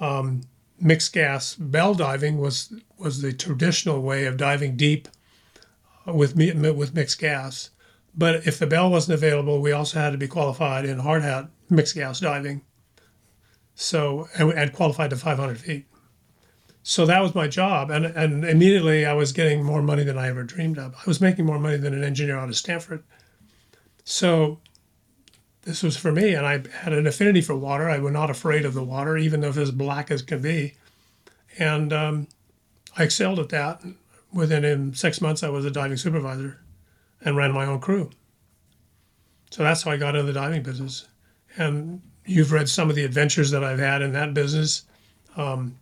Um, 0.00 0.42
mixed 0.80 1.12
gas 1.12 1.54
bell 1.56 1.94
diving 1.94 2.38
was 2.38 2.72
was 2.98 3.20
the 3.20 3.32
traditional 3.32 4.00
way 4.02 4.26
of 4.26 4.36
diving 4.36 4.76
deep 4.76 5.08
uh, 6.06 6.12
with 6.12 6.36
with 6.36 6.94
mixed 6.94 7.18
gas. 7.18 7.70
But 8.14 8.46
if 8.46 8.58
the 8.58 8.66
bell 8.66 8.90
wasn't 8.90 9.14
available, 9.14 9.60
we 9.60 9.72
also 9.72 9.98
had 10.00 10.10
to 10.10 10.18
be 10.18 10.28
qualified 10.28 10.84
in 10.84 10.98
hard 11.00 11.22
hat 11.22 11.48
mixed 11.70 11.94
gas 11.94 12.20
diving 12.20 12.62
so 13.80 14.28
and, 14.34 14.52
and 14.52 14.72
qualified 14.72 15.10
to 15.10 15.16
500 15.16 15.58
feet. 15.58 15.86
So 16.82 17.06
that 17.06 17.20
was 17.20 17.34
my 17.34 17.46
job, 17.46 17.90
and 17.90 18.06
and 18.06 18.44
immediately 18.44 19.06
I 19.06 19.12
was 19.12 19.32
getting 19.32 19.62
more 19.62 19.82
money 19.82 20.04
than 20.04 20.18
I 20.18 20.28
ever 20.28 20.42
dreamed 20.42 20.78
of. 20.78 20.94
I 20.94 21.02
was 21.06 21.20
making 21.20 21.44
more 21.44 21.58
money 21.58 21.76
than 21.76 21.94
an 21.94 22.02
engineer 22.02 22.38
out 22.38 22.48
of 22.48 22.56
Stanford. 22.56 23.04
So 24.04 24.58
this 25.62 25.82
was 25.82 25.96
for 25.96 26.10
me, 26.10 26.34
and 26.34 26.46
I 26.46 26.62
had 26.80 26.92
an 26.92 27.06
affinity 27.06 27.40
for 27.40 27.54
water. 27.54 27.88
I 27.88 27.98
was 27.98 28.12
not 28.12 28.30
afraid 28.30 28.64
of 28.64 28.74
the 28.74 28.82
water, 28.82 29.16
even 29.16 29.40
though 29.42 29.50
it 29.50 29.56
was 29.56 29.70
black 29.70 30.10
as 30.10 30.22
could 30.22 30.42
be, 30.42 30.74
and 31.58 31.92
um, 31.92 32.28
I 32.96 33.04
excelled 33.04 33.38
at 33.38 33.50
that. 33.50 33.82
Within 34.32 34.64
in 34.64 34.94
six 34.94 35.20
months, 35.20 35.42
I 35.42 35.50
was 35.50 35.64
a 35.64 35.70
diving 35.70 35.98
supervisor, 35.98 36.58
and 37.24 37.36
ran 37.36 37.52
my 37.52 37.66
own 37.66 37.80
crew. 37.80 38.10
So 39.50 39.62
that's 39.62 39.82
how 39.82 39.90
I 39.92 39.98
got 39.98 40.16
into 40.16 40.26
the 40.26 40.32
diving 40.32 40.62
business, 40.62 41.06
and 41.56 42.02
You've 42.28 42.52
read 42.52 42.68
some 42.68 42.90
of 42.90 42.96
the 42.96 43.04
adventures 43.04 43.50
that 43.50 43.64
I've 43.64 43.78
had 43.78 44.02
in 44.02 44.12
that 44.12 44.34
business. 44.34 44.84
Um, 45.36 45.78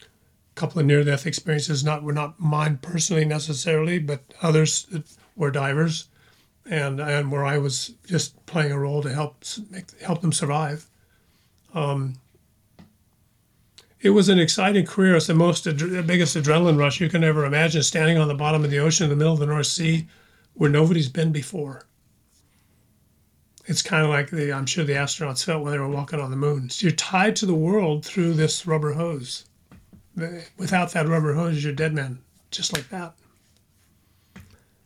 a 0.00 0.54
couple 0.54 0.78
of 0.78 0.86
near-death 0.86 1.26
experiences, 1.26 1.82
not 1.82 2.04
were 2.04 2.12
not 2.12 2.38
mine 2.38 2.78
personally 2.80 3.24
necessarily, 3.24 3.98
but 3.98 4.22
others 4.40 4.86
were 5.34 5.50
divers, 5.50 6.08
and 6.66 7.00
and 7.00 7.32
where 7.32 7.44
I 7.44 7.58
was 7.58 7.94
just 8.06 8.46
playing 8.46 8.70
a 8.70 8.78
role 8.78 9.02
to 9.02 9.12
help 9.12 9.42
make, 9.70 9.98
help 10.00 10.20
them 10.20 10.32
survive. 10.32 10.88
Um, 11.74 12.14
it 14.00 14.10
was 14.10 14.28
an 14.28 14.38
exciting 14.38 14.86
career. 14.86 15.16
It's 15.16 15.26
the 15.26 15.34
most 15.34 15.64
the 15.64 16.04
biggest 16.06 16.36
adrenaline 16.36 16.78
rush 16.78 17.00
you 17.00 17.08
can 17.08 17.24
ever 17.24 17.44
imagine. 17.44 17.82
Standing 17.82 18.18
on 18.18 18.28
the 18.28 18.34
bottom 18.34 18.64
of 18.64 18.70
the 18.70 18.78
ocean 18.78 19.04
in 19.04 19.10
the 19.10 19.16
middle 19.16 19.34
of 19.34 19.40
the 19.40 19.46
North 19.46 19.66
Sea, 19.66 20.06
where 20.54 20.70
nobody's 20.70 21.08
been 21.08 21.32
before 21.32 21.87
it's 23.68 23.82
kind 23.82 24.02
of 24.02 24.08
like 24.08 24.30
the 24.30 24.52
I'm 24.52 24.66
sure 24.66 24.82
the 24.82 24.94
astronauts 24.94 25.44
felt 25.44 25.62
when 25.62 25.72
they 25.72 25.78
were 25.78 25.88
walking 25.88 26.18
on 26.18 26.30
the 26.30 26.36
moon. 26.36 26.70
So 26.70 26.86
you're 26.86 26.96
tied 26.96 27.36
to 27.36 27.46
the 27.46 27.54
world 27.54 28.04
through 28.04 28.32
this 28.32 28.66
rubber 28.66 28.92
hose. 28.94 29.44
Without 30.56 30.90
that 30.92 31.06
rubber 31.06 31.34
hose, 31.34 31.62
you're 31.62 31.74
dead 31.74 31.94
man, 31.94 32.18
just 32.50 32.72
like 32.72 32.88
that. 32.88 33.12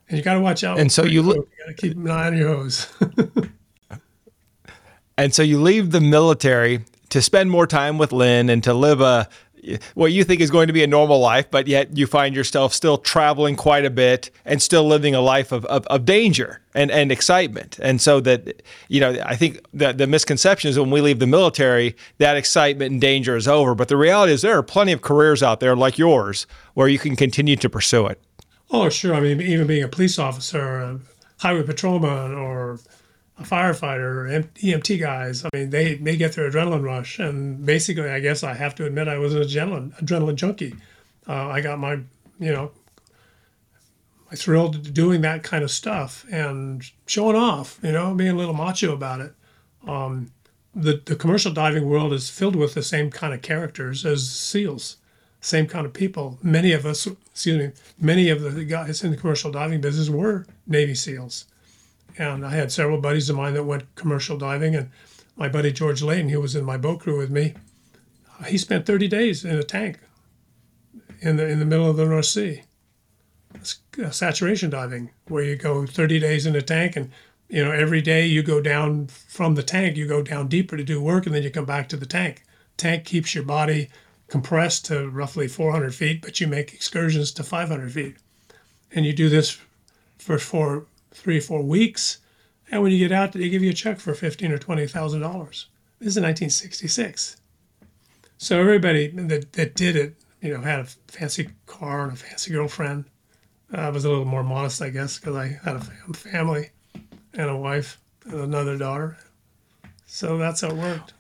And 0.09 0.18
you 0.18 0.23
got 0.23 0.35
to 0.35 0.40
watch 0.40 0.64
out. 0.64 0.79
And 0.79 0.90
so 0.92 1.05
you, 1.05 1.23
li- 1.23 1.37
you 1.37 1.64
got 1.64 1.68
to 1.68 1.75
keep 1.75 1.97
an 1.97 2.11
eye 2.11 2.27
on 2.27 2.37
your 2.37 2.49
hose. 2.49 2.92
and 5.16 5.33
so 5.33 5.42
you 5.42 5.62
leave 5.62 5.92
the 5.92 6.01
military 6.03 6.85
to 7.11 7.23
spend 7.23 7.51
more 7.51 7.66
time 7.66 7.97
with 7.99 8.12
Lynn 8.12 8.51
and 8.51 8.62
to 8.64 8.75
live 8.75 9.01
a 9.01 9.29
what 9.94 10.12
you 10.12 10.25
think 10.25 10.40
is 10.40 10.51
going 10.51 10.66
to 10.66 10.72
be 10.72 10.83
a 10.83 10.87
normal 10.87 11.20
life, 11.20 11.51
but 11.51 11.66
yet 11.66 11.96
you 11.96 12.07
find 12.07 12.35
yourself 12.35 12.72
still 12.72 12.98
traveling 12.98 13.55
quite 13.55 13.85
a 13.85 13.90
bit 13.90 14.31
and 14.44 14.61
still 14.61 14.85
living 14.85 15.14
a 15.14 15.20
life 15.20 15.53
of, 15.53 15.64
of, 15.66 15.87
of, 15.87 16.05
danger 16.05 16.61
and, 16.75 16.90
and 16.90 17.12
excitement. 17.12 17.79
And 17.81 18.01
so 18.01 18.20
that, 18.20 18.62
you 18.88 19.01
know, 19.01 19.16
I 19.25 19.37
think 19.37 19.64
that 19.75 19.98
the 19.98 20.07
misconception 20.07 20.70
is 20.70 20.79
when 20.79 20.90
we 20.90 21.01
leave 21.01 21.20
the 21.20 21.27
military, 21.27 21.94
that 22.18 22.37
excitement 22.37 22.92
and 22.92 23.01
danger 23.01 23.37
is 23.37 23.46
over. 23.46 23.75
But 23.75 23.88
the 23.88 23.96
reality 23.96 24.33
is 24.33 24.42
there 24.42 24.59
are 24.59 24.62
plenty 24.62 24.92
of 24.92 25.03
careers 25.03 25.42
out 25.42 25.61
there 25.61 25.77
like 25.77 25.96
yours 25.96 26.46
where 26.75 26.88
you 26.88 26.98
can 26.98 27.14
continue 27.14 27.57
to 27.57 27.70
pursue 27.70 28.07
it. 28.07 28.20
Oh, 28.70 28.88
sure. 28.88 29.14
I 29.14 29.20
mean, 29.20 29.40
even 29.40 29.66
being 29.66 29.85
a 29.85 29.88
police 29.88 30.18
officer, 30.18 30.81
a 30.81 31.01
highway 31.38 31.62
patrolman, 31.62 32.35
or 32.35 32.81
a 33.38 33.42
firefighter, 33.42 34.01
or 34.01 34.42
EMT 34.55 35.01
guys. 35.01 35.45
I 35.45 35.49
mean, 35.55 35.71
they 35.71 35.95
they 35.95 36.16
get 36.16 36.33
their 36.33 36.51
adrenaline 36.51 36.83
rush, 36.83 37.18
and 37.18 37.64
basically, 37.64 38.09
I 38.09 38.21
guess 38.21 38.42
I 38.42 38.55
have 38.55 38.75
to 38.77 38.87
admit 38.87 39.09
I 39.09 39.18
was 39.18 39.35
an 39.35 39.42
adrenaline 39.42 39.99
adrenaline 40.03 40.37
junkie. 40.37 40.75
Uh, 41.29 41.49
I 41.49 41.61
got 41.61 41.79
my, 41.79 41.92
you 42.38 42.53
know, 42.53 42.73
I 44.31 44.35
thrilled 44.35 44.92
doing 44.92 45.21
that 45.23 45.42
kind 45.42 45.62
of 45.62 45.71
stuff 45.71 46.27
and 46.31 46.85
showing 47.07 47.37
off, 47.37 47.79
you 47.83 47.92
know, 47.92 48.12
being 48.14 48.33
a 48.33 48.37
little 48.37 48.55
macho 48.55 48.92
about 48.92 49.21
it. 49.21 49.35
Um, 49.87 50.33
the 50.75 51.01
the 51.05 51.16
commercial 51.16 51.53
diving 51.53 51.88
world 51.88 52.12
is 52.12 52.29
filled 52.29 52.57
with 52.57 52.75
the 52.75 52.83
same 52.83 53.11
kind 53.11 53.33
of 53.33 53.40
characters 53.40 54.05
as 54.05 54.29
SEALs, 54.29 54.98
same 55.40 55.67
kind 55.67 55.87
of 55.87 55.92
people. 55.94 56.38
Many 56.42 56.73
of 56.73 56.85
us, 56.85 57.07
excuse 57.07 57.59
me, 57.59 57.73
many 57.98 58.29
of 58.29 58.42
the 58.42 58.65
guys 58.65 59.02
in 59.02 59.11
the 59.11 59.17
commercial 59.17 59.50
diving 59.50 59.81
business 59.81 60.11
were 60.11 60.46
Navy 60.67 60.94
SEALs 60.94 61.46
and 62.19 62.44
I 62.44 62.50
had 62.50 62.73
several 62.73 63.00
buddies 63.00 63.31
of 63.31 63.37
mine 63.37 63.54
that 63.54 63.65
went 63.65 63.94
commercial 63.94 64.37
diving. 64.37 64.75
And 64.75 64.90
my 65.37 65.48
buddy 65.48 65.73
George 65.73 66.02
Layton, 66.02 66.29
who 66.29 66.40
was 66.40 66.54
in 66.54 66.65
my 66.65 66.77
boat 66.77 67.00
crew 67.00 67.19
with 67.19 67.31
me, 67.31 67.54
he 68.46 68.58
spent 68.58 68.87
30 68.87 69.08
days 69.08 69.44
in 69.44 69.56
a 69.56 69.63
tank 69.63 69.98
in 71.21 71.37
the 71.37 71.48
in 71.48 71.58
the 71.58 71.65
middle 71.65 71.88
of 71.88 71.96
the 71.96 72.04
North 72.04 72.27
Sea. 72.27 72.63
It's 73.54 73.81
uh, 74.02 74.10
saturation 74.10 74.71
diving, 74.71 75.10
where 75.29 75.44
you 75.44 75.56
go 75.56 75.87
30 75.87 76.19
days 76.19 76.46
in 76.46 76.56
a 76.56 76.63
tank, 76.63 76.96
and 76.96 77.10
you 77.48 77.65
know 77.65 77.71
every 77.71 78.00
day 78.00 78.27
you 78.27 78.42
go 78.42 78.60
down 78.60 79.06
from 79.06 79.54
the 79.54 79.63
tank, 79.63 79.96
you 79.96 80.06
go 80.06 80.23
down 80.23 80.48
deeper 80.48 80.77
to 80.77 80.85
do 80.85 81.00
work, 81.00 81.27
and 81.27 81.35
then 81.35 81.42
you 81.42 81.50
come 81.50 81.65
back 81.65 81.88
to 81.90 81.96
the 81.96 82.06
tank. 82.06 82.42
Tank 82.77 83.04
keeps 83.04 83.35
your 83.35 83.44
body 83.44 83.88
compressed 84.29 84.87
to 84.87 85.08
roughly 85.10 85.46
400 85.46 85.94
feet, 85.94 86.23
but 86.23 86.40
you 86.40 86.46
make 86.46 86.73
excursions 86.73 87.33
to 87.33 87.44
500 87.44 87.92
feet. 87.92 88.17
And 88.90 89.04
you 89.04 89.13
do 89.13 89.29
this 89.29 89.58
for 90.19 90.38
four, 90.38 90.87
three 91.13 91.38
or 91.38 91.42
four 91.42 91.63
weeks. 91.63 92.19
And 92.71 92.83
when 92.83 92.92
you 92.92 92.98
get 92.98 93.13
out, 93.13 93.33
they 93.33 93.48
give 93.48 93.63
you 93.63 93.71
a 93.71 93.75
check 93.75 94.00
for 94.00 94.15
fifteen 94.15 94.52
or 94.52 94.58
twenty 94.58 94.87
thousand 94.87 95.21
dollars. 95.21 95.67
This 95.98 96.17
is 96.17 96.23
1966. 96.23 97.37
So 98.38 98.58
everybody 98.58 99.06
that, 99.06 99.52
that 99.52 99.77
did 99.77 99.94
it, 99.94 100.17
you 100.40 100.52
know, 100.52 100.60
had 100.60 100.81
a 100.81 100.85
fancy 101.06 101.50
car 101.67 102.02
and 102.02 102.13
a 102.15 102.17
fancy 102.17 102.50
girlfriend. 102.50 103.04
Uh, 103.73 103.83
I 103.83 103.88
was 103.90 104.04
a 104.04 104.08
little 104.08 104.25
more 104.25 104.42
modest, 104.42 104.83
I 104.83 104.90
guess, 104.90 105.21
because 105.21 105.37
I 105.37 105.60
had 105.63 105.77
a 105.77 105.81
fam- 105.81 106.13
family 106.13 106.71
and 107.35 107.48
a 107.48 107.56
wife 107.56 108.00
and 108.25 108.40
another 108.40 108.77
daughter. 108.77 109.17
So 110.06 110.38
that's 110.38 110.63
how 110.63 110.71
it 110.71 110.75
worked. 110.75 111.15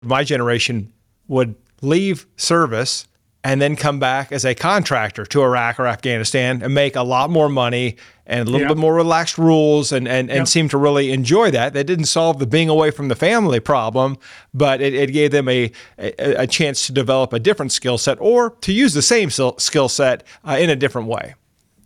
My 0.00 0.22
generation 0.22 0.92
would 1.26 1.56
leave 1.82 2.26
service 2.36 3.08
and 3.42 3.60
then 3.60 3.74
come 3.74 3.98
back 3.98 4.32
as 4.32 4.44
a 4.44 4.54
contractor 4.54 5.24
to 5.24 5.42
Iraq 5.42 5.80
or 5.80 5.86
Afghanistan 5.86 6.60
and 6.62 6.74
make 6.74 6.94
a 6.96 7.02
lot 7.02 7.30
more 7.30 7.48
money 7.48 7.96
and 8.26 8.42
a 8.46 8.50
little 8.50 8.60
Yeah. 8.60 8.68
bit 8.68 8.76
more 8.76 8.94
relaxed 8.94 9.38
rules 9.38 9.92
and, 9.92 10.06
and, 10.06 10.30
and 10.30 10.48
seem 10.48 10.68
to 10.68 10.76
really 10.78 11.10
enjoy 11.10 11.50
that. 11.50 11.72
That 11.72 11.84
didn't 11.84 12.04
solve 12.04 12.38
the 12.38 12.46
being 12.46 12.68
away 12.68 12.90
from 12.90 13.08
the 13.08 13.16
family 13.16 13.58
problem, 13.58 14.18
but 14.52 14.80
it, 14.80 14.94
it 14.94 15.12
gave 15.12 15.30
them 15.30 15.48
a, 15.48 15.72
a, 15.98 16.42
a 16.42 16.46
chance 16.46 16.86
to 16.86 16.92
develop 16.92 17.32
a 17.32 17.38
different 17.38 17.72
skill 17.72 17.96
set 17.98 18.18
or 18.20 18.50
to 18.60 18.72
use 18.72 18.92
the 18.94 19.02
same 19.02 19.30
skill 19.30 19.88
set 19.88 20.22
uh, 20.46 20.58
in 20.60 20.68
a 20.70 20.76
different 20.76 21.08
way. 21.08 21.34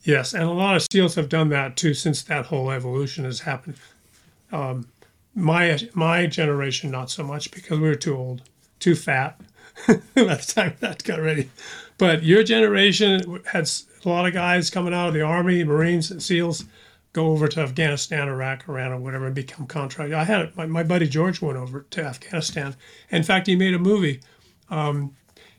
Yes, 0.02 0.34
and 0.34 0.42
a 0.42 0.50
lot 0.50 0.76
of 0.76 0.82
SEALs 0.90 1.14
have 1.14 1.28
done 1.30 1.48
that 1.50 1.76
too 1.76 1.94
since 1.94 2.22
that 2.24 2.46
whole 2.46 2.70
evolution 2.70 3.24
has 3.24 3.40
happened. 3.40 3.76
Um, 4.52 4.88
my 5.34 5.78
my 5.94 6.26
generation, 6.26 6.90
not 6.90 7.10
so 7.10 7.24
much 7.24 7.50
because 7.50 7.78
we 7.78 7.88
were 7.88 7.94
too 7.94 8.14
old, 8.16 8.42
too 8.84 8.94
fat 8.94 9.40
by 9.86 9.94
the 10.14 10.52
time 10.54 10.74
that 10.80 11.02
got 11.04 11.20
ready. 11.20 11.50
But 11.98 12.22
your 12.22 12.42
generation 12.42 13.42
had 13.46 13.70
a 14.04 14.08
lot 14.08 14.26
of 14.26 14.32
guys 14.32 14.70
coming 14.70 14.94
out 14.94 15.08
of 15.08 15.14
the 15.14 15.22
Army, 15.22 15.64
Marines, 15.64 16.10
and 16.10 16.22
SEALs 16.22 16.64
go 17.12 17.28
over 17.28 17.48
to 17.48 17.60
Afghanistan, 17.60 18.28
Iraq, 18.28 18.68
Iran, 18.68 18.92
or 18.92 18.98
whatever, 18.98 19.26
and 19.26 19.34
become 19.34 19.66
contractors. 19.66 20.14
I 20.14 20.24
had 20.24 20.56
my, 20.56 20.66
my 20.66 20.82
buddy 20.82 21.08
George 21.08 21.40
went 21.40 21.58
over 21.58 21.86
to 21.90 22.04
Afghanistan. 22.04 22.76
In 23.10 23.22
fact, 23.22 23.46
he 23.46 23.56
made 23.56 23.74
a 23.74 23.78
movie 23.78 24.20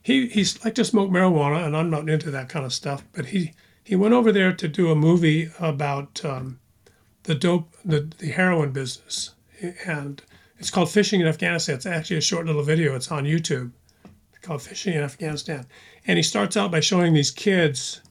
he 0.06 0.28
he's 0.28 0.64
like 0.64 0.76
to 0.76 0.86
smoke 0.86 1.10
marijuana, 1.10 1.66
and 1.66 1.76
I'm 1.76 1.90
not 1.90 2.08
into 2.10 2.30
that 2.30 2.48
kind 2.48 2.64
of 2.64 2.74
stuff. 2.74 3.04
But 3.14 3.28
he 3.28 3.54
he 3.84 3.96
went 3.96 4.14
over 4.14 4.32
there 4.32 4.54
to 4.54 4.68
do 4.68 4.92
a 4.92 4.96
movie 4.96 5.50
about 5.60 6.24
um, 6.24 6.60
the 7.24 7.34
dope, 7.34 7.74
the 7.84 8.02
the 8.20 8.28
heroin 8.28 8.72
business, 8.72 9.32
and 9.86 10.22
it's 10.60 10.70
called 10.70 10.90
Fishing 10.90 11.22
in 11.22 11.28
Afghanistan. 11.28 11.76
It's 11.76 11.86
actually 11.86 12.18
a 12.18 12.22
short 12.22 12.46
little 12.46 12.64
video. 12.64 12.96
It's 12.96 13.12
on 13.12 13.26
YouTube 13.26 13.72
called 14.42 14.62
Fishing 14.62 14.94
in 14.94 15.02
Afghanistan, 15.02 15.66
and 16.06 16.18
he 16.18 16.24
starts 16.24 16.56
out 16.56 16.72
by 16.72 16.80
showing 16.80 17.14
these 17.14 17.32
kids. 17.32 18.02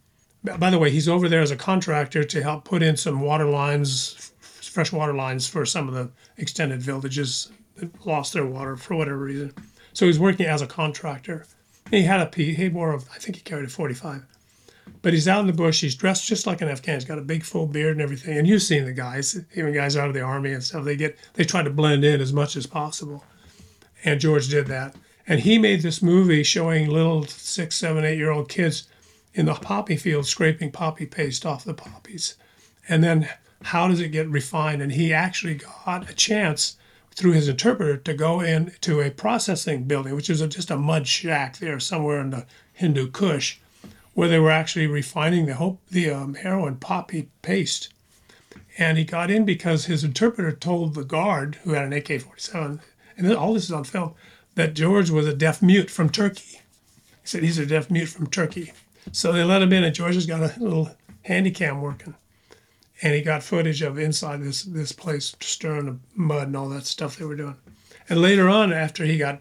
By 0.42 0.68
the 0.68 0.78
way, 0.78 0.90
he's 0.90 1.08
over 1.08 1.28
there 1.28 1.40
as 1.40 1.52
a 1.52 1.56
contractor 1.56 2.24
to 2.24 2.42
help 2.42 2.64
put 2.64 2.82
in 2.82 2.96
some 2.96 3.20
water 3.20 3.46
lines, 3.46 4.32
fresh 4.40 4.92
water 4.92 5.14
lines 5.14 5.46
for 5.46 5.64
some 5.64 5.88
of 5.88 5.94
the 5.94 6.10
extended 6.36 6.82
villages 6.82 7.52
that 7.76 8.04
lost 8.04 8.32
their 8.32 8.44
water 8.44 8.76
for 8.76 8.96
whatever 8.96 9.18
reason. 9.18 9.54
So 9.92 10.06
he's 10.06 10.18
working 10.18 10.46
as 10.46 10.60
a 10.60 10.66
contractor. 10.66 11.46
He 11.90 12.02
had 12.02 12.20
a. 12.20 12.36
He 12.36 12.68
wore 12.68 12.94
a, 12.94 12.96
I 12.96 13.18
think 13.18 13.36
he 13.36 13.42
carried 13.42 13.66
a 13.66 13.70
45. 13.70 14.26
But 15.04 15.12
he's 15.12 15.28
out 15.28 15.42
in 15.42 15.46
the 15.46 15.52
bush. 15.52 15.82
He's 15.82 15.94
dressed 15.94 16.26
just 16.26 16.46
like 16.46 16.62
an 16.62 16.70
Afghan. 16.70 16.94
He's 16.94 17.04
got 17.04 17.18
a 17.18 17.22
big 17.22 17.44
full 17.44 17.66
beard 17.66 17.92
and 17.92 18.00
everything. 18.00 18.38
And 18.38 18.48
you've 18.48 18.62
seen 18.62 18.86
the 18.86 18.92
guys, 18.94 19.38
even 19.54 19.74
guys 19.74 19.98
out 19.98 20.08
of 20.08 20.14
the 20.14 20.22
army 20.22 20.52
and 20.52 20.64
stuff. 20.64 20.82
They 20.82 20.96
get 20.96 21.18
they 21.34 21.44
try 21.44 21.62
to 21.62 21.68
blend 21.68 22.06
in 22.06 22.22
as 22.22 22.32
much 22.32 22.56
as 22.56 22.66
possible. 22.66 23.22
And 24.02 24.18
George 24.18 24.48
did 24.48 24.66
that. 24.68 24.96
And 25.26 25.40
he 25.40 25.58
made 25.58 25.82
this 25.82 26.00
movie 26.00 26.42
showing 26.42 26.88
little 26.88 27.26
six, 27.26 27.76
seven, 27.76 28.02
eight 28.02 28.16
year 28.16 28.30
old 28.30 28.48
kids 28.48 28.88
in 29.34 29.44
the 29.44 29.52
poppy 29.52 29.96
field 29.96 30.26
scraping 30.26 30.72
poppy 30.72 31.04
paste 31.04 31.44
off 31.44 31.66
the 31.66 31.74
poppies. 31.74 32.36
And 32.88 33.04
then 33.04 33.28
how 33.62 33.88
does 33.88 34.00
it 34.00 34.08
get 34.08 34.26
refined? 34.30 34.80
And 34.80 34.92
he 34.92 35.12
actually 35.12 35.56
got 35.84 36.08
a 36.08 36.14
chance 36.14 36.78
through 37.14 37.32
his 37.32 37.48
interpreter 37.48 37.98
to 37.98 38.14
go 38.14 38.40
into 38.40 39.02
a 39.02 39.10
processing 39.10 39.84
building, 39.84 40.14
which 40.14 40.30
is 40.30 40.40
a, 40.40 40.48
just 40.48 40.70
a 40.70 40.78
mud 40.78 41.06
shack 41.06 41.58
there 41.58 41.78
somewhere 41.78 42.22
in 42.22 42.30
the 42.30 42.46
Hindu 42.72 43.10
Kush, 43.10 43.58
where 44.14 44.28
they 44.28 44.38
were 44.38 44.50
actually 44.50 44.86
refining 44.86 45.46
the 45.46 45.54
hope 45.54 45.80
the 45.90 46.10
um, 46.10 46.34
heroin 46.34 46.76
poppy 46.76 47.28
paste. 47.42 47.92
And 48.78 48.98
he 48.98 49.04
got 49.04 49.30
in 49.30 49.44
because 49.44 49.84
his 49.84 50.02
interpreter 50.02 50.50
told 50.50 50.94
the 50.94 51.04
guard, 51.04 51.56
who 51.62 51.72
had 51.72 51.84
an 51.84 51.92
AK-47, 51.92 52.80
and 53.16 53.32
all 53.32 53.54
this 53.54 53.64
is 53.64 53.72
on 53.72 53.84
film, 53.84 54.14
that 54.56 54.74
George 54.74 55.10
was 55.10 55.26
a 55.26 55.34
deaf 55.34 55.62
mute 55.62 55.90
from 55.90 56.10
Turkey. 56.10 56.60
He 56.60 56.60
said 57.24 57.42
he's 57.42 57.58
a 57.58 57.66
deaf 57.66 57.90
mute 57.90 58.08
from 58.08 58.26
Turkey. 58.26 58.72
So 59.12 59.32
they 59.32 59.44
let 59.44 59.62
him 59.62 59.72
in, 59.72 59.84
and 59.84 59.94
George 59.94 60.14
has 60.14 60.26
got 60.26 60.40
a 60.40 60.58
little 60.58 60.90
handy 61.22 61.50
cam 61.50 61.80
working 61.80 62.14
and 63.02 63.14
he 63.14 63.22
got 63.22 63.42
footage 63.42 63.82
of 63.82 63.98
inside 63.98 64.42
this 64.42 64.62
this 64.62 64.92
place 64.92 65.34
stirring 65.40 65.86
the 65.86 65.98
mud 66.14 66.48
and 66.48 66.56
all 66.56 66.68
that 66.68 66.86
stuff 66.86 67.16
they 67.16 67.24
were 67.24 67.36
doing. 67.36 67.56
And 68.08 68.20
later 68.20 68.48
on, 68.48 68.72
after 68.72 69.04
he 69.04 69.18
got 69.18 69.40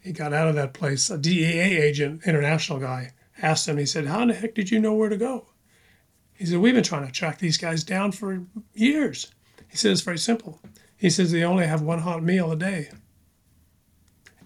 he 0.00 0.12
got 0.12 0.32
out 0.32 0.48
of 0.48 0.54
that 0.56 0.74
place, 0.74 1.10
a 1.10 1.18
DEA 1.18 1.78
agent, 1.78 2.22
international 2.26 2.78
guy, 2.78 3.12
asked 3.40 3.68
him. 3.68 3.78
He 3.78 3.86
said, 3.86 4.06
"How 4.06 4.22
in 4.22 4.28
the 4.28 4.34
heck 4.34 4.54
did 4.54 4.70
you 4.70 4.80
know 4.80 4.94
where 4.94 5.08
to 5.08 5.16
go?" 5.16 5.48
He 6.32 6.46
said, 6.46 6.58
"We've 6.58 6.74
been 6.74 6.84
trying 6.84 7.06
to 7.06 7.12
track 7.12 7.38
these 7.38 7.56
guys 7.56 7.84
down 7.84 8.12
for 8.12 8.46
years." 8.74 9.32
He 9.68 9.76
said, 9.76 9.92
"It's 9.92 10.00
very 10.00 10.18
simple." 10.18 10.60
He 10.96 11.10
says 11.10 11.30
they 11.30 11.44
only 11.44 11.66
have 11.66 11.82
one 11.82 12.00
hot 12.00 12.22
meal 12.22 12.50
a 12.50 12.56
day. 12.56 12.90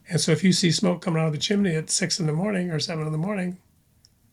And 0.09 0.21
so 0.21 0.33
if 0.33 0.45
you 0.45 0.53
see 0.53 0.71
smoke 0.71 1.01
coming 1.01 1.23
out 1.23 1.29
of 1.29 1.33
the 1.33 1.39
chimney 1.39 1.75
at 1.75 1.89
six 1.89 2.21
in 2.21 2.27
the 2.27 2.33
morning 2.33 2.71
or 2.71 2.79
seven 2.79 3.07
in 3.07 3.13
the 3.13 3.19
morning, 3.19 3.59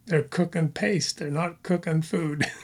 they're 0.08 0.24
cooking 0.24 0.70
paste. 0.70 1.18
They're 1.18 1.32
not 1.32 1.64
cooking 1.64 2.02
food. 2.02 2.46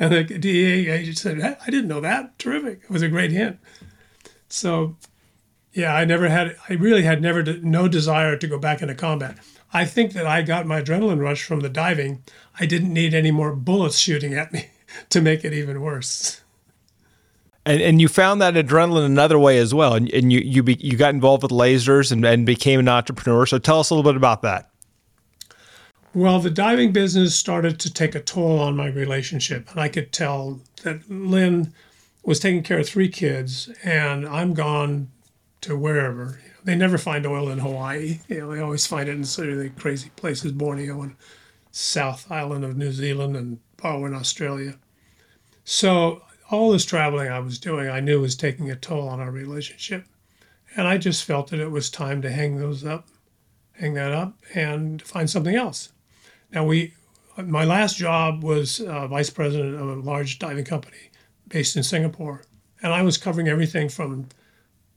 And 0.00 0.14
the 0.14 0.24
DEA 0.24 0.88
agent 0.88 1.18
said, 1.18 1.42
"Hey, 1.42 1.56
I 1.60 1.70
didn't 1.70 1.88
know 1.88 2.00
that. 2.00 2.38
Terrific. 2.38 2.84
It 2.84 2.90
was 2.90 3.02
a 3.02 3.08
great 3.08 3.32
hint. 3.32 3.58
So, 4.48 4.96
yeah, 5.74 5.94
I 5.94 6.06
never 6.06 6.28
had, 6.28 6.56
I 6.70 6.72
really 6.72 7.02
had 7.02 7.20
never, 7.20 7.42
no 7.42 7.86
desire 7.86 8.36
to 8.38 8.46
go 8.46 8.58
back 8.58 8.80
into 8.80 8.94
combat. 8.94 9.36
I 9.72 9.84
think 9.84 10.12
that 10.12 10.26
I 10.26 10.42
got 10.42 10.66
my 10.66 10.82
adrenaline 10.82 11.20
rush 11.20 11.44
from 11.44 11.60
the 11.60 11.68
diving. 11.68 12.22
I 12.58 12.66
didn't 12.66 12.92
need 12.92 13.14
any 13.14 13.30
more 13.30 13.54
bullets 13.54 13.98
shooting 13.98 14.34
at 14.34 14.52
me 14.52 14.70
to 15.10 15.20
make 15.20 15.44
it 15.44 15.52
even 15.52 15.80
worse. 15.80 16.40
And, 17.66 17.80
and 17.82 18.00
you 18.00 18.08
found 18.08 18.40
that 18.40 18.54
adrenaline 18.54 19.04
another 19.04 19.38
way 19.38 19.58
as 19.58 19.74
well. 19.74 19.94
And, 19.94 20.12
and 20.12 20.32
you, 20.32 20.40
you, 20.40 20.62
be, 20.62 20.74
you 20.80 20.96
got 20.96 21.14
involved 21.14 21.42
with 21.42 21.52
lasers 21.52 22.10
and, 22.10 22.24
and 22.24 22.46
became 22.46 22.80
an 22.80 22.88
entrepreneur. 22.88 23.46
So 23.46 23.58
tell 23.58 23.80
us 23.80 23.90
a 23.90 23.94
little 23.94 24.10
bit 24.10 24.16
about 24.16 24.42
that. 24.42 24.70
Well, 26.12 26.40
the 26.40 26.50
diving 26.50 26.90
business 26.92 27.36
started 27.36 27.78
to 27.80 27.92
take 27.92 28.16
a 28.16 28.20
toll 28.20 28.58
on 28.58 28.76
my 28.76 28.88
relationship. 28.88 29.70
And 29.70 29.78
I 29.78 29.88
could 29.88 30.12
tell 30.12 30.60
that 30.82 31.08
Lynn 31.08 31.72
was 32.24 32.40
taking 32.40 32.62
care 32.62 32.80
of 32.80 32.88
three 32.88 33.08
kids, 33.08 33.70
and 33.84 34.26
I'm 34.26 34.52
gone 34.54 35.08
to 35.60 35.76
wherever. 35.76 36.40
They 36.64 36.76
never 36.76 36.98
find 36.98 37.26
oil 37.26 37.50
in 37.50 37.58
Hawaii. 37.58 38.18
You 38.28 38.40
know, 38.40 38.54
they 38.54 38.60
always 38.60 38.86
find 38.86 39.08
it 39.08 39.12
in 39.12 39.24
sort 39.24 39.48
of 39.48 39.58
the 39.58 39.70
crazy 39.70 40.10
places, 40.16 40.52
Borneo 40.52 41.02
and 41.02 41.16
South 41.70 42.30
Island 42.30 42.64
of 42.64 42.76
New 42.76 42.92
Zealand 42.92 43.36
and 43.36 43.58
oh, 43.82 44.04
in 44.04 44.14
Australia. 44.14 44.78
So 45.64 46.22
all 46.50 46.72
this 46.72 46.84
traveling 46.84 47.28
I 47.28 47.38
was 47.38 47.58
doing, 47.58 47.88
I 47.88 48.00
knew 48.00 48.20
was 48.20 48.36
taking 48.36 48.70
a 48.70 48.76
toll 48.76 49.08
on 49.08 49.20
our 49.20 49.30
relationship. 49.30 50.04
And 50.76 50.86
I 50.86 50.98
just 50.98 51.24
felt 51.24 51.50
that 51.50 51.60
it 51.60 51.70
was 51.70 51.90
time 51.90 52.22
to 52.22 52.30
hang 52.30 52.56
those 52.56 52.84
up, 52.84 53.08
hang 53.72 53.94
that 53.94 54.12
up, 54.12 54.34
and 54.54 55.02
find 55.02 55.28
something 55.28 55.54
else. 55.54 55.92
Now 56.52 56.64
we, 56.64 56.94
my 57.36 57.64
last 57.64 57.96
job 57.96 58.42
was 58.42 58.80
uh, 58.80 59.06
vice 59.06 59.30
president 59.30 59.74
of 59.76 59.88
a 59.88 60.00
large 60.00 60.38
diving 60.38 60.64
company 60.64 61.10
based 61.48 61.76
in 61.76 61.82
Singapore, 61.82 62.42
and 62.82 62.92
I 62.92 63.02
was 63.02 63.18
covering 63.18 63.48
everything 63.48 63.88
from 63.88 64.28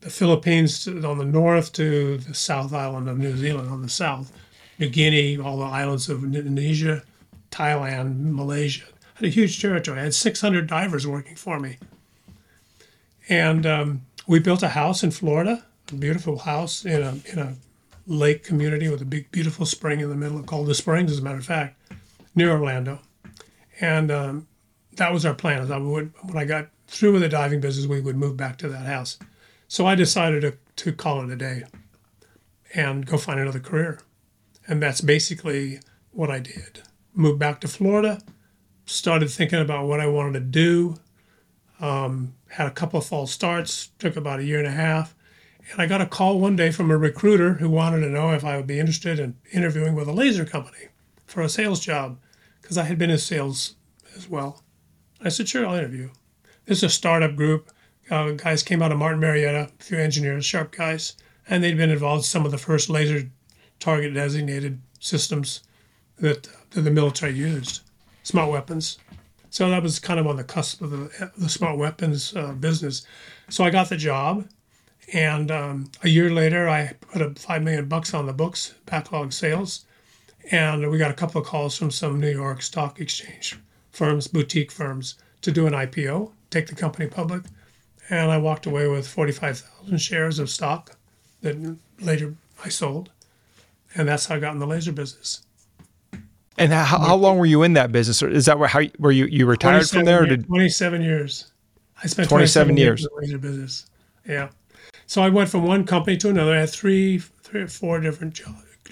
the 0.03 0.09
Philippines 0.09 0.85
on 0.85 1.17
the 1.17 1.25
north 1.25 1.71
to 1.73 2.17
the 2.17 2.33
South 2.33 2.73
Island 2.73 3.07
of 3.07 3.17
New 3.17 3.37
Zealand 3.37 3.69
on 3.69 3.81
the 3.81 3.89
south, 3.89 4.33
New 4.77 4.89
Guinea, 4.89 5.37
all 5.37 5.57
the 5.57 5.65
islands 5.65 6.09
of 6.09 6.23
Indonesia, 6.23 7.03
Thailand, 7.51 8.33
Malaysia. 8.33 8.83
I 8.85 9.19
had 9.19 9.25
a 9.27 9.29
huge 9.29 9.61
territory. 9.61 9.99
I 9.99 10.03
had 10.03 10.13
600 10.13 10.67
divers 10.67 11.07
working 11.07 11.37
for 11.37 11.57
me, 11.57 11.77
and 13.29 13.65
um, 13.65 14.01
we 14.27 14.39
built 14.39 14.61
a 14.61 14.69
house 14.69 15.03
in 15.03 15.11
Florida, 15.11 15.63
a 15.89 15.95
beautiful 15.95 16.39
house 16.39 16.83
in 16.83 17.01
a 17.01 17.15
in 17.31 17.39
a 17.39 17.55
lake 18.05 18.43
community 18.43 18.89
with 18.89 19.01
a 19.01 19.05
big, 19.05 19.31
beautiful 19.31 19.65
spring 19.65 20.01
in 20.01 20.09
the 20.09 20.15
middle 20.15 20.43
called 20.43 20.67
the 20.67 20.75
Springs, 20.75 21.13
as 21.13 21.19
a 21.19 21.21
matter 21.21 21.37
of 21.37 21.45
fact, 21.45 21.79
near 22.35 22.51
Orlando. 22.51 22.99
And 23.79 24.11
um, 24.11 24.47
that 24.97 25.13
was 25.13 25.25
our 25.25 25.33
plan. 25.33 25.71
I 25.71 25.77
would, 25.77 26.11
when 26.23 26.37
I 26.37 26.43
got 26.43 26.67
through 26.87 27.13
with 27.13 27.21
the 27.21 27.29
diving 27.29 27.61
business, 27.61 27.87
we 27.87 28.01
would 28.01 28.17
move 28.17 28.35
back 28.35 28.57
to 28.57 28.67
that 28.67 28.85
house. 28.85 29.17
So 29.73 29.87
I 29.87 29.95
decided 29.95 30.41
to, 30.41 30.55
to 30.83 30.93
call 30.93 31.23
it 31.23 31.31
a 31.31 31.35
day 31.35 31.63
and 32.75 33.07
go 33.07 33.17
find 33.17 33.39
another 33.39 33.59
career. 33.59 34.01
And 34.67 34.83
that's 34.83 35.01
basically 35.01 35.79
what 36.11 36.29
I 36.29 36.37
did. 36.37 36.83
Moved 37.15 37.39
back 37.39 37.59
to 37.61 37.67
Florida, 37.67 38.21
started 38.85 39.31
thinking 39.31 39.59
about 39.59 39.87
what 39.87 39.99
I 39.99 40.05
wanted 40.05 40.33
to 40.33 40.39
do. 40.41 40.97
Um, 41.79 42.35
had 42.49 42.67
a 42.67 42.71
couple 42.71 42.99
of 42.99 43.07
false 43.07 43.31
starts, 43.31 43.89
took 43.97 44.15
about 44.15 44.41
a 44.41 44.43
year 44.43 44.59
and 44.59 44.67
a 44.67 44.71
half. 44.71 45.15
And 45.71 45.81
I 45.81 45.87
got 45.87 46.01
a 46.01 46.05
call 46.05 46.39
one 46.39 46.55
day 46.55 46.69
from 46.69 46.91
a 46.91 46.97
recruiter 46.97 47.55
who 47.55 47.67
wanted 47.67 48.01
to 48.01 48.09
know 48.09 48.29
if 48.29 48.45
I 48.45 48.57
would 48.57 48.67
be 48.67 48.79
interested 48.79 49.17
in 49.17 49.37
interviewing 49.51 49.95
with 49.95 50.07
a 50.07 50.13
laser 50.13 50.45
company 50.45 50.89
for 51.25 51.41
a 51.41 51.49
sales 51.49 51.79
job 51.79 52.19
because 52.61 52.77
I 52.77 52.83
had 52.83 52.99
been 52.99 53.09
in 53.09 53.17
sales 53.17 53.73
as 54.15 54.29
well. 54.29 54.61
I 55.19 55.29
said, 55.29 55.49
sure, 55.49 55.65
I'll 55.65 55.73
interview. 55.73 56.11
This 56.67 56.77
is 56.77 56.83
a 56.83 56.89
startup 56.89 57.35
group. 57.35 57.71
Uh, 58.09 58.31
guys 58.31 58.63
came 58.63 58.81
out 58.81 58.91
of 58.91 58.97
Martin 58.97 59.19
Marietta, 59.19 59.69
a 59.79 59.83
few 59.83 59.97
engineers, 59.97 60.45
sharp 60.45 60.75
guys, 60.75 61.15
and 61.47 61.63
they'd 61.63 61.77
been 61.77 61.89
involved 61.89 62.19
in 62.19 62.23
some 62.23 62.45
of 62.45 62.51
the 62.51 62.57
first 62.57 62.89
laser 62.89 63.29
target 63.79 64.13
designated 64.13 64.79
systems 64.99 65.61
that, 66.19 66.47
that 66.71 66.81
the 66.81 66.91
military 66.91 67.33
used, 67.33 67.81
smart 68.23 68.51
weapons. 68.51 68.97
So 69.49 69.69
that 69.69 69.83
was 69.83 69.99
kind 69.99 70.19
of 70.19 70.27
on 70.27 70.37
the 70.37 70.43
cusp 70.43 70.81
of 70.81 70.91
the, 70.91 71.31
the 71.37 71.49
smart 71.49 71.77
weapons 71.77 72.35
uh, 72.35 72.53
business. 72.53 73.05
So 73.49 73.63
I 73.63 73.69
got 73.69 73.89
the 73.89 73.97
job, 73.97 74.47
and 75.13 75.51
um, 75.51 75.91
a 76.03 76.09
year 76.09 76.29
later, 76.29 76.67
I 76.67 76.93
put 77.11 77.21
a 77.21 77.31
five 77.31 77.61
million 77.61 77.87
bucks 77.87 78.13
on 78.13 78.25
the 78.25 78.33
books, 78.33 78.73
backlog 78.85 79.31
sales, 79.31 79.85
and 80.51 80.89
we 80.89 80.97
got 80.97 81.11
a 81.11 81.15
couple 81.15 81.39
of 81.39 81.47
calls 81.47 81.77
from 81.77 81.91
some 81.91 82.19
New 82.19 82.31
York 82.31 82.61
Stock 82.61 82.99
Exchange 82.99 83.59
firms, 83.91 84.27
boutique 84.27 84.71
firms, 84.71 85.15
to 85.41 85.51
do 85.51 85.67
an 85.67 85.73
IPO, 85.73 86.31
take 86.49 86.67
the 86.67 86.75
company 86.75 87.07
public. 87.07 87.43
And 88.09 88.31
I 88.31 88.37
walked 88.37 88.65
away 88.65 88.87
with 88.87 89.07
45,000 89.07 89.97
shares 89.97 90.39
of 90.39 90.49
stock 90.49 90.97
that 91.41 91.77
later 91.99 92.35
I 92.63 92.69
sold. 92.69 93.11
And 93.95 94.07
that's 94.07 94.25
how 94.25 94.35
I 94.35 94.39
got 94.39 94.53
in 94.53 94.59
the 94.59 94.67
laser 94.67 94.91
business. 94.91 95.41
And 96.57 96.71
how, 96.71 96.99
how 96.99 97.15
long 97.15 97.37
were 97.37 97.45
you 97.45 97.63
in 97.63 97.73
that 97.73 97.91
business? 97.91 98.21
Or 98.21 98.29
is 98.29 98.45
that 98.45 98.59
where 98.59 98.67
how 98.67 98.81
were 98.99 99.11
you 99.11 99.25
you 99.25 99.45
retired 99.45 99.89
from 99.89 100.05
there? 100.05 100.25
Years, 100.25 100.37
did... 100.37 100.47
27 100.47 101.01
years. 101.01 101.51
I 102.03 102.07
spent 102.07 102.29
27, 102.29 102.75
27 102.75 102.77
years 102.77 103.05
in 103.05 103.09
the 103.13 103.21
laser 103.21 103.37
business. 103.37 103.85
Yeah. 104.27 104.49
So 105.05 105.21
I 105.21 105.29
went 105.29 105.49
from 105.49 105.63
one 105.63 105.85
company 105.85 106.17
to 106.17 106.29
another. 106.29 106.53
I 106.53 106.59
had 106.61 106.69
three, 106.69 107.19
three 107.19 107.61
or 107.61 107.67
four 107.67 107.99
different 107.99 108.39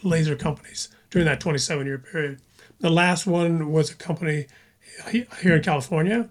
laser 0.03 0.36
companies 0.36 0.89
during 1.09 1.26
that 1.26 1.39
27 1.39 1.86
year 1.86 1.97
period. 1.97 2.41
The 2.80 2.89
last 2.89 3.28
one 3.28 3.72
was 3.72 3.91
a 3.91 3.95
company 3.95 4.47
here 5.09 5.55
in 5.55 5.64
California 5.64 6.30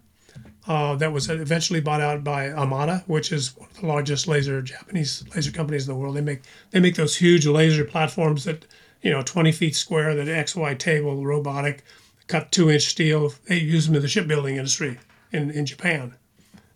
uh, 0.71 0.95
that 0.95 1.13
was 1.13 1.29
eventually 1.29 1.81
bought 1.81 2.01
out 2.01 2.23
by 2.23 2.49
Amada, 2.53 3.03
which 3.09 3.33
is 3.33 3.57
one 3.57 3.69
of 3.69 3.81
the 3.81 3.87
largest 3.89 4.29
laser 4.29 4.63
Japanese 4.63 5.25
laser 5.35 5.51
companies 5.51 5.89
in 5.89 5.93
the 5.93 5.99
world. 5.99 6.15
They 6.15 6.21
make 6.21 6.43
they 6.71 6.79
make 6.79 6.95
those 6.95 7.17
huge 7.17 7.45
laser 7.45 7.85
platforms 7.85 8.45
that 8.45 8.67
you 9.03 9.11
know 9.11 9.21
20 9.21 9.51
feet 9.51 9.75
square, 9.75 10.15
that 10.15 10.29
XY 10.29 10.79
table, 10.79 11.25
robotic, 11.25 11.83
cut 12.29 12.53
two 12.53 12.71
inch 12.71 12.85
steel. 12.85 13.35
They 13.47 13.59
use 13.59 13.87
them 13.87 13.97
in 13.97 14.03
the 14.03 14.07
shipbuilding 14.07 14.59
industry 14.59 15.01
in 15.33 15.51
in 15.51 15.67
Japan, 15.67 16.15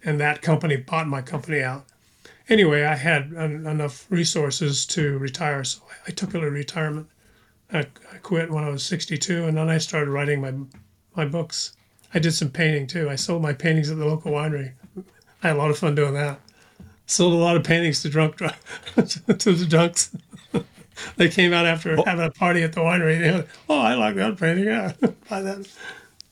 and 0.03 0.19
that 0.19 0.43
company 0.43 0.77
bought 0.77 1.07
my 1.07 1.23
company 1.23 1.63
out. 1.63 1.85
Anyway, 2.49 2.83
I 2.83 2.97
had 2.97 3.33
enough 3.33 4.07
resources 4.11 4.87
to 4.87 5.19
retire, 5.19 5.63
so 5.63 5.83
I 6.09 6.11
took 6.11 6.31
a 6.31 6.39
little 6.39 6.51
retirement. 6.51 7.07
I, 7.73 7.87
I 8.13 8.17
quit 8.17 8.51
when 8.51 8.65
I 8.65 8.71
was 8.71 8.83
62, 8.83 9.45
and 9.45 9.57
then 9.57 9.71
I 9.71 9.79
started 9.79 10.11
writing 10.11 10.41
my 10.41 10.53
my 11.15 11.27
books. 11.27 11.77
I 12.13 12.19
did 12.19 12.33
some 12.33 12.51
painting 12.51 12.87
too. 12.87 13.09
I 13.09 13.17
sold 13.17 13.43
my 13.43 13.53
paintings 13.53 13.91
at 13.91 13.99
the 13.99 14.05
local 14.05 14.33
winery. 14.33 14.73
I 15.43 15.49
had 15.49 15.57
a 15.57 15.59
lot 15.59 15.71
of 15.71 15.79
fun 15.79 15.95
doing 15.95 16.15
that. 16.15 16.41
Sold 17.07 17.35
a 17.35 17.37
lot 17.37 17.57
of 17.57 17.65
paintings 17.65 18.03
to 18.03 18.09
drunk 18.09 18.37
to 18.39 19.53
the 19.53 19.67
drunks. 19.69 20.17
they 21.17 21.29
came 21.29 21.53
out 21.53 21.67
after 21.67 21.99
oh. 21.99 22.05
having 22.05 22.25
a 22.25 22.31
party 22.31 22.63
at 22.63 22.73
the 22.73 22.81
winery. 22.81 23.21
They 23.21 23.31
went, 23.31 23.47
"Oh, 23.69 23.81
I 23.81 23.95
like 23.95 24.15
that 24.17 24.39
painting. 24.39 24.65
Yeah, 24.67 24.93
buy 25.29 25.43
that." 25.43 25.69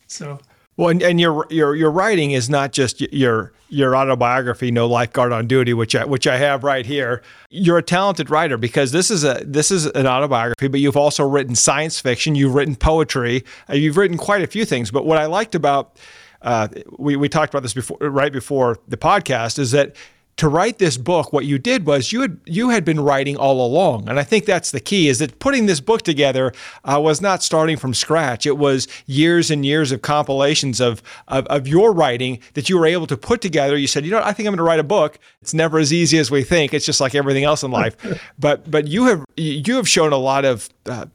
So 0.07 0.39
well, 0.83 0.91
and, 0.91 1.03
and 1.03 1.21
your 1.21 1.47
your 1.49 1.77
your 1.77 1.91
writing 1.91 2.33
is 2.33 2.51
not 2.51 2.73
just 2.73 3.01
your 3.13 3.53
your 3.69 3.97
autobiography, 3.97 4.73
No 4.73 4.89
Lifeguard 4.89 5.33
on 5.33 5.47
Duty, 5.47 5.73
which 5.73 5.95
I, 5.95 6.05
which 6.05 6.27
I 6.27 6.37
have 6.39 6.65
right 6.65 6.85
here. 6.85 7.23
You're 7.51 7.79
a 7.79 7.83
talented 7.83 8.31
writer 8.31 8.59
because 8.59 8.91
this 8.91 9.09
is 9.09 9.23
a 9.23 9.43
this 9.47 9.71
is 9.71 9.87
an 9.87 10.09
autobiography, 10.09 10.67
but 10.67 10.81
you've 10.81 10.97
also 10.97 11.27
written 11.27 11.55
science 11.55 12.01
fiction, 12.01 12.35
you've 12.35 12.55
written 12.55 12.75
poetry, 12.75 13.45
you've 13.73 13.97
written 13.97 14.19
quite 14.19 14.43
a 14.43 14.49
few 14.49 14.65
things. 14.65 14.91
But 14.91 15.07
what 15.07 15.19
I 15.19 15.27
liked 15.27 15.55
about 15.55 15.99
uh, 16.43 16.67
we 16.99 17.15
we 17.15 17.29
talked 17.29 17.55
about 17.55 17.63
this 17.63 17.75
before, 17.75 17.99
right 18.01 18.33
before 18.33 18.79
the 18.89 18.97
podcast, 18.97 19.61
is 19.61 19.71
that 19.71 19.95
to 20.39 20.49
write 20.49 20.79
this 20.79 20.97
book, 20.97 21.33
what 21.33 21.45
you 21.45 21.59
did 21.59 21.87
was 21.87 22.11
you 22.11 22.23
had 22.23 22.41
you 22.47 22.71
had 22.71 22.85
been 22.85 23.01
writing 23.01 23.37
all 23.37 23.65
along, 23.65 24.09
and 24.09 24.19
I 24.19 24.25
think 24.25 24.45
that's 24.45 24.71
the 24.71 24.81
key. 24.81 25.09
Is 25.09 25.19
that 25.19 25.39
putting 25.39 25.67
this 25.67 25.81
book 25.81 26.03
together 26.03 26.53
uh, 26.85 26.99
was 27.01 27.21
not 27.21 27.43
starting 27.43 27.77
from 27.77 27.93
scratch. 27.95 28.47
It 28.47 28.57
was 28.57 28.89
years 29.07 29.51
and 29.51 29.65
years 29.65 29.93
of 29.93 30.03
compilations 30.03 30.81
of, 30.81 31.03
of, 31.29 31.47
of 31.47 31.69
your 31.69 31.93
writing 31.93 32.39
that 32.55 32.69
you 32.69 32.79
were 32.79 32.87
able 32.87 33.07
to 33.09 33.17
put 33.17 33.41
together. 33.41 33.77
You 33.77 33.87
said, 33.87 34.05
you 34.05 34.11
know, 34.11 34.19
what? 34.19 34.27
I 34.27 34.33
think 34.33 34.47
I'm 34.47 34.53
going 34.53 34.59
to 34.59 34.65
write 34.65 34.81
a 34.81 34.85
book. 34.85 35.19
It's 35.43 35.55
never 35.55 35.79
as 35.79 35.93
easy 35.93 36.19
as 36.19 36.31
we 36.31 36.43
think. 36.43 36.73
It's 36.73 36.87
just 36.87 37.01
like 37.01 37.15
everything 37.15 37.45
else 37.45 37.63
in 37.63 37.71
life. 37.83 37.97
but 38.39 38.71
but 38.71 38.89
you 38.89 39.05
have 39.05 39.25
you 39.37 39.77
have 39.77 39.89
shown 39.89 40.13
a 40.13 40.19
lot 40.19 40.45
of. 40.45 40.69
Uh, 40.87 41.07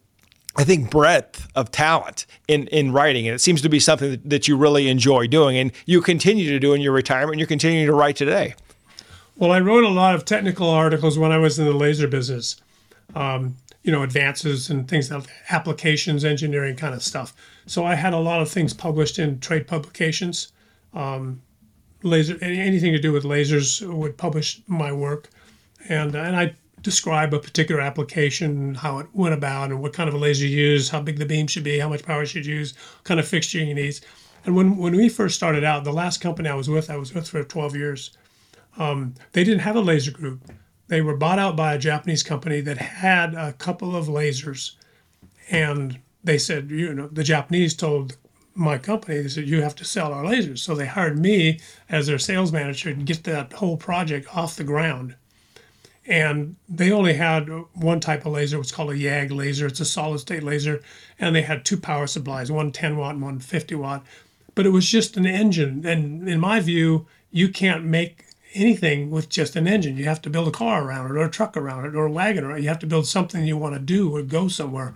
I 0.60 0.64
think 0.64 0.90
breadth 0.90 1.48
of 1.54 1.70
talent 1.70 2.26
in, 2.48 2.66
in 2.70 2.92
writing, 2.92 3.28
and 3.28 3.36
it 3.36 3.40
seems 3.40 3.62
to 3.62 3.70
be 3.70 3.80
something 3.80 4.10
that, 4.10 4.28
that 4.28 4.48
you 4.48 4.58
really 4.58 4.88
enjoy 4.88 5.28
doing, 5.28 5.56
and 5.56 5.72
you 5.86 6.02
continue 6.02 6.50
to 6.50 6.60
do 6.60 6.74
in 6.74 6.82
your 6.82 6.94
retirement. 6.94 7.34
and 7.34 7.40
You're 7.40 7.48
continuing 7.48 7.86
to 7.86 7.94
write 7.94 8.16
today. 8.16 8.56
Well, 9.40 9.52
I 9.52 9.60
wrote 9.60 9.84
a 9.84 9.90
lot 9.90 10.16
of 10.16 10.26
technical 10.26 10.68
articles 10.68 11.20
when 11.20 11.32
I 11.32 11.38
was 11.38 11.60
in 11.60 11.66
the 11.66 11.74
laser 11.74 12.08
business. 12.08 12.56
Um, 13.14 13.56
you 13.84 13.92
know, 13.92 14.02
advances 14.02 14.72
and 14.72 14.88
things 14.88 15.12
like 15.12 15.28
applications, 15.52 16.26
engineering 16.26 16.76
kind 16.76 16.96
of 16.96 17.04
stuff. 17.04 17.36
So 17.68 17.86
I 17.86 17.94
had 17.94 18.14
a 18.14 18.18
lot 18.18 18.42
of 18.42 18.50
things 18.50 18.74
published 18.74 19.20
in 19.20 19.40
trade 19.40 19.68
publications. 19.68 20.52
Um, 20.92 21.44
laser, 22.02 22.38
anything 22.42 22.94
to 22.94 23.00
do 23.00 23.14
with 23.14 23.26
lasers 23.26 23.88
would 23.88 24.18
publish 24.18 24.60
my 24.66 24.92
work, 24.92 25.30
and 25.88 26.16
and 26.16 26.36
I 26.36 26.56
describe 26.82 27.32
a 27.34 27.40
particular 27.40 27.80
application, 27.80 28.74
how 28.74 28.98
it 28.98 29.08
went 29.14 29.36
about, 29.36 29.70
and 29.70 29.82
what 29.82 29.94
kind 29.94 30.10
of 30.10 30.16
a 30.16 30.18
laser 30.18 30.48
you 30.48 30.58
use, 30.58 30.90
how 30.90 31.02
big 31.02 31.20
the 31.20 31.26
beam 31.28 31.46
should 31.46 31.64
be, 31.64 31.78
how 31.78 31.90
much 31.90 32.04
power 32.04 32.26
should 32.26 32.46
use, 32.48 32.74
kind 33.04 33.20
of 33.20 33.28
fixture 33.28 33.60
you 33.60 33.76
need. 33.76 34.00
And 34.46 34.56
when 34.56 34.78
when 34.78 34.96
we 34.96 35.10
first 35.10 35.36
started 35.36 35.64
out, 35.64 35.84
the 35.84 35.94
last 35.94 36.22
company 36.22 36.50
I 36.50 36.56
was 36.56 36.70
with, 36.70 36.90
I 36.90 36.98
was 36.98 37.14
with 37.14 37.30
for 37.30 37.44
12 37.44 37.76
years 37.76 38.18
um, 38.78 39.16
they 39.34 39.44
didn't 39.44 39.62
have 39.62 39.76
a 39.76 39.82
laser 39.82 40.12
group. 40.12 40.42
They 40.88 41.02
were 41.02 41.18
bought 41.18 41.40
out 41.40 41.56
by 41.56 41.74
a 41.74 41.80
Japanese 41.80 42.24
company 42.24 42.62
that 42.62 42.78
had 42.78 43.34
a 43.34 43.54
couple 43.54 43.96
of 43.96 44.08
lasers, 44.08 44.76
and 45.50 46.00
they 46.24 46.38
said, 46.38 46.72
you 46.72 46.94
know, 46.94 47.08
the 47.08 47.24
Japanese 47.24 47.76
told 47.76 48.18
my 48.58 48.78
company, 48.78 49.22
they 49.22 49.30
said, 49.30 49.48
you 49.48 49.62
have 49.62 49.76
to 49.76 49.86
sell 49.86 50.12
our 50.12 50.24
lasers. 50.24 50.60
So 50.60 50.76
they 50.76 50.88
hired 50.88 51.20
me 51.20 51.60
as 51.90 52.08
their 52.08 52.18
sales 52.18 52.52
manager 52.52 52.94
to 52.94 53.04
get 53.04 53.24
that 53.24 53.54
whole 53.54 53.78
project 53.78 54.36
off 54.36 54.56
the 54.56 54.64
ground. 54.64 55.16
And 56.08 56.56
they 56.68 56.92
only 56.92 57.14
had 57.14 57.50
one 57.74 58.00
type 58.00 58.26
of 58.26 58.32
laser, 58.32 58.58
what's 58.58 58.72
called 58.72 58.92
a 58.92 58.96
YAG 58.96 59.32
laser. 59.32 59.68
It's 59.68 59.82
a 59.82 59.86
solid 59.86 60.20
state 60.20 60.42
laser. 60.42 60.82
And 61.20 61.36
they 61.36 61.42
had 61.42 61.66
two 61.66 61.78
power 61.78 62.08
supplies, 62.08 62.52
one 62.52 62.72
10 62.72 62.98
watt 62.98 63.16
and 63.16 63.22
one 63.22 63.40
50 63.40 63.76
watt. 63.76 64.06
But 64.56 64.66
it 64.66 64.70
was 64.70 64.90
just 64.90 65.18
an 65.18 65.26
engine. 65.26 65.86
And 65.86 66.28
in 66.28 66.40
my 66.40 66.60
view, 66.60 67.06
you 67.30 67.50
can't 67.50 67.84
make 67.84 68.26
anything 68.58 69.10
with 69.12 69.30
just 69.30 69.56
an 69.56 69.68
engine. 69.68 69.98
You 69.98 70.06
have 70.06 70.22
to 70.24 70.30
build 70.30 70.48
a 70.48 70.52
car 70.52 70.84
around 70.84 71.06
it, 71.06 71.12
or 71.12 71.24
a 71.24 71.30
truck 71.30 71.56
around 71.56 71.86
it, 71.86 71.96
or 71.96 72.06
a 72.06 72.12
wagon 72.12 72.44
around 72.44 72.60
it. 72.60 72.64
You 72.64 72.70
have 72.70 72.80
to 72.80 72.88
build 72.88 73.08
something 73.08 73.46
you 73.46 73.58
want 73.58 73.76
to 73.76 73.80
do 73.80 74.16
or 74.16 74.22
go 74.22 74.48
somewhere. 74.48 74.96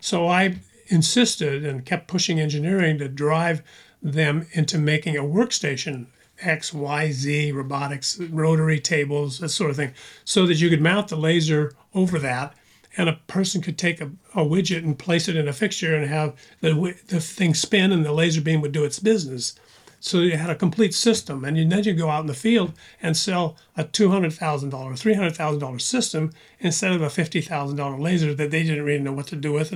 So 0.00 0.28
I 0.28 0.56
insisted 0.86 1.64
and 1.64 1.84
kept 1.84 2.08
pushing 2.08 2.40
engineering 2.40 2.98
to 2.98 3.08
drive 3.08 3.62
them 4.02 4.46
into 4.52 4.78
making 4.78 5.16
a 5.16 5.22
workstation 5.22 6.06
X, 6.40 6.72
Y, 6.72 7.10
Z, 7.10 7.52
robotics, 7.52 8.18
rotary 8.18 8.80
tables, 8.80 9.40
that 9.40 9.50
sort 9.50 9.70
of 9.70 9.76
thing, 9.76 9.92
so 10.24 10.46
that 10.46 10.54
you 10.54 10.70
could 10.70 10.80
mount 10.80 11.08
the 11.08 11.16
laser 11.16 11.74
over 11.94 12.18
that 12.18 12.54
and 12.96 13.08
a 13.08 13.20
person 13.28 13.62
could 13.62 13.78
take 13.78 14.00
a, 14.00 14.10
a 14.34 14.44
widget 14.44 14.78
and 14.78 14.98
place 14.98 15.28
it 15.28 15.36
in 15.36 15.48
a 15.48 15.52
fixture 15.52 15.94
and 15.94 16.08
have 16.10 16.34
the, 16.60 16.96
the 17.08 17.20
thing 17.20 17.54
spin 17.54 17.92
and 17.92 18.04
the 18.04 18.12
laser 18.12 18.40
beam 18.40 18.60
would 18.60 18.72
do 18.72 18.84
its 18.84 18.98
business. 18.98 19.54
So 20.02 20.20
you 20.20 20.36
had 20.36 20.48
a 20.48 20.54
complete 20.54 20.94
system, 20.94 21.44
and 21.44 21.70
then 21.70 21.84
you 21.84 21.92
go 21.92 22.08
out 22.08 22.22
in 22.22 22.26
the 22.26 22.34
field 22.34 22.72
and 23.02 23.14
sell 23.14 23.56
a 23.76 23.84
two 23.84 24.10
hundred 24.10 24.32
thousand 24.32 24.70
dollar, 24.70 24.96
three 24.96 25.12
hundred 25.14 25.36
thousand 25.36 25.60
dollar 25.60 25.78
system 25.78 26.32
instead 26.58 26.92
of 26.92 27.02
a 27.02 27.10
fifty 27.10 27.42
thousand 27.42 27.76
dollar 27.76 27.98
laser 27.98 28.34
that 28.34 28.50
they 28.50 28.62
didn't 28.62 28.84
really 28.84 29.02
know 29.02 29.12
what 29.12 29.26
to 29.26 29.36
do 29.36 29.52
with, 29.52 29.74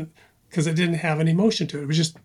because 0.49 0.67
it 0.67 0.77
didn't 0.77 0.95
have 0.97 1.21
any 1.21 1.35
motion 1.35 1.67
to 1.67 1.79
it. 1.79 1.83
It 1.83 1.89
was 1.89 1.99
just 1.99 2.17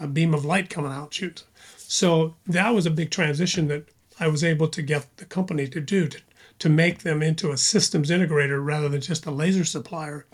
a 0.00 0.08
beam 0.08 0.34
of 0.34 0.44
light 0.44 0.68
coming 0.68 0.90
out. 0.90 1.14
Shoot. 1.14 1.44
So 1.76 2.34
that 2.48 2.74
was 2.74 2.86
a 2.86 2.90
big 2.90 3.10
transition 3.10 3.68
that 3.68 3.84
I 4.18 4.26
was 4.26 4.42
able 4.42 4.66
to 4.68 4.82
get 4.82 5.06
the 5.18 5.24
company 5.24 5.68
to 5.68 5.80
do 5.80 6.08
to, 6.08 6.20
to 6.58 6.68
make 6.68 7.02
them 7.04 7.22
into 7.22 7.52
a 7.52 7.56
systems 7.56 8.10
integrator 8.10 8.64
rather 8.64 8.88
than 8.88 9.00
just 9.00 9.26
a 9.26 9.30
laser 9.30 9.64
supplier. 9.64 10.26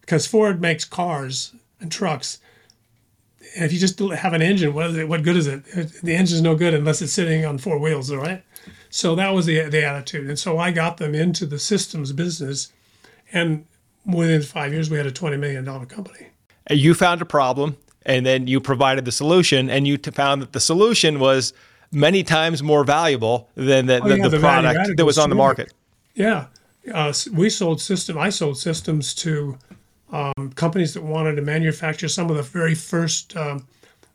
Because 0.00 0.26
Ford 0.26 0.60
makes 0.60 0.84
cars 0.84 1.52
and 1.80 1.92
trucks, 1.92 2.40
and 3.56 3.64
if 3.64 3.72
you 3.72 3.78
just 3.78 3.98
have 3.98 4.34
an 4.34 4.42
engine, 4.42 4.74
what 4.74 4.90
is 4.90 4.96
it? 4.96 5.08
What 5.08 5.22
good 5.22 5.36
is 5.36 5.46
it? 5.46 5.64
The 6.02 6.14
engine's 6.14 6.42
no 6.42 6.54
good 6.54 6.74
unless 6.74 7.00
it's 7.00 7.12
sitting 7.12 7.44
on 7.46 7.58
four 7.58 7.78
wheels, 7.78 8.12
right? 8.12 8.44
So 8.90 9.14
that 9.14 9.30
was 9.30 9.46
the 9.46 9.62
the 9.68 9.84
attitude, 9.84 10.28
and 10.28 10.38
so 10.38 10.58
I 10.58 10.70
got 10.70 10.98
them 10.98 11.14
into 11.14 11.46
the 11.46 11.58
systems 11.58 12.12
business, 12.12 12.72
and 13.32 13.66
within 14.04 14.42
five 14.42 14.72
years, 14.72 14.90
we 14.90 14.96
had 14.98 15.06
a 15.06 15.10
twenty 15.10 15.36
million 15.36 15.64
dollar 15.64 15.86
company. 15.86 16.28
You 16.70 16.94
found 16.94 17.22
a 17.22 17.24
problem, 17.24 17.76
and 18.04 18.26
then 18.26 18.46
you 18.46 18.60
provided 18.60 19.04
the 19.04 19.12
solution, 19.12 19.70
and 19.70 19.86
you 19.86 19.98
found 19.98 20.42
that 20.42 20.52
the 20.52 20.60
solution 20.60 21.18
was 21.18 21.52
many 21.92 22.22
times 22.22 22.62
more 22.62 22.84
valuable 22.84 23.48
than 23.54 23.86
the, 23.86 24.02
oh, 24.02 24.08
yeah, 24.08 24.22
the, 24.24 24.28
the 24.30 24.38
product 24.38 24.96
that 24.96 25.04
was 25.04 25.18
on 25.18 25.30
the 25.30 25.36
market. 25.36 25.72
Yeah, 26.14 26.46
uh, 26.92 27.12
we 27.32 27.50
sold 27.50 27.80
system. 27.80 28.18
I 28.18 28.30
sold 28.30 28.58
systems 28.58 29.14
to 29.16 29.58
um, 30.12 30.52
companies 30.54 30.94
that 30.94 31.02
wanted 31.02 31.36
to 31.36 31.42
manufacture 31.42 32.08
some 32.08 32.30
of 32.30 32.36
the 32.36 32.42
very 32.42 32.74
first 32.74 33.36
um, 33.36 33.66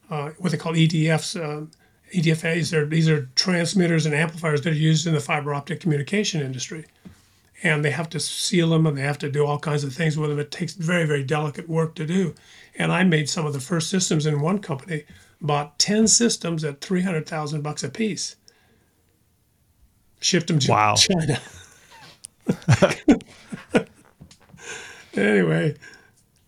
uh, 0.10 0.32
what 0.38 0.52
they 0.52 0.58
call 0.58 0.74
EDFs. 0.74 1.40
Uh, 1.40 1.66
EDFAs. 2.14 2.72
They're, 2.72 2.86
these 2.86 3.10
are 3.10 3.30
transmitters 3.36 4.06
and 4.06 4.14
amplifiers 4.14 4.62
that 4.62 4.72
are 4.72 4.76
used 4.76 5.08
in 5.08 5.14
the 5.14 5.20
fiber 5.20 5.54
optic 5.54 5.80
communication 5.80 6.42
industry, 6.42 6.86
and 7.64 7.86
they 7.86 7.92
have 7.92 8.10
to 8.10 8.20
seal 8.20 8.70
them 8.70 8.86
and 8.86 8.98
they 8.98 9.02
have 9.02 9.20
to 9.20 9.32
do 9.32 9.46
all 9.46 9.58
kinds 9.60 9.84
of 9.84 9.94
things 9.94 10.18
with 10.18 10.30
them. 10.30 10.40
It 10.40 10.52
takes 10.52 10.74
very 10.74 11.06
very 11.06 11.24
delicate 11.24 11.70
work 11.70 11.96
to 11.96 12.06
do. 12.06 12.36
And 12.76 12.92
I 12.92 13.04
made 13.04 13.30
some 13.30 13.46
of 13.46 13.54
the 13.54 13.60
first 13.60 13.90
systems 13.90 14.26
in 14.26 14.42
one 14.42 14.60
company. 14.60 15.04
Bought 15.42 15.80
ten 15.80 16.08
systems 16.08 16.64
at 16.64 16.82
three 16.82 17.02
hundred 17.02 17.28
thousand 17.28 17.62
bucks 17.62 17.84
a 17.84 17.90
piece. 17.90 18.36
Shipped 20.20 20.48
them 20.48 20.60
to 20.60 20.72
wow. 20.72 20.96
China. 20.96 21.42
anyway, 25.16 25.76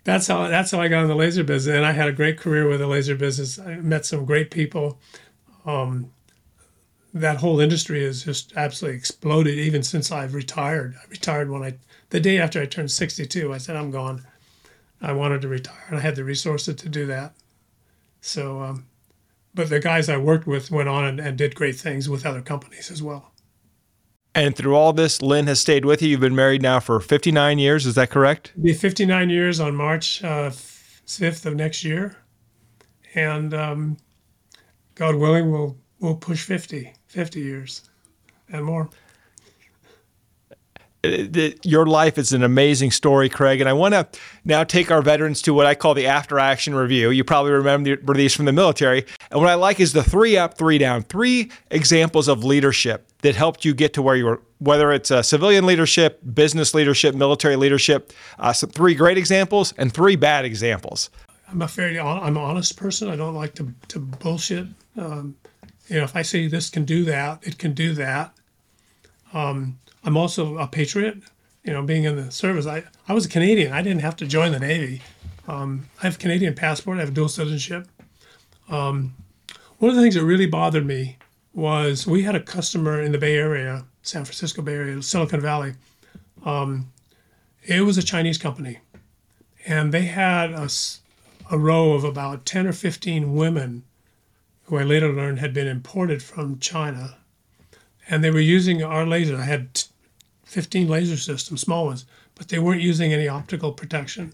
that's 0.03 0.27
how 0.27 0.47
that's 0.47 0.71
how 0.71 0.81
I 0.81 0.87
got 0.87 1.03
in 1.03 1.07
the 1.07 1.15
laser 1.15 1.43
business, 1.43 1.75
and 1.75 1.85
I 1.85 1.91
had 1.91 2.09
a 2.09 2.13
great 2.13 2.37
career 2.37 2.67
with 2.67 2.79
the 2.79 2.87
laser 2.87 3.15
business. 3.15 3.59
I 3.59 3.75
met 3.75 4.05
some 4.05 4.25
great 4.25 4.51
people. 4.51 4.99
Um, 5.65 6.11
that 7.13 7.37
whole 7.37 7.59
industry 7.59 8.03
has 8.03 8.23
just 8.23 8.53
absolutely 8.55 8.97
exploded. 8.97 9.57
Even 9.57 9.83
since 9.83 10.11
I've 10.11 10.33
retired, 10.33 10.95
I 11.01 11.07
retired 11.09 11.49
when 11.49 11.63
I 11.63 11.75
the 12.09 12.19
day 12.19 12.37
after 12.37 12.61
I 12.61 12.65
turned 12.65 12.91
62. 12.91 13.53
I 13.53 13.57
said 13.57 13.75
I'm 13.75 13.91
gone. 13.91 14.25
I 15.01 15.13
wanted 15.13 15.41
to 15.41 15.47
retire, 15.47 15.83
and 15.87 15.97
I 15.97 16.01
had 16.01 16.15
the 16.15 16.23
resources 16.23 16.75
to 16.77 16.89
do 16.89 17.05
that. 17.07 17.33
So, 18.21 18.61
um, 18.61 18.85
but 19.53 19.69
the 19.69 19.81
guys 19.81 20.07
I 20.09 20.17
worked 20.17 20.47
with 20.47 20.71
went 20.71 20.89
on 20.89 21.03
and, 21.05 21.19
and 21.19 21.37
did 21.37 21.55
great 21.55 21.75
things 21.75 22.07
with 22.09 22.25
other 22.25 22.41
companies 22.41 22.89
as 22.89 23.03
well. 23.03 23.32
And 24.35 24.55
through 24.55 24.75
all 24.75 24.93
this, 24.93 25.21
Lynn 25.21 25.47
has 25.47 25.59
stayed 25.59 25.85
with 25.85 26.01
you. 26.01 26.09
You've 26.09 26.19
been 26.19 26.35
married 26.35 26.61
now 26.61 26.79
for 26.79 26.99
59 26.99 27.59
years. 27.59 27.85
Is 27.85 27.95
that 27.95 28.09
correct? 28.09 28.51
It'll 28.55 28.63
be 28.63 28.73
59 28.73 29.29
years 29.29 29.59
on 29.59 29.75
March 29.75 30.23
uh, 30.23 30.49
5th 30.49 31.45
of 31.45 31.55
next 31.55 31.83
year. 31.83 32.17
And 33.13 33.53
um, 33.53 33.97
God 34.95 35.15
willing, 35.15 35.51
we'll, 35.51 35.77
we'll 35.99 36.15
push 36.15 36.43
50, 36.43 36.93
50 37.07 37.39
years 37.39 37.89
and 38.49 38.65
more. 38.65 38.89
Your 41.03 41.85
life 41.85 42.17
is 42.17 42.31
an 42.31 42.43
amazing 42.43 42.91
story, 42.91 43.27
Craig. 43.27 43.59
And 43.59 43.69
I 43.69 43.73
want 43.73 43.93
to 43.93 44.07
now 44.45 44.63
take 44.63 44.89
our 44.89 45.01
veterans 45.01 45.41
to 45.41 45.53
what 45.53 45.65
I 45.65 45.75
call 45.75 45.93
the 45.93 46.07
after 46.07 46.39
action 46.39 46.73
review. 46.73 47.09
You 47.09 47.25
probably 47.25 47.51
remember 47.51 48.13
these 48.13 48.33
from 48.33 48.45
the 48.45 48.53
military. 48.53 49.05
And 49.29 49.41
what 49.41 49.49
I 49.49 49.55
like 49.55 49.81
is 49.81 49.91
the 49.91 50.03
three 50.03 50.37
up, 50.37 50.57
three 50.57 50.77
down, 50.77 51.03
three 51.03 51.51
examples 51.69 52.29
of 52.29 52.45
leadership 52.45 53.09
that 53.21 53.35
helped 53.35 53.65
you 53.65 53.73
get 53.73 53.93
to 53.93 54.01
where 54.01 54.15
you 54.15 54.25
were, 54.25 54.41
whether 54.59 54.93
it's 54.93 55.11
uh, 55.11 55.21
civilian 55.21 55.65
leadership, 55.65 56.21
business 56.33 56.73
leadership, 56.73 57.15
military 57.15 57.57
leadership. 57.57 58.13
Uh, 58.39 58.53
so 58.53 58.65
three 58.67 58.95
great 58.95 59.17
examples 59.17 59.73
and 59.77 59.93
three 59.93 60.15
bad 60.15 60.45
examples. 60.45 61.09
I'm 61.49 61.61
a 61.61 61.67
fairly 61.67 61.99
I'm 61.99 62.37
an 62.37 62.43
honest 62.43 62.77
person. 62.77 63.09
I 63.09 63.17
don't 63.17 63.35
like 63.35 63.55
to, 63.55 63.73
to 63.89 63.99
bullshit. 63.99 64.67
Um, 64.97 65.35
you 65.87 65.97
know, 65.97 66.03
if 66.03 66.15
I 66.15 66.21
say 66.21 66.47
this 66.47 66.69
can 66.69 66.85
do 66.85 67.03
that, 67.05 67.45
it 67.45 67.57
can 67.57 67.73
do 67.73 67.93
that. 67.93 68.33
Um, 69.33 69.79
I'm 70.03 70.17
also 70.17 70.57
a 70.57 70.67
patriot. 70.67 71.17
You 71.63 71.73
know, 71.73 71.81
being 71.81 72.03
in 72.03 72.17
the 72.17 72.31
service, 72.31 72.65
I, 72.65 72.83
I 73.07 73.13
was 73.13 73.25
a 73.25 73.29
Canadian. 73.29 73.71
I 73.71 73.81
didn't 73.81 74.01
have 74.01 74.17
to 74.17 74.27
join 74.27 74.51
the 74.51 74.59
Navy. 74.59 75.01
Um, 75.47 75.87
I 75.99 76.07
have 76.07 76.15
a 76.15 76.19
Canadian 76.19 76.55
passport. 76.55 76.97
I 76.97 77.01
have 77.01 77.13
dual 77.13 77.29
citizenship. 77.29 77.87
Um, 78.69 79.15
one 79.77 79.89
of 79.89 79.95
the 79.95 80.01
things 80.01 80.15
that 80.15 80.23
really 80.23 80.45
bothered 80.45 80.85
me 80.85 81.17
was 81.53 82.07
we 82.07 82.23
had 82.23 82.35
a 82.35 82.39
customer 82.39 83.01
in 83.01 83.11
the 83.11 83.17
Bay 83.17 83.35
Area, 83.35 83.85
San 84.01 84.25
Francisco 84.25 84.61
Bay 84.61 84.73
Area, 84.73 85.01
Silicon 85.01 85.39
Valley. 85.39 85.73
Um, 86.45 86.91
it 87.63 87.81
was 87.81 87.97
a 87.97 88.03
Chinese 88.03 88.37
company, 88.37 88.79
and 89.65 89.93
they 89.93 90.03
had 90.03 90.51
a, 90.51 90.69
a 91.51 91.57
row 91.57 91.93
of 91.93 92.03
about 92.03 92.45
10 92.45 92.67
or 92.67 92.73
15 92.73 93.33
women 93.33 93.83
who 94.65 94.77
I 94.77 94.83
later 94.83 95.11
learned 95.11 95.39
had 95.39 95.53
been 95.53 95.67
imported 95.67 96.23
from 96.23 96.59
China. 96.59 97.17
And 98.09 98.23
they 98.23 98.31
were 98.31 98.39
using 98.39 98.83
our 98.83 99.05
laser. 99.05 99.37
I 99.37 99.43
had 99.43 99.82
15 100.53 100.87
laser 100.87 101.17
systems, 101.17 101.61
small 101.61 101.85
ones, 101.85 102.05
but 102.35 102.47
they 102.47 102.59
weren't 102.59 102.81
using 102.81 103.11
any 103.11 103.27
optical 103.27 103.71
protection. 103.71 104.31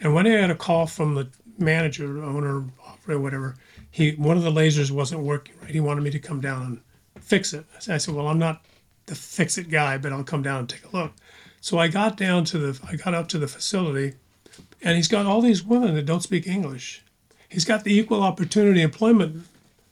And 0.00 0.14
when 0.14 0.26
I 0.26 0.30
had 0.30 0.50
a 0.50 0.54
call 0.54 0.86
from 0.86 1.14
the 1.14 1.28
manager, 1.58 2.24
owner, 2.24 2.64
operator, 2.86 3.20
whatever, 3.20 3.56
he 3.90 4.12
one 4.12 4.38
of 4.38 4.42
the 4.42 4.50
lasers 4.50 4.90
wasn't 4.90 5.20
working 5.20 5.54
right. 5.60 5.72
He 5.72 5.80
wanted 5.80 6.02
me 6.04 6.10
to 6.10 6.18
come 6.18 6.40
down 6.40 6.62
and 6.62 6.80
fix 7.22 7.52
it. 7.52 7.66
I 7.88 7.98
said, 7.98 8.14
"Well, 8.14 8.28
I'm 8.28 8.38
not 8.38 8.64
the 9.06 9.14
fix 9.14 9.58
it 9.58 9.68
guy, 9.68 9.98
but 9.98 10.10
I'll 10.12 10.24
come 10.24 10.42
down 10.42 10.60
and 10.60 10.68
take 10.68 10.86
a 10.90 10.96
look." 10.96 11.12
So 11.60 11.78
I 11.78 11.88
got 11.88 12.16
down 12.16 12.46
to 12.46 12.58
the, 12.58 12.80
I 12.88 12.96
got 12.96 13.12
up 13.12 13.28
to 13.28 13.38
the 13.38 13.48
facility, 13.48 14.14
and 14.80 14.96
he's 14.96 15.08
got 15.08 15.26
all 15.26 15.42
these 15.42 15.62
women 15.62 15.94
that 15.96 16.06
don't 16.06 16.22
speak 16.22 16.46
English. 16.46 17.02
He's 17.46 17.66
got 17.66 17.84
the 17.84 17.92
equal 17.92 18.22
opportunity 18.22 18.80
employment 18.80 19.46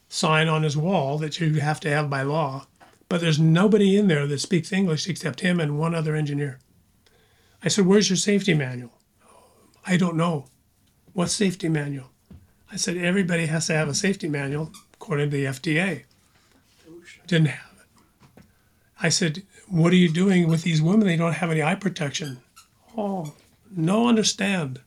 sign 0.08 0.48
on 0.48 0.62
his 0.62 0.76
wall 0.76 1.18
that 1.18 1.38
you 1.38 1.60
have 1.60 1.80
to 1.80 1.90
have 1.90 2.08
by 2.08 2.22
law 2.22 2.66
but 3.08 3.20
there's 3.20 3.38
nobody 3.38 3.96
in 3.96 4.08
there 4.08 4.26
that 4.26 4.40
speaks 4.40 4.72
English 4.72 5.08
except 5.08 5.40
him 5.40 5.60
and 5.60 5.78
one 5.78 5.94
other 5.94 6.14
engineer. 6.14 6.58
I 7.62 7.68
said, 7.68 7.86
Where's 7.86 8.10
your 8.10 8.16
safety 8.16 8.54
manual? 8.54 8.92
I 9.86 9.96
don't 9.96 10.16
know. 10.16 10.46
What 11.14 11.30
safety 11.30 11.68
manual? 11.68 12.10
I 12.70 12.76
said, 12.76 12.96
Everybody 12.96 13.46
has 13.46 13.66
to 13.68 13.74
have 13.74 13.88
a 13.88 13.94
safety 13.94 14.28
manual 14.28 14.72
according 14.94 15.30
to 15.30 15.36
the 15.36 15.44
FDA. 15.46 16.04
Didn't 17.26 17.48
have 17.48 17.74
it. 17.80 18.44
I 19.00 19.08
said, 19.08 19.42
What 19.68 19.92
are 19.92 19.96
you 19.96 20.12
doing 20.12 20.48
with 20.48 20.62
these 20.62 20.82
women? 20.82 21.06
They 21.06 21.16
don't 21.16 21.32
have 21.32 21.50
any 21.50 21.62
eye 21.62 21.76
protection. 21.76 22.40
Oh, 22.96 23.34
no, 23.74 24.08
understand. 24.08 24.80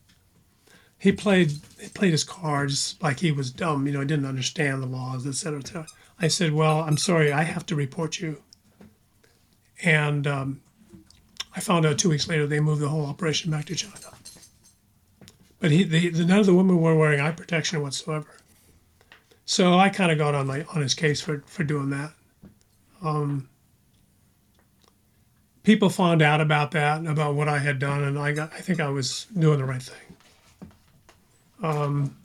He 0.98 1.12
played 1.12 1.54
he 1.80 1.90
played 1.90 2.12
his 2.12 2.24
cards 2.24 2.96
like 3.02 3.22
he 3.22 3.32
was 3.32 3.52
dumb, 3.52 3.88
you 3.88 3.94
know, 3.94 4.02
he 4.02 4.06
didn't 4.06 4.28
understand 4.28 4.84
the 4.84 4.88
laws, 4.88 5.26
et 5.26 5.34
cetera, 5.34 5.60
et 5.60 5.68
cetera. 5.68 5.88
I 6.22 6.28
said, 6.28 6.54
Well, 6.54 6.82
I'm 6.82 6.98
sorry, 6.98 7.32
I 7.32 7.44
have 7.44 7.66
to 7.68 7.76
report 7.76 8.20
you. 8.20 8.42
And 9.84 10.28
um, 10.28 10.62
I 11.56 11.60
found 11.60 11.86
out 11.86 11.98
two 11.98 12.10
weeks 12.10 12.28
later 12.28 12.46
they 12.46 12.60
moved 12.60 12.82
the 12.82 12.90
whole 12.90 13.08
operation 13.08 13.50
back 13.50 13.66
to 13.66 13.76
China. 13.76 13.96
But 15.60 15.72
he, 15.72 15.84
the, 15.84 16.10
the, 16.10 16.26
none 16.26 16.40
of 16.40 16.46
the 16.46 16.54
women 16.54 16.80
were 16.80 16.96
wearing 16.96 17.20
eye 17.20 17.32
protection 17.32 17.82
whatsoever. 17.82 18.28
So 19.46 19.78
I 19.78 19.90
kind 19.90 20.12
of 20.12 20.18
got 20.18 20.36
on 20.36 20.48
my 20.48 20.64
on 20.74 20.82
his 20.82 20.94
case 20.94 21.20
for, 21.20 21.44
for 21.48 21.64
doing 21.64 21.90
that. 21.90 22.12
Um, 23.04 23.50
people 25.64 25.90
found 25.90 26.22
out 26.22 26.40
about 26.40 26.72
that, 26.72 27.06
about 27.06 27.36
what 27.36 27.48
I 27.48 27.58
had 27.58 27.80
done, 27.80 28.04
and 28.04 28.18
I 28.18 28.32
got 28.32 28.54
I 28.54 28.60
think 28.60 28.80
I 28.80 28.90
was 28.90 29.26
doing 29.38 29.60
the 29.60 29.66
right 29.66 29.82
thing. 29.82 30.16
Um, 31.64 32.16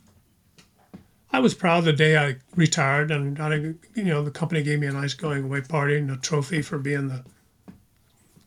I 1.31 1.39
was 1.39 1.53
proud 1.53 1.83
the 1.83 1.93
day 1.93 2.17
I 2.17 2.37
retired, 2.55 3.11
and 3.11 3.39
I, 3.39 3.55
you 3.55 4.03
know 4.03 4.23
the 4.23 4.31
company 4.31 4.63
gave 4.63 4.79
me 4.79 4.87
a 4.87 4.91
nice 4.91 5.13
going 5.13 5.43
away 5.43 5.61
party 5.61 5.97
and 5.97 6.09
a 6.09 6.17
trophy 6.17 6.61
for 6.61 6.79
being 6.79 7.09
the 7.09 7.23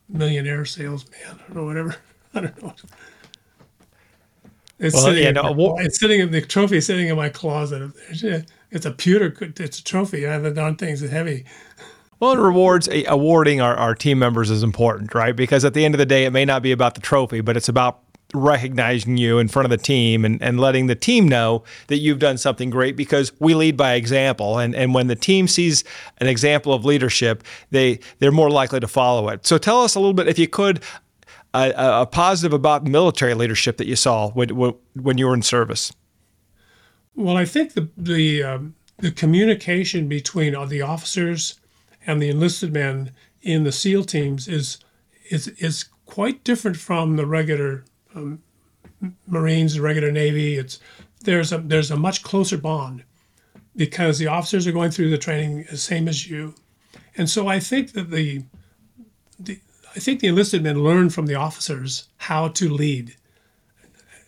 millionaire 0.08 0.64
salesman 0.64 1.20
or 1.54 1.64
whatever. 1.64 1.96
I 2.34 2.40
don't 2.40 2.62
know. 2.62 2.74
It's 4.78 4.94
well, 4.94 5.04
sitting. 5.04 5.24
Yeah, 5.24 5.32
no, 5.32 5.76
it's 5.78 6.00
sitting 6.00 6.20
in 6.20 6.30
the 6.30 6.40
trophy 6.40 6.80
sitting 6.80 7.08
in 7.08 7.16
my 7.16 7.28
closet. 7.28 7.92
It's 8.70 8.86
a 8.86 8.90
pewter. 8.90 9.36
It's 9.40 9.78
a 9.78 9.84
trophy. 9.84 10.26
I 10.26 10.32
haven't 10.32 10.54
done 10.54 10.76
things 10.76 11.02
that 11.02 11.10
heavy. 11.10 11.44
Well, 12.18 12.32
and 12.32 12.42
rewards 12.42 12.88
eh, 12.88 13.04
awarding 13.06 13.60
our, 13.60 13.74
our 13.76 13.94
team 13.94 14.18
members 14.18 14.50
is 14.50 14.62
important, 14.62 15.14
right? 15.14 15.34
Because 15.34 15.64
at 15.64 15.74
the 15.74 15.84
end 15.84 15.94
of 15.94 15.98
the 15.98 16.06
day, 16.06 16.24
it 16.24 16.30
may 16.30 16.44
not 16.44 16.62
be 16.62 16.72
about 16.72 16.94
the 16.94 17.00
trophy, 17.00 17.40
but 17.40 17.56
it's 17.56 17.68
about 17.68 18.00
recognizing 18.34 19.16
you 19.16 19.38
in 19.38 19.48
front 19.48 19.64
of 19.64 19.70
the 19.70 19.76
team 19.76 20.24
and, 20.24 20.40
and 20.42 20.60
letting 20.60 20.86
the 20.86 20.94
team 20.94 21.26
know 21.28 21.64
that 21.88 21.98
you've 21.98 22.18
done 22.18 22.38
something 22.38 22.70
great 22.70 22.96
because 22.96 23.32
we 23.40 23.54
lead 23.54 23.76
by 23.76 23.94
example. 23.94 24.58
And, 24.58 24.74
and 24.74 24.94
when 24.94 25.06
the 25.06 25.16
team 25.16 25.48
sees 25.48 25.84
an 26.18 26.26
example 26.26 26.72
of 26.72 26.84
leadership, 26.84 27.44
they, 27.70 28.00
they're 28.18 28.32
more 28.32 28.50
likely 28.50 28.80
to 28.80 28.88
follow 28.88 29.28
it. 29.28 29.46
So 29.46 29.58
tell 29.58 29.82
us 29.82 29.94
a 29.94 30.00
little 30.00 30.14
bit, 30.14 30.28
if 30.28 30.38
you 30.38 30.48
could, 30.48 30.80
a, 31.54 31.72
a 31.76 32.06
positive 32.06 32.52
about 32.52 32.84
military 32.84 33.34
leadership 33.34 33.76
that 33.78 33.86
you 33.86 33.96
saw 33.96 34.30
when, 34.30 34.48
when 34.94 35.18
you 35.18 35.26
were 35.26 35.34
in 35.34 35.42
service. 35.42 35.92
Well, 37.14 37.36
I 37.36 37.44
think 37.44 37.74
the, 37.74 37.88
the, 37.96 38.42
um, 38.42 38.74
the 38.98 39.10
communication 39.10 40.08
between 40.08 40.52
the 40.68 40.82
officers 40.82 41.58
and 42.06 42.22
the 42.22 42.30
enlisted 42.30 42.72
men 42.72 43.10
in 43.42 43.64
the 43.64 43.72
SEAL 43.72 44.04
teams 44.04 44.46
is, 44.46 44.78
is, 45.30 45.48
is 45.48 45.86
quite 46.06 46.44
different 46.44 46.76
from 46.76 47.16
the 47.16 47.26
regular 47.26 47.84
um, 48.14 48.42
Marines, 49.26 49.74
the 49.74 49.82
regular 49.82 50.10
Navy. 50.10 50.56
It's 50.56 50.78
there's 51.22 51.52
a 51.52 51.58
there's 51.58 51.90
a 51.90 51.96
much 51.96 52.22
closer 52.22 52.58
bond 52.58 53.04
because 53.76 54.18
the 54.18 54.26
officers 54.26 54.66
are 54.66 54.72
going 54.72 54.90
through 54.90 55.10
the 55.10 55.18
training 55.18 55.64
the 55.70 55.76
same 55.76 56.08
as 56.08 56.28
you, 56.28 56.54
and 57.16 57.28
so 57.28 57.46
I 57.48 57.60
think 57.60 57.92
that 57.92 58.10
the, 58.10 58.44
the 59.38 59.60
I 59.94 60.00
think 60.00 60.20
the 60.20 60.28
enlisted 60.28 60.62
men 60.62 60.82
learn 60.82 61.10
from 61.10 61.26
the 61.26 61.34
officers 61.34 62.08
how 62.18 62.48
to 62.48 62.68
lead, 62.68 63.16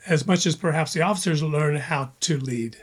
as 0.06 0.26
much 0.26 0.46
as 0.46 0.56
perhaps 0.56 0.92
the 0.92 1.02
officers 1.02 1.42
learn 1.42 1.76
how 1.76 2.12
to 2.20 2.38
lead, 2.38 2.76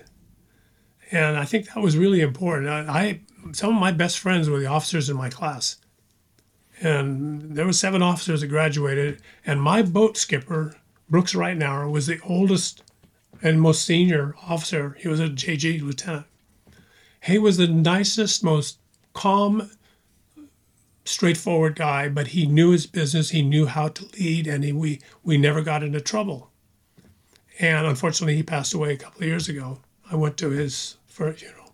and 1.11 1.37
I 1.37 1.45
think 1.45 1.67
that 1.67 1.81
was 1.81 1.97
really 1.97 2.21
important. 2.21 2.69
I, 2.69 2.79
I 2.79 3.19
some 3.53 3.73
of 3.73 3.79
my 3.79 3.91
best 3.91 4.19
friends 4.19 4.49
were 4.49 4.59
the 4.59 4.65
officers 4.65 5.09
in 5.09 5.17
my 5.17 5.29
class, 5.29 5.77
and 6.81 7.55
there 7.55 7.65
were 7.65 7.73
seven 7.73 8.01
officers 8.01 8.41
that 8.41 8.47
graduated, 8.47 9.21
and 9.45 9.61
my 9.61 9.81
boat 9.81 10.17
skipper, 10.17 10.75
Brooks 11.09 11.33
Reitnauer, 11.33 11.89
was 11.89 12.07
the 12.07 12.19
oldest 12.21 12.83
and 13.41 13.61
most 13.61 13.85
senior 13.85 14.35
officer. 14.47 14.97
He 14.99 15.07
was 15.07 15.19
a 15.19 15.29
JG 15.29 15.81
lieutenant. 15.81 16.25
He 17.23 17.37
was 17.37 17.57
the 17.57 17.67
nicest, 17.67 18.43
most 18.43 18.79
calm, 19.13 19.71
straightforward 21.05 21.75
guy, 21.75 22.07
but 22.09 22.27
he 22.27 22.45
knew 22.45 22.71
his 22.71 22.85
business. 22.85 23.31
He 23.31 23.41
knew 23.41 23.65
how 23.65 23.89
to 23.89 24.05
lead, 24.17 24.47
and 24.47 24.63
he, 24.63 24.71
we 24.71 25.01
we 25.23 25.37
never 25.37 25.61
got 25.61 25.83
into 25.83 25.99
trouble. 25.99 26.51
And 27.59 27.85
unfortunately, 27.85 28.35
he 28.35 28.43
passed 28.43 28.73
away 28.73 28.93
a 28.93 28.97
couple 28.97 29.21
of 29.21 29.27
years 29.27 29.49
ago. 29.49 29.79
I 30.09 30.15
went 30.15 30.37
to 30.37 30.49
his 30.49 30.97
know. 31.19 31.71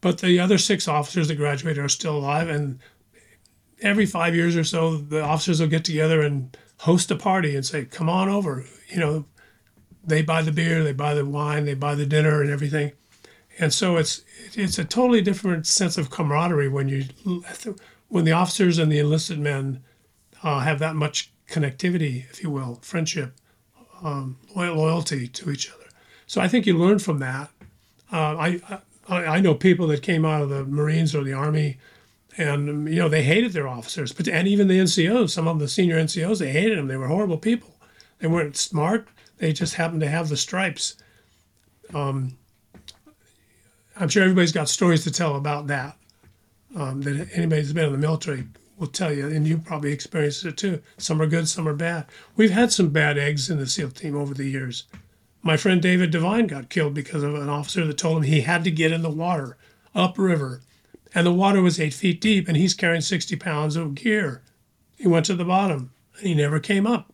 But 0.00 0.18
the 0.18 0.40
other 0.40 0.58
six 0.58 0.88
officers 0.88 1.28
that 1.28 1.36
graduated 1.36 1.84
are 1.84 1.88
still 1.88 2.16
alive, 2.16 2.48
and 2.48 2.80
every 3.80 4.06
five 4.06 4.34
years 4.34 4.56
or 4.56 4.64
so, 4.64 4.96
the 4.96 5.22
officers 5.22 5.60
will 5.60 5.68
get 5.68 5.84
together 5.84 6.22
and 6.22 6.56
host 6.78 7.10
a 7.10 7.16
party 7.16 7.54
and 7.54 7.64
say, 7.64 7.84
"Come 7.84 8.08
on 8.08 8.28
over." 8.28 8.64
You 8.88 8.98
know, 8.98 9.24
they 10.04 10.22
buy 10.22 10.42
the 10.42 10.52
beer, 10.52 10.84
they 10.84 10.92
buy 10.92 11.14
the 11.14 11.26
wine, 11.26 11.64
they 11.64 11.74
buy 11.74 11.94
the 11.94 12.06
dinner, 12.06 12.40
and 12.40 12.50
everything. 12.50 12.92
And 13.58 13.72
so 13.72 13.96
it's 13.96 14.22
it's 14.54 14.78
a 14.78 14.84
totally 14.84 15.20
different 15.22 15.66
sense 15.66 15.98
of 15.98 16.10
camaraderie 16.10 16.68
when 16.68 16.88
you 16.88 17.04
when 18.08 18.24
the 18.24 18.32
officers 18.32 18.78
and 18.78 18.92
the 18.92 18.98
enlisted 18.98 19.38
men 19.38 19.82
uh, 20.42 20.60
have 20.60 20.78
that 20.78 20.94
much 20.94 21.32
connectivity, 21.48 22.28
if 22.30 22.42
you 22.42 22.50
will, 22.50 22.78
friendship, 22.82 23.34
um, 24.02 24.36
loyalty 24.54 25.26
to 25.28 25.50
each 25.50 25.70
other. 25.70 25.86
So 26.26 26.40
I 26.40 26.48
think 26.48 26.66
you 26.66 26.76
learn 26.76 26.98
from 26.98 27.18
that. 27.20 27.50
Uh, 28.12 28.36
I, 28.36 28.60
I 29.08 29.24
I 29.36 29.40
know 29.40 29.54
people 29.54 29.86
that 29.88 30.02
came 30.02 30.24
out 30.24 30.42
of 30.42 30.50
the 30.50 30.64
Marines 30.64 31.14
or 31.14 31.24
the 31.24 31.32
Army 31.32 31.78
and 32.38 32.88
you 32.88 32.96
know 32.96 33.08
they 33.08 33.22
hated 33.22 33.52
their 33.52 33.68
officers, 33.68 34.12
but 34.12 34.28
and 34.28 34.46
even 34.46 34.68
the 34.68 34.78
NCOs, 34.78 35.30
some 35.30 35.48
of 35.48 35.58
the 35.58 35.68
senior 35.68 35.96
NCOs, 35.96 36.38
they 36.38 36.50
hated 36.50 36.78
them. 36.78 36.88
They 36.88 36.96
were 36.96 37.08
horrible 37.08 37.38
people. 37.38 37.74
They 38.18 38.28
weren't 38.28 38.56
smart. 38.56 39.08
They 39.38 39.52
just 39.52 39.74
happened 39.74 40.00
to 40.00 40.08
have 40.08 40.28
the 40.28 40.36
stripes. 40.36 40.96
Um, 41.94 42.36
I'm 43.98 44.08
sure 44.08 44.22
everybody's 44.22 44.52
got 44.52 44.68
stories 44.68 45.04
to 45.04 45.10
tell 45.10 45.36
about 45.36 45.66
that. 45.68 45.96
Um, 46.74 47.02
that 47.02 47.28
anybody 47.32 47.62
who's 47.62 47.72
been 47.72 47.86
in 47.86 47.92
the 47.92 47.98
military 47.98 48.44
will 48.78 48.86
tell 48.86 49.12
you, 49.12 49.28
and 49.28 49.46
you 49.46 49.56
probably 49.56 49.92
experienced 49.92 50.44
it 50.44 50.58
too. 50.58 50.82
Some 50.98 51.22
are 51.22 51.26
good, 51.26 51.48
some 51.48 51.66
are 51.66 51.74
bad. 51.74 52.06
We've 52.36 52.50
had 52.50 52.72
some 52.72 52.90
bad 52.90 53.16
eggs 53.16 53.48
in 53.48 53.58
the 53.58 53.66
SEAL 53.66 53.92
team 53.92 54.14
over 54.14 54.34
the 54.34 54.44
years. 54.44 54.84
My 55.42 55.56
friend 55.56 55.80
David 55.80 56.10
Devine 56.10 56.48
got 56.48 56.68
killed 56.68 56.92
because 56.92 57.22
of 57.22 57.34
an 57.34 57.48
officer 57.48 57.86
that 57.86 57.96
told 57.96 58.18
him 58.18 58.22
he 58.24 58.42
had 58.42 58.64
to 58.64 58.70
get 58.70 58.92
in 58.92 59.02
the 59.02 59.10
water 59.10 59.56
upriver 59.94 60.60
and 61.14 61.26
the 61.26 61.32
water 61.32 61.62
was 61.62 61.80
eight 61.80 61.94
feet 61.94 62.20
deep, 62.20 62.48
and 62.48 62.56
he's 62.56 62.74
carrying 62.74 63.00
60 63.00 63.36
pounds 63.36 63.76
of 63.76 63.94
gear. 63.94 64.42
He 64.96 65.06
went 65.06 65.26
to 65.26 65.34
the 65.34 65.44
bottom, 65.44 65.92
and 66.18 66.26
he 66.26 66.34
never 66.34 66.60
came 66.60 66.86
up. 66.86 67.12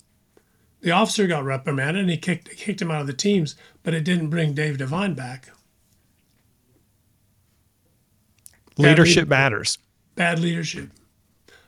The 0.81 0.91
officer 0.91 1.27
got 1.27 1.45
reprimanded, 1.45 2.01
and 2.01 2.11
he 2.11 2.17
kicked, 2.17 2.51
kicked 2.57 2.83
him 2.83 2.91
out 2.91 3.03
of 3.03 3.07
the 3.07 3.13
teams, 3.13 3.55
but 3.83 3.95
it 3.95 4.05
didn't 4.05 4.31
bring 4.31 4.55
Dave 4.55 4.79
Devine 4.79 5.15
back. 5.15 5.49
Leadership 8.79 9.29
bad 9.29 9.53
matters. 9.53 9.79
Bad 10.15 10.41
leadership. 10.41 10.91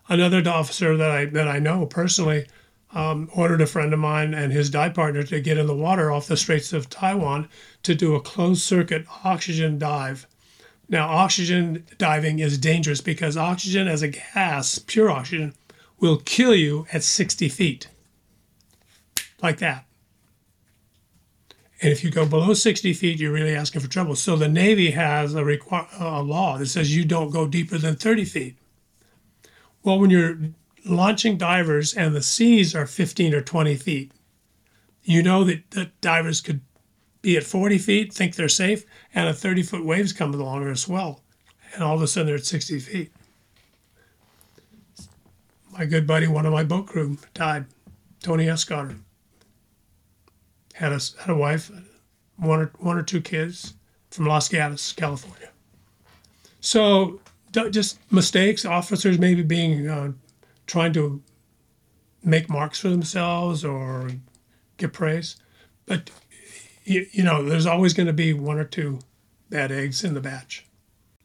Another 0.09 0.43
officer 0.49 0.97
that 0.97 1.11
I 1.11 1.25
that 1.27 1.49
I 1.49 1.59
know 1.59 1.87
personally 1.87 2.47
um, 2.93 3.29
ordered 3.35 3.61
a 3.61 3.67
friend 3.67 3.93
of 3.93 3.99
mine 3.99 4.35
and 4.35 4.53
his 4.53 4.71
dive 4.71 4.95
partner 4.95 5.23
to 5.25 5.41
get 5.41 5.59
in 5.59 5.67
the 5.67 5.75
water 5.75 6.11
off 6.11 6.29
the 6.29 6.37
Straits 6.37 6.73
of 6.73 6.89
Taiwan 6.89 7.49
to 7.83 7.95
do 7.95 8.15
a 8.15 8.21
closed 8.21 8.63
circuit 8.63 9.07
oxygen 9.25 9.79
dive 9.79 10.27
now, 10.89 11.09
oxygen 11.09 11.85
diving 11.97 12.41
is 12.41 12.59
dangerous 12.59 13.01
because 13.01 13.37
oxygen 13.37 13.89
as 13.89 14.03
a 14.03 14.09
gas, 14.09 14.79
pure 14.79 15.11
oxygen, 15.11 15.55
will 15.99 16.19
kill 16.19 16.55
you 16.55 16.87
at 16.93 17.03
60 17.03 17.49
feet. 17.49 17.89
Like 19.43 19.59
that. 19.59 19.87
And 21.81 21.93
if 21.93 22.05
you 22.05 22.11
go 22.11 22.27
below 22.27 22.55
60 22.55 22.93
feet, 22.95 23.19
you're 23.19 23.33
really 23.33 23.55
asking 23.55 23.81
for 23.81 23.89
trouble. 23.89 24.15
So 24.17 24.37
the 24.37 24.49
Navy 24.49 24.91
has 24.93 25.35
a, 25.35 25.43
requ- 25.43 26.01
a 26.01 26.23
law 26.23 26.59
that 26.59 26.67
says 26.67 26.95
you 26.95 27.05
don't 27.05 27.31
go 27.31 27.47
deeper 27.47 27.79
than 27.79 27.97
30 27.97 28.25
feet. 28.25 28.59
Well, 29.83 29.99
when 29.99 30.11
you're 30.11 30.39
launching 30.87 31.37
divers 31.37 31.93
and 31.93 32.15
the 32.15 32.23
seas 32.23 32.75
are 32.75 32.87
15 32.87 33.35
or 33.35 33.43
20 33.43 33.75
feet, 33.77 34.13
you 35.03 35.23
know 35.23 35.45
that, 35.45 35.71
that 35.73 36.01
divers 36.01 36.41
could 36.41 36.61
be 37.25 37.37
at 37.39 37.43
40 37.43 37.79
feet, 37.79 38.13
think 38.13 38.37
they're 38.37 38.49
safe, 38.49 38.85
and 39.15 39.29
a 39.29 39.35
30 39.35 39.63
foot 39.63 39.85
waves 39.85 40.13
coming 40.13 40.39
along 40.39 40.63
or 40.63 40.71
a 40.71 40.77
swell, 40.77 41.23
and 41.73 41.83
all 41.83 41.97
of 41.97 42.03
a 42.03 42.07
sudden 42.07 42.27
they're 42.27 42.37
at 42.37 42.45
60 42.45 42.79
feet. 42.79 43.13
My 45.73 45.87
good 45.87 46.07
buddy, 46.07 46.29
one 46.29 46.47
of 46.47 46.53
my 46.53 46.63
boat 46.63 46.87
crew, 46.87 47.19
died. 47.33 47.65
Tony 48.23 48.47
Escotter 48.47 48.97
had 50.75 50.93
a 50.93 51.01
had 51.19 51.31
a 51.31 51.37
wife, 51.37 51.71
one 52.37 52.61
or 52.61 52.73
one 52.79 52.97
or 52.97 53.03
two 53.03 53.21
kids 53.21 53.75
from 54.11 54.27
Los 54.27 54.49
Gatos, 54.49 54.93
California. 54.93 55.51
So 56.61 57.21
just 57.71 57.99
mistakes, 58.13 58.65
officers 58.65 59.19
maybe 59.19 59.43
being 59.43 59.89
uh, 59.89 60.13
trying 60.67 60.93
to 60.93 61.23
make 62.23 62.49
marks 62.49 62.79
for 62.79 62.89
themselves 62.89 63.65
or 63.65 64.11
get 64.77 64.93
praise, 64.93 65.37
but 65.87 66.11
you, 66.85 67.07
you 67.13 67.23
know, 67.23 67.43
there's 67.43 67.67
always 67.67 67.95
going 67.95 68.07
to 68.07 68.13
be 68.13 68.33
one 68.33 68.59
or 68.59 68.65
two 68.65 69.01
bad 69.51 69.73
eggs 69.73 70.05
in 70.05 70.15
the 70.15 70.21
batch. 70.21 70.67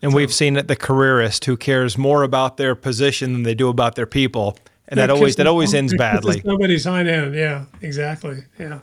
And 0.02 0.12
so, 0.12 0.16
we've 0.16 0.34
seen 0.34 0.56
it 0.56 0.68
the 0.68 0.76
careerist 0.76 1.46
who 1.46 1.58
cares 1.58 1.98
more 1.98 2.24
about 2.24 2.58
their 2.58 2.76
position 2.76 3.34
than 3.34 3.44
they 3.44 3.54
do 3.54 3.68
about 3.70 3.96
their 3.96 4.06
people, 4.06 4.58
and 4.88 4.98
that 4.98 5.10
always 5.10 5.36
that 5.36 5.48
always 5.48 5.74
ends 5.74 5.94
badly. 5.98 6.42
Nobody's 6.46 6.86
hind 6.86 7.10
end. 7.10 7.36
Yeah, 7.36 7.66
exactly. 7.82 8.44
Yeah, 8.58 8.80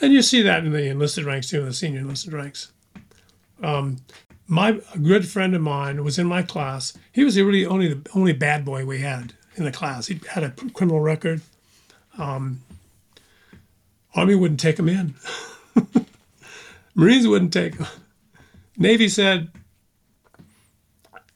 and 0.00 0.12
you 0.12 0.22
see 0.22 0.42
that 0.42 0.64
in 0.64 0.72
the 0.72 0.84
enlisted 0.84 1.24
ranks 1.24 1.48
too, 1.48 1.60
in 1.60 1.66
the 1.66 1.72
senior 1.74 2.00
enlisted 2.00 2.32
ranks. 2.32 2.72
Um, 3.60 3.98
my 4.46 4.80
a 4.94 4.98
good 4.98 5.26
friend 5.26 5.54
of 5.56 5.62
mine 5.62 6.04
was 6.04 6.18
in 6.18 6.28
my 6.28 6.42
class. 6.42 6.96
He 7.12 7.24
was 7.24 7.40
really 7.40 7.66
only 7.66 7.92
the 7.92 8.10
only 8.14 8.32
bad 8.32 8.64
boy 8.64 8.86
we 8.86 9.00
had 9.00 9.34
in 9.56 9.64
the 9.64 9.72
class. 9.72 10.06
He 10.06 10.20
had 10.30 10.44
a 10.44 10.50
criminal 10.50 11.00
record. 11.00 11.40
Um, 12.18 12.62
Army 14.14 14.36
wouldn't 14.36 14.60
take 14.60 14.78
him 14.78 14.88
in. 14.88 15.14
Marines 16.94 17.26
wouldn't 17.26 17.52
take 17.52 17.78
them. 17.78 17.86
Navy 18.76 19.08
said, 19.08 19.50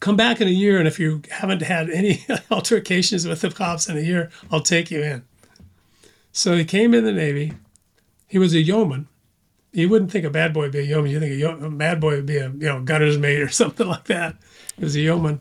come 0.00 0.16
back 0.16 0.40
in 0.40 0.48
a 0.48 0.52
year, 0.52 0.78
and 0.78 0.88
if 0.88 0.98
you 0.98 1.22
haven't 1.30 1.62
had 1.62 1.90
any 1.90 2.24
altercations 2.50 3.28
with 3.28 3.42
the 3.42 3.50
cops 3.50 3.88
in 3.88 3.96
a 3.96 4.00
year, 4.00 4.30
I'll 4.50 4.60
take 4.60 4.90
you 4.90 5.02
in. 5.02 5.22
So 6.32 6.56
he 6.56 6.64
came 6.64 6.94
in 6.94 7.04
the 7.04 7.12
Navy. 7.12 7.52
He 8.26 8.38
was 8.38 8.54
a 8.54 8.60
yeoman. 8.60 9.08
You 9.72 9.88
wouldn't 9.88 10.10
think 10.10 10.24
a 10.24 10.30
bad 10.30 10.52
boy 10.52 10.62
would 10.62 10.72
be 10.72 10.80
a 10.80 10.82
yeoman. 10.82 11.10
You 11.10 11.20
think 11.20 11.32
a, 11.32 11.36
yeoman, 11.36 11.64
a 11.64 11.70
bad 11.70 12.00
boy 12.00 12.16
would 12.16 12.26
be 12.26 12.38
a 12.38 12.48
you 12.48 12.68
know 12.68 12.80
gunner's 12.82 13.18
mate 13.18 13.40
or 13.40 13.48
something 13.50 13.86
like 13.86 14.04
that. 14.04 14.36
He 14.76 14.84
was 14.84 14.96
a 14.96 15.00
yeoman, 15.00 15.40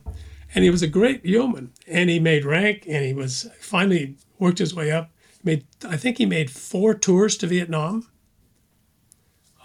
and 0.53 0.63
he 0.63 0.69
was 0.69 0.81
a 0.81 0.87
great 0.87 1.25
yeoman. 1.25 1.71
And 1.87 2.09
he 2.09 2.19
made 2.19 2.45
rank, 2.45 2.85
and 2.87 3.03
he 3.05 3.13
was 3.13 3.49
finally 3.59 4.17
worked 4.37 4.59
his 4.59 4.75
way 4.75 4.91
up. 4.91 5.09
Made 5.43 5.65
I 5.87 5.97
think 5.97 6.17
he 6.17 6.25
made 6.25 6.51
four 6.51 6.93
tours 6.93 7.37
to 7.37 7.47
Vietnam 7.47 8.07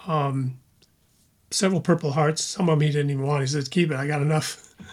um, 0.07 0.59
several 1.51 1.81
Purple 1.81 2.11
Hearts. 2.11 2.43
Some 2.43 2.69
of 2.69 2.79
them 2.79 2.87
he 2.87 2.91
didn't 2.91 3.11
even 3.11 3.25
want. 3.25 3.41
He 3.41 3.47
said, 3.47 3.69
"Keep 3.71 3.91
it. 3.91 3.97
I 3.97 4.07
got 4.07 4.21
enough." 4.21 4.61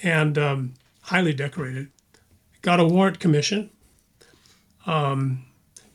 And 0.00 0.38
um, 0.38 0.74
highly 1.00 1.32
decorated. 1.32 1.88
Got 2.62 2.78
a 2.78 2.84
warrant 2.84 3.18
commission. 3.18 3.68
Um, 4.86 5.44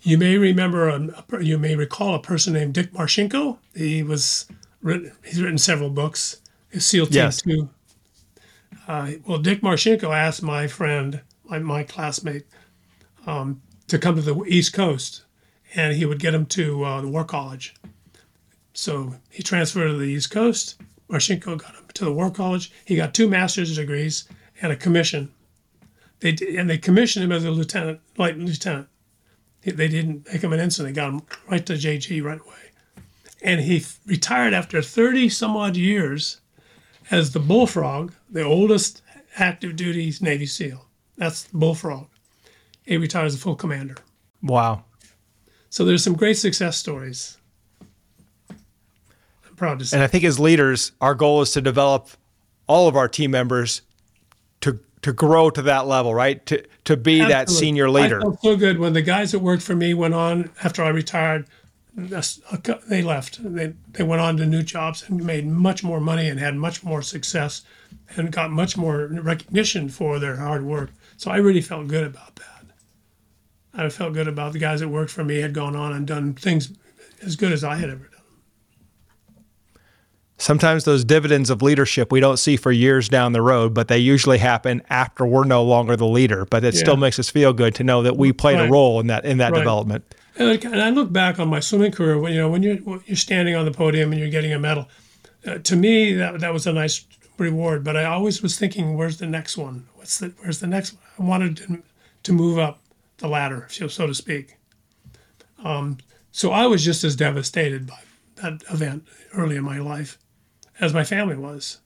you 0.02 0.18
may 0.18 0.38
remember, 0.38 0.90
a, 0.90 1.42
you 1.42 1.58
may 1.58 1.76
recall 1.78 2.14
a 2.14 2.22
person 2.22 2.54
named 2.54 2.74
Dick 2.74 2.92
Marcinko. 2.92 3.58
He 3.74 4.04
was 4.04 4.46
written, 4.82 5.14
he's 5.24 5.42
written 5.42 5.58
several 5.58 5.90
books. 5.90 6.42
His 6.70 6.86
SEAL 6.86 7.08
Team 7.08 7.16
yes. 7.16 7.42
Two. 7.42 7.70
Uh, 8.88 9.12
well, 9.26 9.38
Dick 9.38 9.62
Marcinko 9.62 10.14
asked 10.14 10.44
my 10.44 10.68
friend, 10.68 11.22
my, 11.46 11.60
my 11.60 11.84
classmate, 11.84 12.46
um, 13.26 13.62
to 13.88 13.98
come 13.98 14.16
to 14.16 14.22
the 14.22 14.44
East 14.46 14.74
Coast, 14.74 15.24
and 15.76 15.96
he 15.96 16.06
would 16.06 16.20
get 16.20 16.34
him 16.34 16.46
to 16.48 16.84
uh, 16.84 17.02
the 17.02 17.08
War 17.08 17.24
College. 17.24 17.76
So 18.74 19.16
he 19.30 19.44
transferred 19.44 19.88
to 19.88 19.98
the 19.98 20.06
East 20.06 20.32
Coast. 20.32 20.82
Marcinko 21.10 21.58
got 21.58 21.76
him 21.76 21.86
to 21.94 22.06
the 22.06 22.12
War 22.12 22.32
College. 22.32 22.72
He 22.86 22.96
got 22.96 23.14
two 23.14 23.30
master's 23.30 23.76
degrees 23.76 24.28
and 24.62 24.72
a 24.72 24.76
commission. 24.76 25.32
They 26.20 26.36
and 26.58 26.70
they 26.70 26.78
commissioned 26.78 27.24
him 27.26 27.32
as 27.32 27.46
a 27.46 27.52
lieutenant, 27.52 28.00
light 28.18 28.38
lieutenant. 28.38 28.88
They 29.62 29.88
didn't 29.88 30.28
make 30.32 30.42
him 30.42 30.54
an 30.54 30.60
ensign. 30.60 30.88
They 30.88 30.92
got 30.92 31.10
him 31.10 31.22
right 31.48 31.66
to 31.66 31.74
JG 31.74 32.24
right 32.24 32.40
away. 32.40 32.72
And 33.42 33.62
he 33.62 33.86
retired 34.06 34.54
after 34.54 34.82
30 34.82 35.30
some 35.30 35.56
odd 35.56 35.76
years 35.78 36.42
as 37.12 37.32
the 37.32 37.40
Bullfrog, 37.40 38.14
the 38.30 38.42
oldest 38.42 39.02
active 39.38 39.76
duty 39.76 40.14
Navy 40.22 40.46
SEAL. 40.46 40.86
That's 41.18 41.44
the 41.44 41.58
Bullfrog. 41.58 42.08
He 42.84 42.98
retired 42.98 43.28
as 43.28 43.36
a 43.36 43.38
full 43.38 43.56
commander. 43.56 43.96
Wow. 44.42 44.86
So 45.70 45.86
there's 45.86 46.04
some 46.04 46.16
great 46.16 46.38
success 46.38 46.78
stories 46.78 47.38
proud 49.56 49.80
to 49.80 49.86
say. 49.86 49.98
And 49.98 50.04
I 50.04 50.08
think 50.08 50.24
as 50.24 50.40
leaders, 50.40 50.92
our 51.02 51.16
goal 51.16 51.42
is 51.42 51.52
to 51.52 51.62
develop 51.62 52.10
all 52.68 52.88
of 52.88 52.96
our 52.96 53.08
team 53.08 53.32
members 53.32 53.82
to 54.62 54.80
to 55.02 55.14
grow 55.14 55.50
to 55.50 55.62
that 55.64 55.88
level, 55.88 56.14
right? 56.14 56.46
To 56.48 56.64
to 56.86 56.98
be 56.98 57.22
Absolutely. 57.22 57.34
that 57.34 57.50
senior 57.50 57.90
leader. 57.90 58.20
I 58.20 58.22
felt 58.22 58.42
so 58.42 58.56
good 58.56 58.80
when 58.80 58.94
the 58.94 59.02
guys 59.02 59.32
that 59.32 59.40
worked 59.40 59.64
for 59.64 59.76
me 59.76 59.94
went 59.94 60.14
on 60.14 60.50
after 60.64 60.84
I 60.84 60.90
retired. 60.90 61.46
They 61.96 63.04
left. 63.04 63.40
They 63.44 63.74
they 63.92 64.04
went 64.04 64.22
on 64.22 64.38
to 64.38 64.46
new 64.46 64.64
jobs 64.64 65.08
and 65.08 65.24
made 65.24 65.46
much 65.46 65.84
more 65.84 66.00
money 66.00 66.28
and 66.28 66.40
had 66.40 66.56
much 66.56 66.84
more 66.84 67.02
success, 67.04 67.62
and 68.16 68.32
got 68.32 68.50
much 68.50 68.76
more 68.76 69.08
recognition 69.08 69.90
for 69.90 70.18
their 70.20 70.38
hard 70.38 70.64
work. 70.64 70.90
So 71.18 71.30
I 71.30 71.38
really 71.38 71.62
felt 71.62 71.88
good 71.88 72.06
about 72.06 72.36
that. 72.38 72.66
I 73.76 73.90
felt 73.90 74.14
good 74.14 74.28
about 74.28 74.54
the 74.54 74.60
guys 74.60 74.80
that 74.80 74.90
worked 74.90 75.12
for 75.12 75.24
me 75.24 75.40
had 75.42 75.54
gone 75.54 75.76
on 75.76 75.94
and 75.94 76.08
done 76.08 76.34
things 76.34 76.72
as 77.22 77.36
good 77.36 77.52
as 77.52 77.64
I 77.64 77.76
had 77.76 77.90
ever. 77.90 78.10
Sometimes 80.44 80.84
those 80.84 81.06
dividends 81.06 81.50
of 81.50 81.62
leadership 81.62 82.12
we 82.12 82.20
don't 82.20 82.36
see 82.36 82.58
for 82.58 82.70
years 82.70 83.08
down 83.08 83.32
the 83.32 83.42
road, 83.42 83.74
but 83.74 83.88
they 83.88 83.98
usually 83.98 84.40
happen 84.40 84.82
after 84.90 85.26
we're 85.26 85.46
no 85.46 85.64
longer 85.64 85.96
the 85.96 86.06
leader. 86.06 86.44
But 86.44 86.66
it 86.66 86.74
yeah. 86.74 86.82
still 86.82 86.98
makes 86.98 87.18
us 87.18 87.30
feel 87.30 87.54
good 87.54 87.74
to 87.76 87.84
know 87.86 88.04
that 88.04 88.18
we 88.18 88.34
played 88.34 88.60
right. 88.60 88.68
a 88.68 88.72
role 88.72 89.00
in 89.00 89.08
that 89.08 89.24
in 89.24 89.38
that 89.38 89.54
right. 89.54 89.60
development. 89.60 90.04
And 90.36 90.82
I 90.82 90.90
look 90.90 91.14
back 91.14 91.40
on 91.40 91.48
my 91.48 91.62
swimming 91.62 91.94
career. 91.94 92.20
When 92.20 92.34
you 92.34 92.40
know 92.40 92.50
when 92.50 92.62
you're 92.62 92.78
you're 93.06 93.16
standing 93.16 93.56
on 93.56 93.64
the 93.64 93.72
podium 93.72 94.12
and 94.12 94.20
you're 94.20 94.30
getting 94.30 94.52
a 94.52 94.60
medal, 94.60 94.90
uh, 95.48 95.60
to 95.60 95.78
me 95.78 96.12
that 96.16 96.42
that 96.42 96.52
was 96.52 96.68
a 96.68 96.74
nice 96.74 97.06
reward. 97.38 97.86
But 97.86 97.96
I 97.96 98.04
always 98.04 98.42
was 98.42 98.60
thinking, 98.60 98.98
where's 98.98 99.20
the 99.20 99.28
next 99.28 99.56
one? 99.56 99.88
What's 99.96 100.20
the 100.20 100.34
where's 100.40 100.60
the 100.60 100.68
next 100.68 100.92
one? 100.92 101.04
I 101.20 101.24
wanted 101.24 101.56
to, 101.56 101.84
to 102.24 102.34
move 102.34 102.60
up 102.60 102.82
the 103.20 103.30
ladder, 103.30 103.68
so 103.70 103.88
to 103.88 104.14
speak. 104.14 104.58
Um, 105.64 106.00
so 106.34 106.52
I 106.52 106.66
was 106.66 106.84
just 106.84 107.06
as 107.06 107.16
devastated 107.16 107.88
by 107.88 108.02
that 108.42 108.62
event 108.70 109.08
early 109.34 109.56
in 109.56 109.64
my 109.64 109.80
life 109.80 110.18
as 110.84 110.94
my 110.94 111.04
family 111.04 111.36
was. 111.36 111.80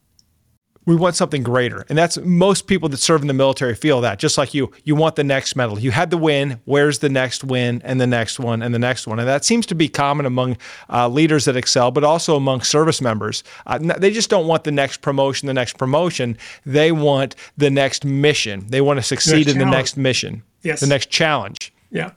We 0.85 0.95
want 0.95 1.17
something 1.17 1.43
greater. 1.43 1.85
And 1.89 1.97
that's 1.97 2.17
most 2.19 2.65
people 2.65 2.87
that 2.89 2.97
serve 2.97 3.21
in 3.21 3.27
the 3.27 3.33
military 3.33 3.75
feel 3.75 3.99
that, 4.01 4.19
just 4.19 4.37
like 4.37 4.53
you. 4.53 4.71
You 4.85 4.95
want 4.95 5.17
the 5.17 5.23
next 5.23 5.53
medal. 5.53 5.77
You 5.77 5.91
had 5.91 6.11
the 6.11 6.17
win. 6.17 6.61
Where's 6.63 6.99
the 6.99 7.09
next 7.09 7.43
win 7.43 7.81
and 7.83 7.99
the 7.99 8.07
next 8.07 8.39
one 8.39 8.61
and 8.61 8.73
the 8.73 8.79
next 8.79 9.05
one? 9.05 9.19
And 9.19 9.27
that 9.27 9.43
seems 9.43 9.65
to 9.65 9.75
be 9.75 9.89
common 9.89 10.25
among 10.25 10.55
uh, 10.89 11.09
leaders 11.09 11.43
that 11.43 11.57
excel, 11.57 11.91
but 11.91 12.05
also 12.05 12.37
among 12.37 12.61
service 12.61 13.01
members. 13.01 13.43
Uh, 13.65 13.79
they 13.79 14.11
just 14.11 14.29
don't 14.29 14.47
want 14.47 14.63
the 14.63 14.71
next 14.71 15.01
promotion, 15.01 15.47
the 15.47 15.53
next 15.53 15.77
promotion. 15.77 16.37
They 16.65 16.93
want 16.93 17.35
the 17.57 17.69
next 17.69 18.05
mission. 18.05 18.65
They 18.69 18.79
want 18.79 18.97
to 18.97 19.03
succeed 19.03 19.49
in 19.49 19.57
the 19.57 19.65
next 19.65 19.97
mission, 19.97 20.41
yes. 20.63 20.79
the 20.79 20.87
next 20.87 21.09
challenge. 21.09 21.73
Yeah. 21.91 22.11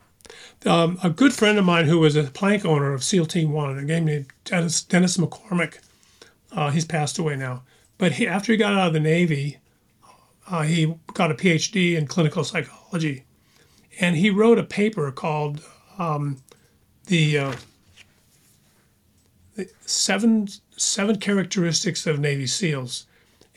Um, 0.65 0.97
a 1.03 1.09
good 1.09 1.33
friend 1.33 1.57
of 1.57 1.65
mine 1.65 1.87
who 1.87 1.99
was 1.99 2.15
a 2.15 2.23
plank 2.23 2.63
owner 2.63 2.93
of 2.93 3.03
SEAL 3.03 3.25
Team 3.25 3.51
One, 3.51 3.77
a 3.77 3.83
guy 3.83 3.99
named 3.99 4.27
Dennis, 4.45 4.81
Dennis 4.81 5.17
McCormick, 5.17 5.79
uh, 6.51 6.69
he's 6.69 6.85
passed 6.85 7.17
away 7.17 7.35
now. 7.35 7.63
But 7.97 8.13
he, 8.13 8.27
after 8.27 8.51
he 8.51 8.57
got 8.57 8.73
out 8.73 8.87
of 8.87 8.93
the 8.93 8.99
Navy, 8.99 9.57
uh, 10.49 10.63
he 10.63 10.95
got 11.13 11.31
a 11.31 11.35
PhD 11.35 11.95
in 11.95 12.07
clinical 12.07 12.43
psychology, 12.43 13.25
and 13.99 14.15
he 14.15 14.29
wrote 14.29 14.57
a 14.57 14.63
paper 14.63 15.11
called 15.11 15.63
um, 15.97 16.37
the, 17.05 17.37
uh, 17.37 17.55
the, 19.55 19.69
seven 19.85 20.47
seven 20.81 21.19
characteristics 21.19 22.07
of 22.07 22.19
Navy 22.19 22.47
SEALs. 22.47 23.05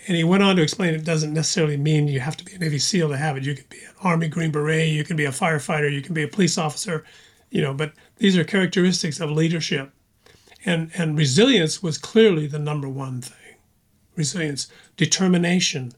And 0.07 0.17
he 0.17 0.25
went 0.25 0.43
on 0.43 0.57
to 0.57 0.63
explain 0.63 0.93
it 0.93 1.05
doesn't 1.05 1.33
necessarily 1.33 1.79
mean 1.79 2.07
you 2.07 2.21
have 2.21 2.37
to 2.37 2.45
be 2.45 2.53
a 2.53 2.59
Navy 2.59 2.79
SEAL 2.79 3.09
to 3.09 3.17
have 3.17 3.39
it. 3.39 3.45
You 3.45 3.55
can 3.55 3.65
be 3.71 3.79
an 3.79 3.95
Army 4.03 4.29
Green 4.29 4.51
Beret, 4.51 4.93
you 4.93 5.05
can 5.05 5.17
be 5.17 5.25
a 5.25 5.31
firefighter, 5.31 5.91
you 5.91 6.03
can 6.03 6.13
be 6.13 6.23
a 6.23 6.29
police 6.29 6.59
officer, 6.59 7.05
you 7.51 7.63
know. 7.63 7.73
But 7.73 7.95
these 8.19 8.37
are 8.37 8.45
characteristics 8.45 9.21
of 9.21 9.31
leadership 9.31 9.91
and, 10.65 10.91
and 10.97 11.17
resilience 11.17 11.83
was 11.83 11.99
clearly 11.99 12.47
the 12.47 12.59
number 12.59 12.89
one 12.89 13.21
thing. 13.21 13.57
Resilience, 14.17 14.69
determination, 14.97 15.93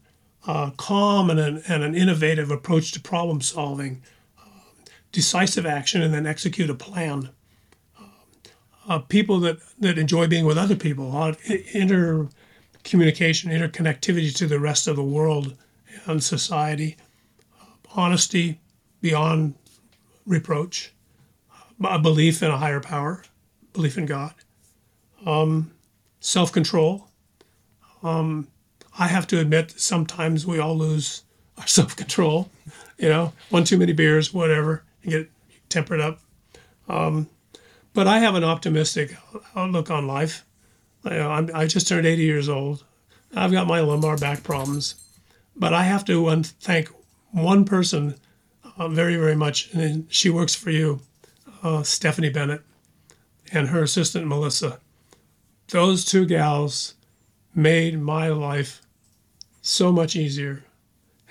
uh, 0.47 0.71
calm 0.77 1.31
and 1.31 1.39
an, 1.41 1.62
and 1.69 1.83
an 1.83 1.95
innovative 1.95 2.51
approach 2.51 2.93
to 2.93 3.01
problem 3.01 3.41
solving, 3.41 4.03
uh, 4.39 4.49
decisive 5.12 5.67
action, 5.67 6.03
and 6.03 6.14
then 6.14 6.27
execute 6.27 6.71
a 6.71 6.75
plan. 6.75 7.31
Uh, 7.99 8.05
uh 8.89 8.99
people 8.99 9.41
that, 9.41 9.59
that 9.79 9.99
enjoy 9.99 10.27
being 10.27 10.47
with 10.47 10.59
other 10.59 10.77
people, 10.77 11.11
intercommunication, 11.75 13.51
interconnectivity 13.51 14.35
to 14.35 14.47
the 14.47 14.61
rest 14.61 14.87
of 14.89 14.97
the 14.97 15.05
world 15.05 15.55
and 16.07 16.23
society, 16.23 16.97
uh, 17.61 17.67
honesty 17.95 18.61
beyond 19.01 19.55
reproach, 20.27 20.93
uh, 21.53 21.89
a 21.89 21.99
belief 21.99 22.43
in 22.43 22.51
a 22.51 22.57
higher 22.57 22.81
power, 22.81 23.23
belief 23.73 23.99
in 23.99 24.07
God, 24.07 24.33
um, 25.27 25.72
self 26.20 26.53
control. 26.53 27.09
Um, 28.03 28.49
I 28.99 29.09
have 29.09 29.27
to 29.29 29.41
admit, 29.41 29.74
sometimes 29.77 30.47
we 30.47 30.59
all 30.59 30.77
lose 30.77 31.24
our 31.59 31.66
self 31.66 31.97
control. 31.97 32.51
You 32.99 33.11
know, 33.11 33.33
one 33.51 33.64
too 33.64 33.77
many 33.77 33.93
beers, 33.93 34.33
whatever, 34.33 34.83
and 35.03 35.12
get 35.12 35.31
tempered 35.68 36.01
up. 36.01 36.20
Um, 36.89 37.29
but 37.93 38.07
I 38.07 38.20
have 38.20 38.35
an 38.35 38.45
optimistic 38.45 39.16
outlook 39.55 39.91
on 39.91 40.07
life. 40.07 40.45
I, 41.05 41.47
I 41.55 41.66
just 41.66 41.89
turned 41.89 42.07
80 42.07 42.22
years 42.22 42.49
old. 42.49 42.85
I've 43.35 43.53
got 43.53 43.66
my 43.66 43.81
lumbar 43.81 44.16
back 44.16 44.43
problems, 44.43 44.95
but 45.55 45.74
I 45.74 45.85
have 45.85 46.05
to 46.07 46.43
thank 46.43 46.89
one 47.33 47.64
person 47.64 48.14
uh, 48.79 48.89
very, 48.89 49.16
very 49.16 49.37
much, 49.37 49.72
and 49.72 50.07
she 50.09 50.31
works 50.31 50.55
for 50.55 50.70
you, 50.70 51.01
uh, 51.62 51.83
Stephanie 51.83 52.31
Bennett, 52.31 52.62
and 53.53 53.68
her 53.68 53.83
assistant 53.83 54.27
Melissa 54.27 54.81
those 55.69 56.05
two 56.05 56.27
gals 56.27 56.95
made 57.55 58.01
my 58.01 58.29
life 58.29 58.83
so 59.62 59.91
much 59.91 60.14
easier. 60.14 60.64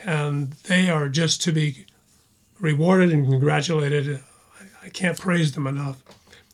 And 0.04 0.52
they 0.68 0.90
are 0.90 1.10
just 1.10 1.42
to 1.44 1.52
be 1.52 1.86
rewarded 2.60 3.12
and 3.12 3.28
congratulated. 3.28 4.20
I 4.84 4.90
can't 4.90 5.20
praise 5.20 5.54
them 5.54 5.68
enough. 5.68 6.04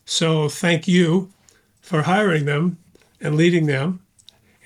So 0.04 0.48
thank 0.48 0.86
you 0.88 1.32
for 1.80 2.02
hiring 2.02 2.44
them 2.44 2.78
and 3.20 3.36
leading 3.36 3.66
them. 3.66 4.00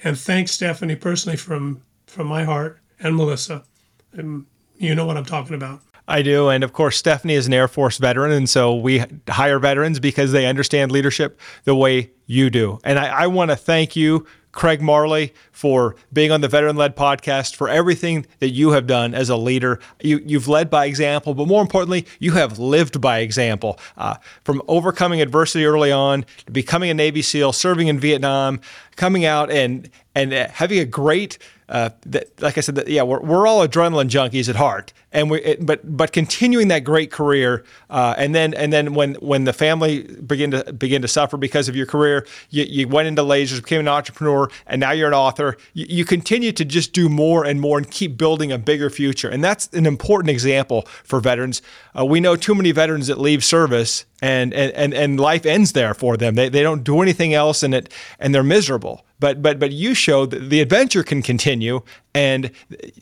And 0.04 0.18
thanks 0.18 0.52
Stephanie 0.52 0.96
personally 0.96 1.36
from 1.36 1.82
from 2.06 2.26
my 2.26 2.44
heart 2.44 2.78
and 3.00 3.16
Melissa. 3.16 3.64
And 4.12 4.46
you 4.78 4.94
know 4.94 5.04
what 5.04 5.16
I'm 5.16 5.24
talking 5.24 5.54
about. 5.54 5.80
I 6.08 6.22
do. 6.22 6.48
And 6.48 6.62
of 6.62 6.72
course, 6.72 6.96
Stephanie 6.96 7.34
is 7.34 7.46
an 7.46 7.52
Air 7.52 7.68
Force 7.68 7.98
veteran. 7.98 8.32
And 8.32 8.48
so 8.48 8.74
we 8.74 9.02
hire 9.28 9.58
veterans 9.58 9.98
because 10.00 10.32
they 10.32 10.46
understand 10.46 10.92
leadership 10.92 11.40
the 11.64 11.74
way 11.74 12.12
you 12.26 12.50
do. 12.50 12.78
And 12.84 12.98
I, 12.98 13.08
I 13.08 13.26
want 13.26 13.50
to 13.50 13.56
thank 13.56 13.96
you, 13.96 14.26
Craig 14.52 14.80
Marley, 14.80 15.34
for 15.52 15.96
being 16.12 16.30
on 16.30 16.40
the 16.40 16.48
Veteran 16.48 16.76
Led 16.76 16.96
podcast, 16.96 17.56
for 17.56 17.68
everything 17.68 18.24
that 18.38 18.50
you 18.50 18.70
have 18.70 18.86
done 18.86 19.14
as 19.14 19.28
a 19.28 19.36
leader. 19.36 19.80
You, 20.00 20.20
you've 20.24 20.48
led 20.48 20.70
by 20.70 20.86
example, 20.86 21.34
but 21.34 21.46
more 21.46 21.60
importantly, 21.60 22.06
you 22.20 22.32
have 22.32 22.58
lived 22.58 23.00
by 23.00 23.18
example. 23.18 23.78
Uh, 23.96 24.16
from 24.44 24.62
overcoming 24.66 25.20
adversity 25.20 25.66
early 25.66 25.92
on, 25.92 26.24
becoming 26.50 26.88
a 26.88 26.94
Navy 26.94 27.20
SEAL, 27.20 27.52
serving 27.52 27.88
in 27.88 27.98
Vietnam, 27.98 28.60
coming 28.96 29.24
out 29.24 29.50
and, 29.50 29.90
and 30.14 30.32
having 30.32 30.78
a 30.78 30.86
great 30.86 31.38
uh, 31.68 31.90
that, 32.06 32.40
like 32.40 32.56
I 32.56 32.60
said, 32.60 32.76
that, 32.76 32.88
yeah, 32.88 33.02
we're, 33.02 33.20
we're 33.20 33.46
all 33.46 33.66
adrenaline 33.66 34.08
junkies 34.08 34.48
at 34.48 34.54
heart, 34.54 34.92
and 35.10 35.30
we, 35.30 35.42
it, 35.42 35.66
but 35.66 35.80
but 35.96 36.12
continuing 36.12 36.68
that 36.68 36.80
great 36.80 37.10
career, 37.10 37.64
uh, 37.90 38.14
and 38.16 38.34
then 38.34 38.54
and 38.54 38.72
then 38.72 38.94
when 38.94 39.14
when 39.14 39.44
the 39.44 39.52
family 39.52 40.02
begin 40.02 40.52
to 40.52 40.72
begin 40.72 41.02
to 41.02 41.08
suffer 41.08 41.36
because 41.36 41.68
of 41.68 41.74
your 41.74 41.86
career, 41.86 42.24
you, 42.50 42.64
you 42.64 42.86
went 42.86 43.08
into 43.08 43.22
lasers, 43.22 43.62
became 43.62 43.80
an 43.80 43.88
entrepreneur, 43.88 44.48
and 44.68 44.80
now 44.80 44.92
you're 44.92 45.08
an 45.08 45.14
author. 45.14 45.56
You, 45.74 45.86
you 45.88 46.04
continue 46.04 46.52
to 46.52 46.64
just 46.64 46.92
do 46.92 47.08
more 47.08 47.44
and 47.44 47.60
more 47.60 47.78
and 47.78 47.90
keep 47.90 48.16
building 48.16 48.52
a 48.52 48.58
bigger 48.58 48.88
future, 48.88 49.28
and 49.28 49.42
that's 49.42 49.66
an 49.68 49.86
important 49.86 50.30
example 50.30 50.82
for 51.02 51.18
veterans. 51.18 51.62
Uh, 51.98 52.04
we 52.04 52.20
know 52.20 52.36
too 52.36 52.54
many 52.54 52.70
veterans 52.70 53.08
that 53.08 53.18
leave 53.18 53.42
service 53.42 54.04
and 54.22 54.54
and 54.54 54.94
and 54.94 55.20
life 55.20 55.44
ends 55.44 55.72
there 55.72 55.94
for 55.94 56.16
them. 56.16 56.34
They 56.34 56.48
they 56.48 56.62
don't 56.62 56.82
do 56.84 57.02
anything 57.02 57.34
else, 57.34 57.62
and 57.62 57.74
it 57.74 57.92
and 58.18 58.34
they're 58.34 58.42
miserable. 58.42 59.04
But 59.18 59.42
but 59.42 59.58
but 59.58 59.72
you 59.72 59.94
show 59.94 60.26
that 60.26 60.50
the 60.50 60.60
adventure 60.60 61.02
can 61.02 61.22
continue, 61.22 61.82
and 62.14 62.50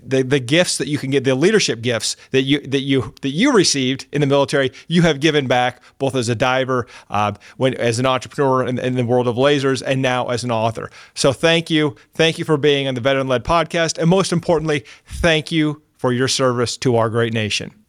the 0.02 0.22
the 0.22 0.40
gifts 0.40 0.78
that 0.78 0.88
you 0.88 0.98
can 0.98 1.10
get, 1.10 1.24
the 1.24 1.34
leadership 1.34 1.82
gifts 1.82 2.16
that 2.30 2.42
you 2.42 2.60
that 2.60 2.80
you 2.80 3.14
that 3.22 3.30
you 3.30 3.52
received 3.52 4.06
in 4.12 4.20
the 4.20 4.26
military, 4.26 4.72
you 4.88 5.02
have 5.02 5.20
given 5.20 5.46
back 5.46 5.82
both 5.98 6.14
as 6.14 6.28
a 6.28 6.34
diver, 6.34 6.86
uh, 7.10 7.32
when 7.56 7.74
as 7.74 7.98
an 7.98 8.06
entrepreneur 8.06 8.64
in, 8.64 8.78
in 8.78 8.94
the 8.94 9.04
world 9.04 9.28
of 9.28 9.36
lasers, 9.36 9.82
and 9.84 10.02
now 10.02 10.28
as 10.28 10.42
an 10.42 10.50
author. 10.50 10.90
So 11.14 11.32
thank 11.32 11.70
you, 11.70 11.96
thank 12.14 12.38
you 12.38 12.44
for 12.44 12.56
being 12.56 12.88
on 12.88 12.94
the 12.94 13.00
Veteran 13.00 13.28
Led 13.28 13.44
podcast, 13.44 13.98
and 13.98 14.08
most 14.08 14.32
importantly, 14.32 14.84
thank 15.06 15.52
you 15.52 15.82
for 15.96 16.12
your 16.12 16.28
service 16.28 16.76
to 16.78 16.96
our 16.96 17.08
great 17.08 17.32
nation. 17.32 17.83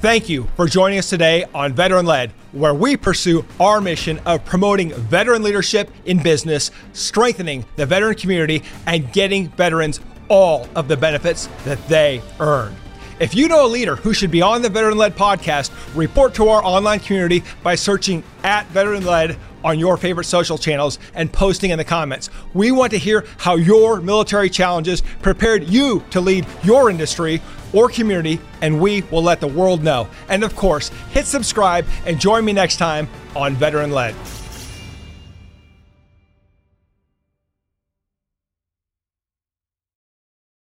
Thank 0.00 0.28
you 0.28 0.46
for 0.54 0.68
joining 0.68 1.00
us 1.00 1.10
today 1.10 1.44
on 1.52 1.72
Veteran 1.72 2.06
Led, 2.06 2.30
where 2.52 2.72
we 2.72 2.96
pursue 2.96 3.44
our 3.58 3.80
mission 3.80 4.20
of 4.26 4.44
promoting 4.44 4.92
veteran 4.92 5.42
leadership 5.42 5.90
in 6.04 6.22
business, 6.22 6.70
strengthening 6.92 7.64
the 7.74 7.84
veteran 7.84 8.14
community, 8.14 8.62
and 8.86 9.12
getting 9.12 9.48
veterans 9.48 9.98
all 10.28 10.68
of 10.76 10.86
the 10.86 10.96
benefits 10.96 11.48
that 11.64 11.84
they 11.88 12.22
earn. 12.38 12.76
If 13.18 13.34
you 13.34 13.48
know 13.48 13.66
a 13.66 13.66
leader 13.66 13.96
who 13.96 14.14
should 14.14 14.30
be 14.30 14.40
on 14.40 14.62
the 14.62 14.68
Veteran 14.68 14.96
Led 14.96 15.16
podcast, 15.16 15.72
report 15.96 16.32
to 16.34 16.48
our 16.48 16.64
online 16.64 17.00
community 17.00 17.42
by 17.64 17.74
searching 17.74 18.22
at 18.44 18.68
Veteran 18.68 19.04
Led 19.04 19.36
on 19.64 19.80
your 19.80 19.96
favorite 19.96 20.26
social 20.26 20.56
channels 20.56 21.00
and 21.14 21.32
posting 21.32 21.72
in 21.72 21.78
the 21.78 21.84
comments. 21.84 22.30
We 22.54 22.70
want 22.70 22.92
to 22.92 22.98
hear 22.98 23.26
how 23.38 23.56
your 23.56 24.00
military 24.00 24.48
challenges 24.48 25.02
prepared 25.22 25.64
you 25.64 26.04
to 26.10 26.20
lead 26.20 26.46
your 26.62 26.88
industry 26.88 27.42
or 27.72 27.88
community, 27.88 28.40
and 28.60 28.80
we 28.80 29.02
will 29.10 29.22
let 29.22 29.40
the 29.40 29.48
world 29.48 29.82
know. 29.82 30.08
And 30.28 30.44
of 30.44 30.54
course, 30.56 30.88
hit 31.10 31.26
subscribe 31.26 31.86
and 32.06 32.20
join 32.20 32.44
me 32.44 32.52
next 32.52 32.76
time 32.76 33.08
on 33.34 33.54
Veteran 33.54 33.90
Led. 33.90 34.14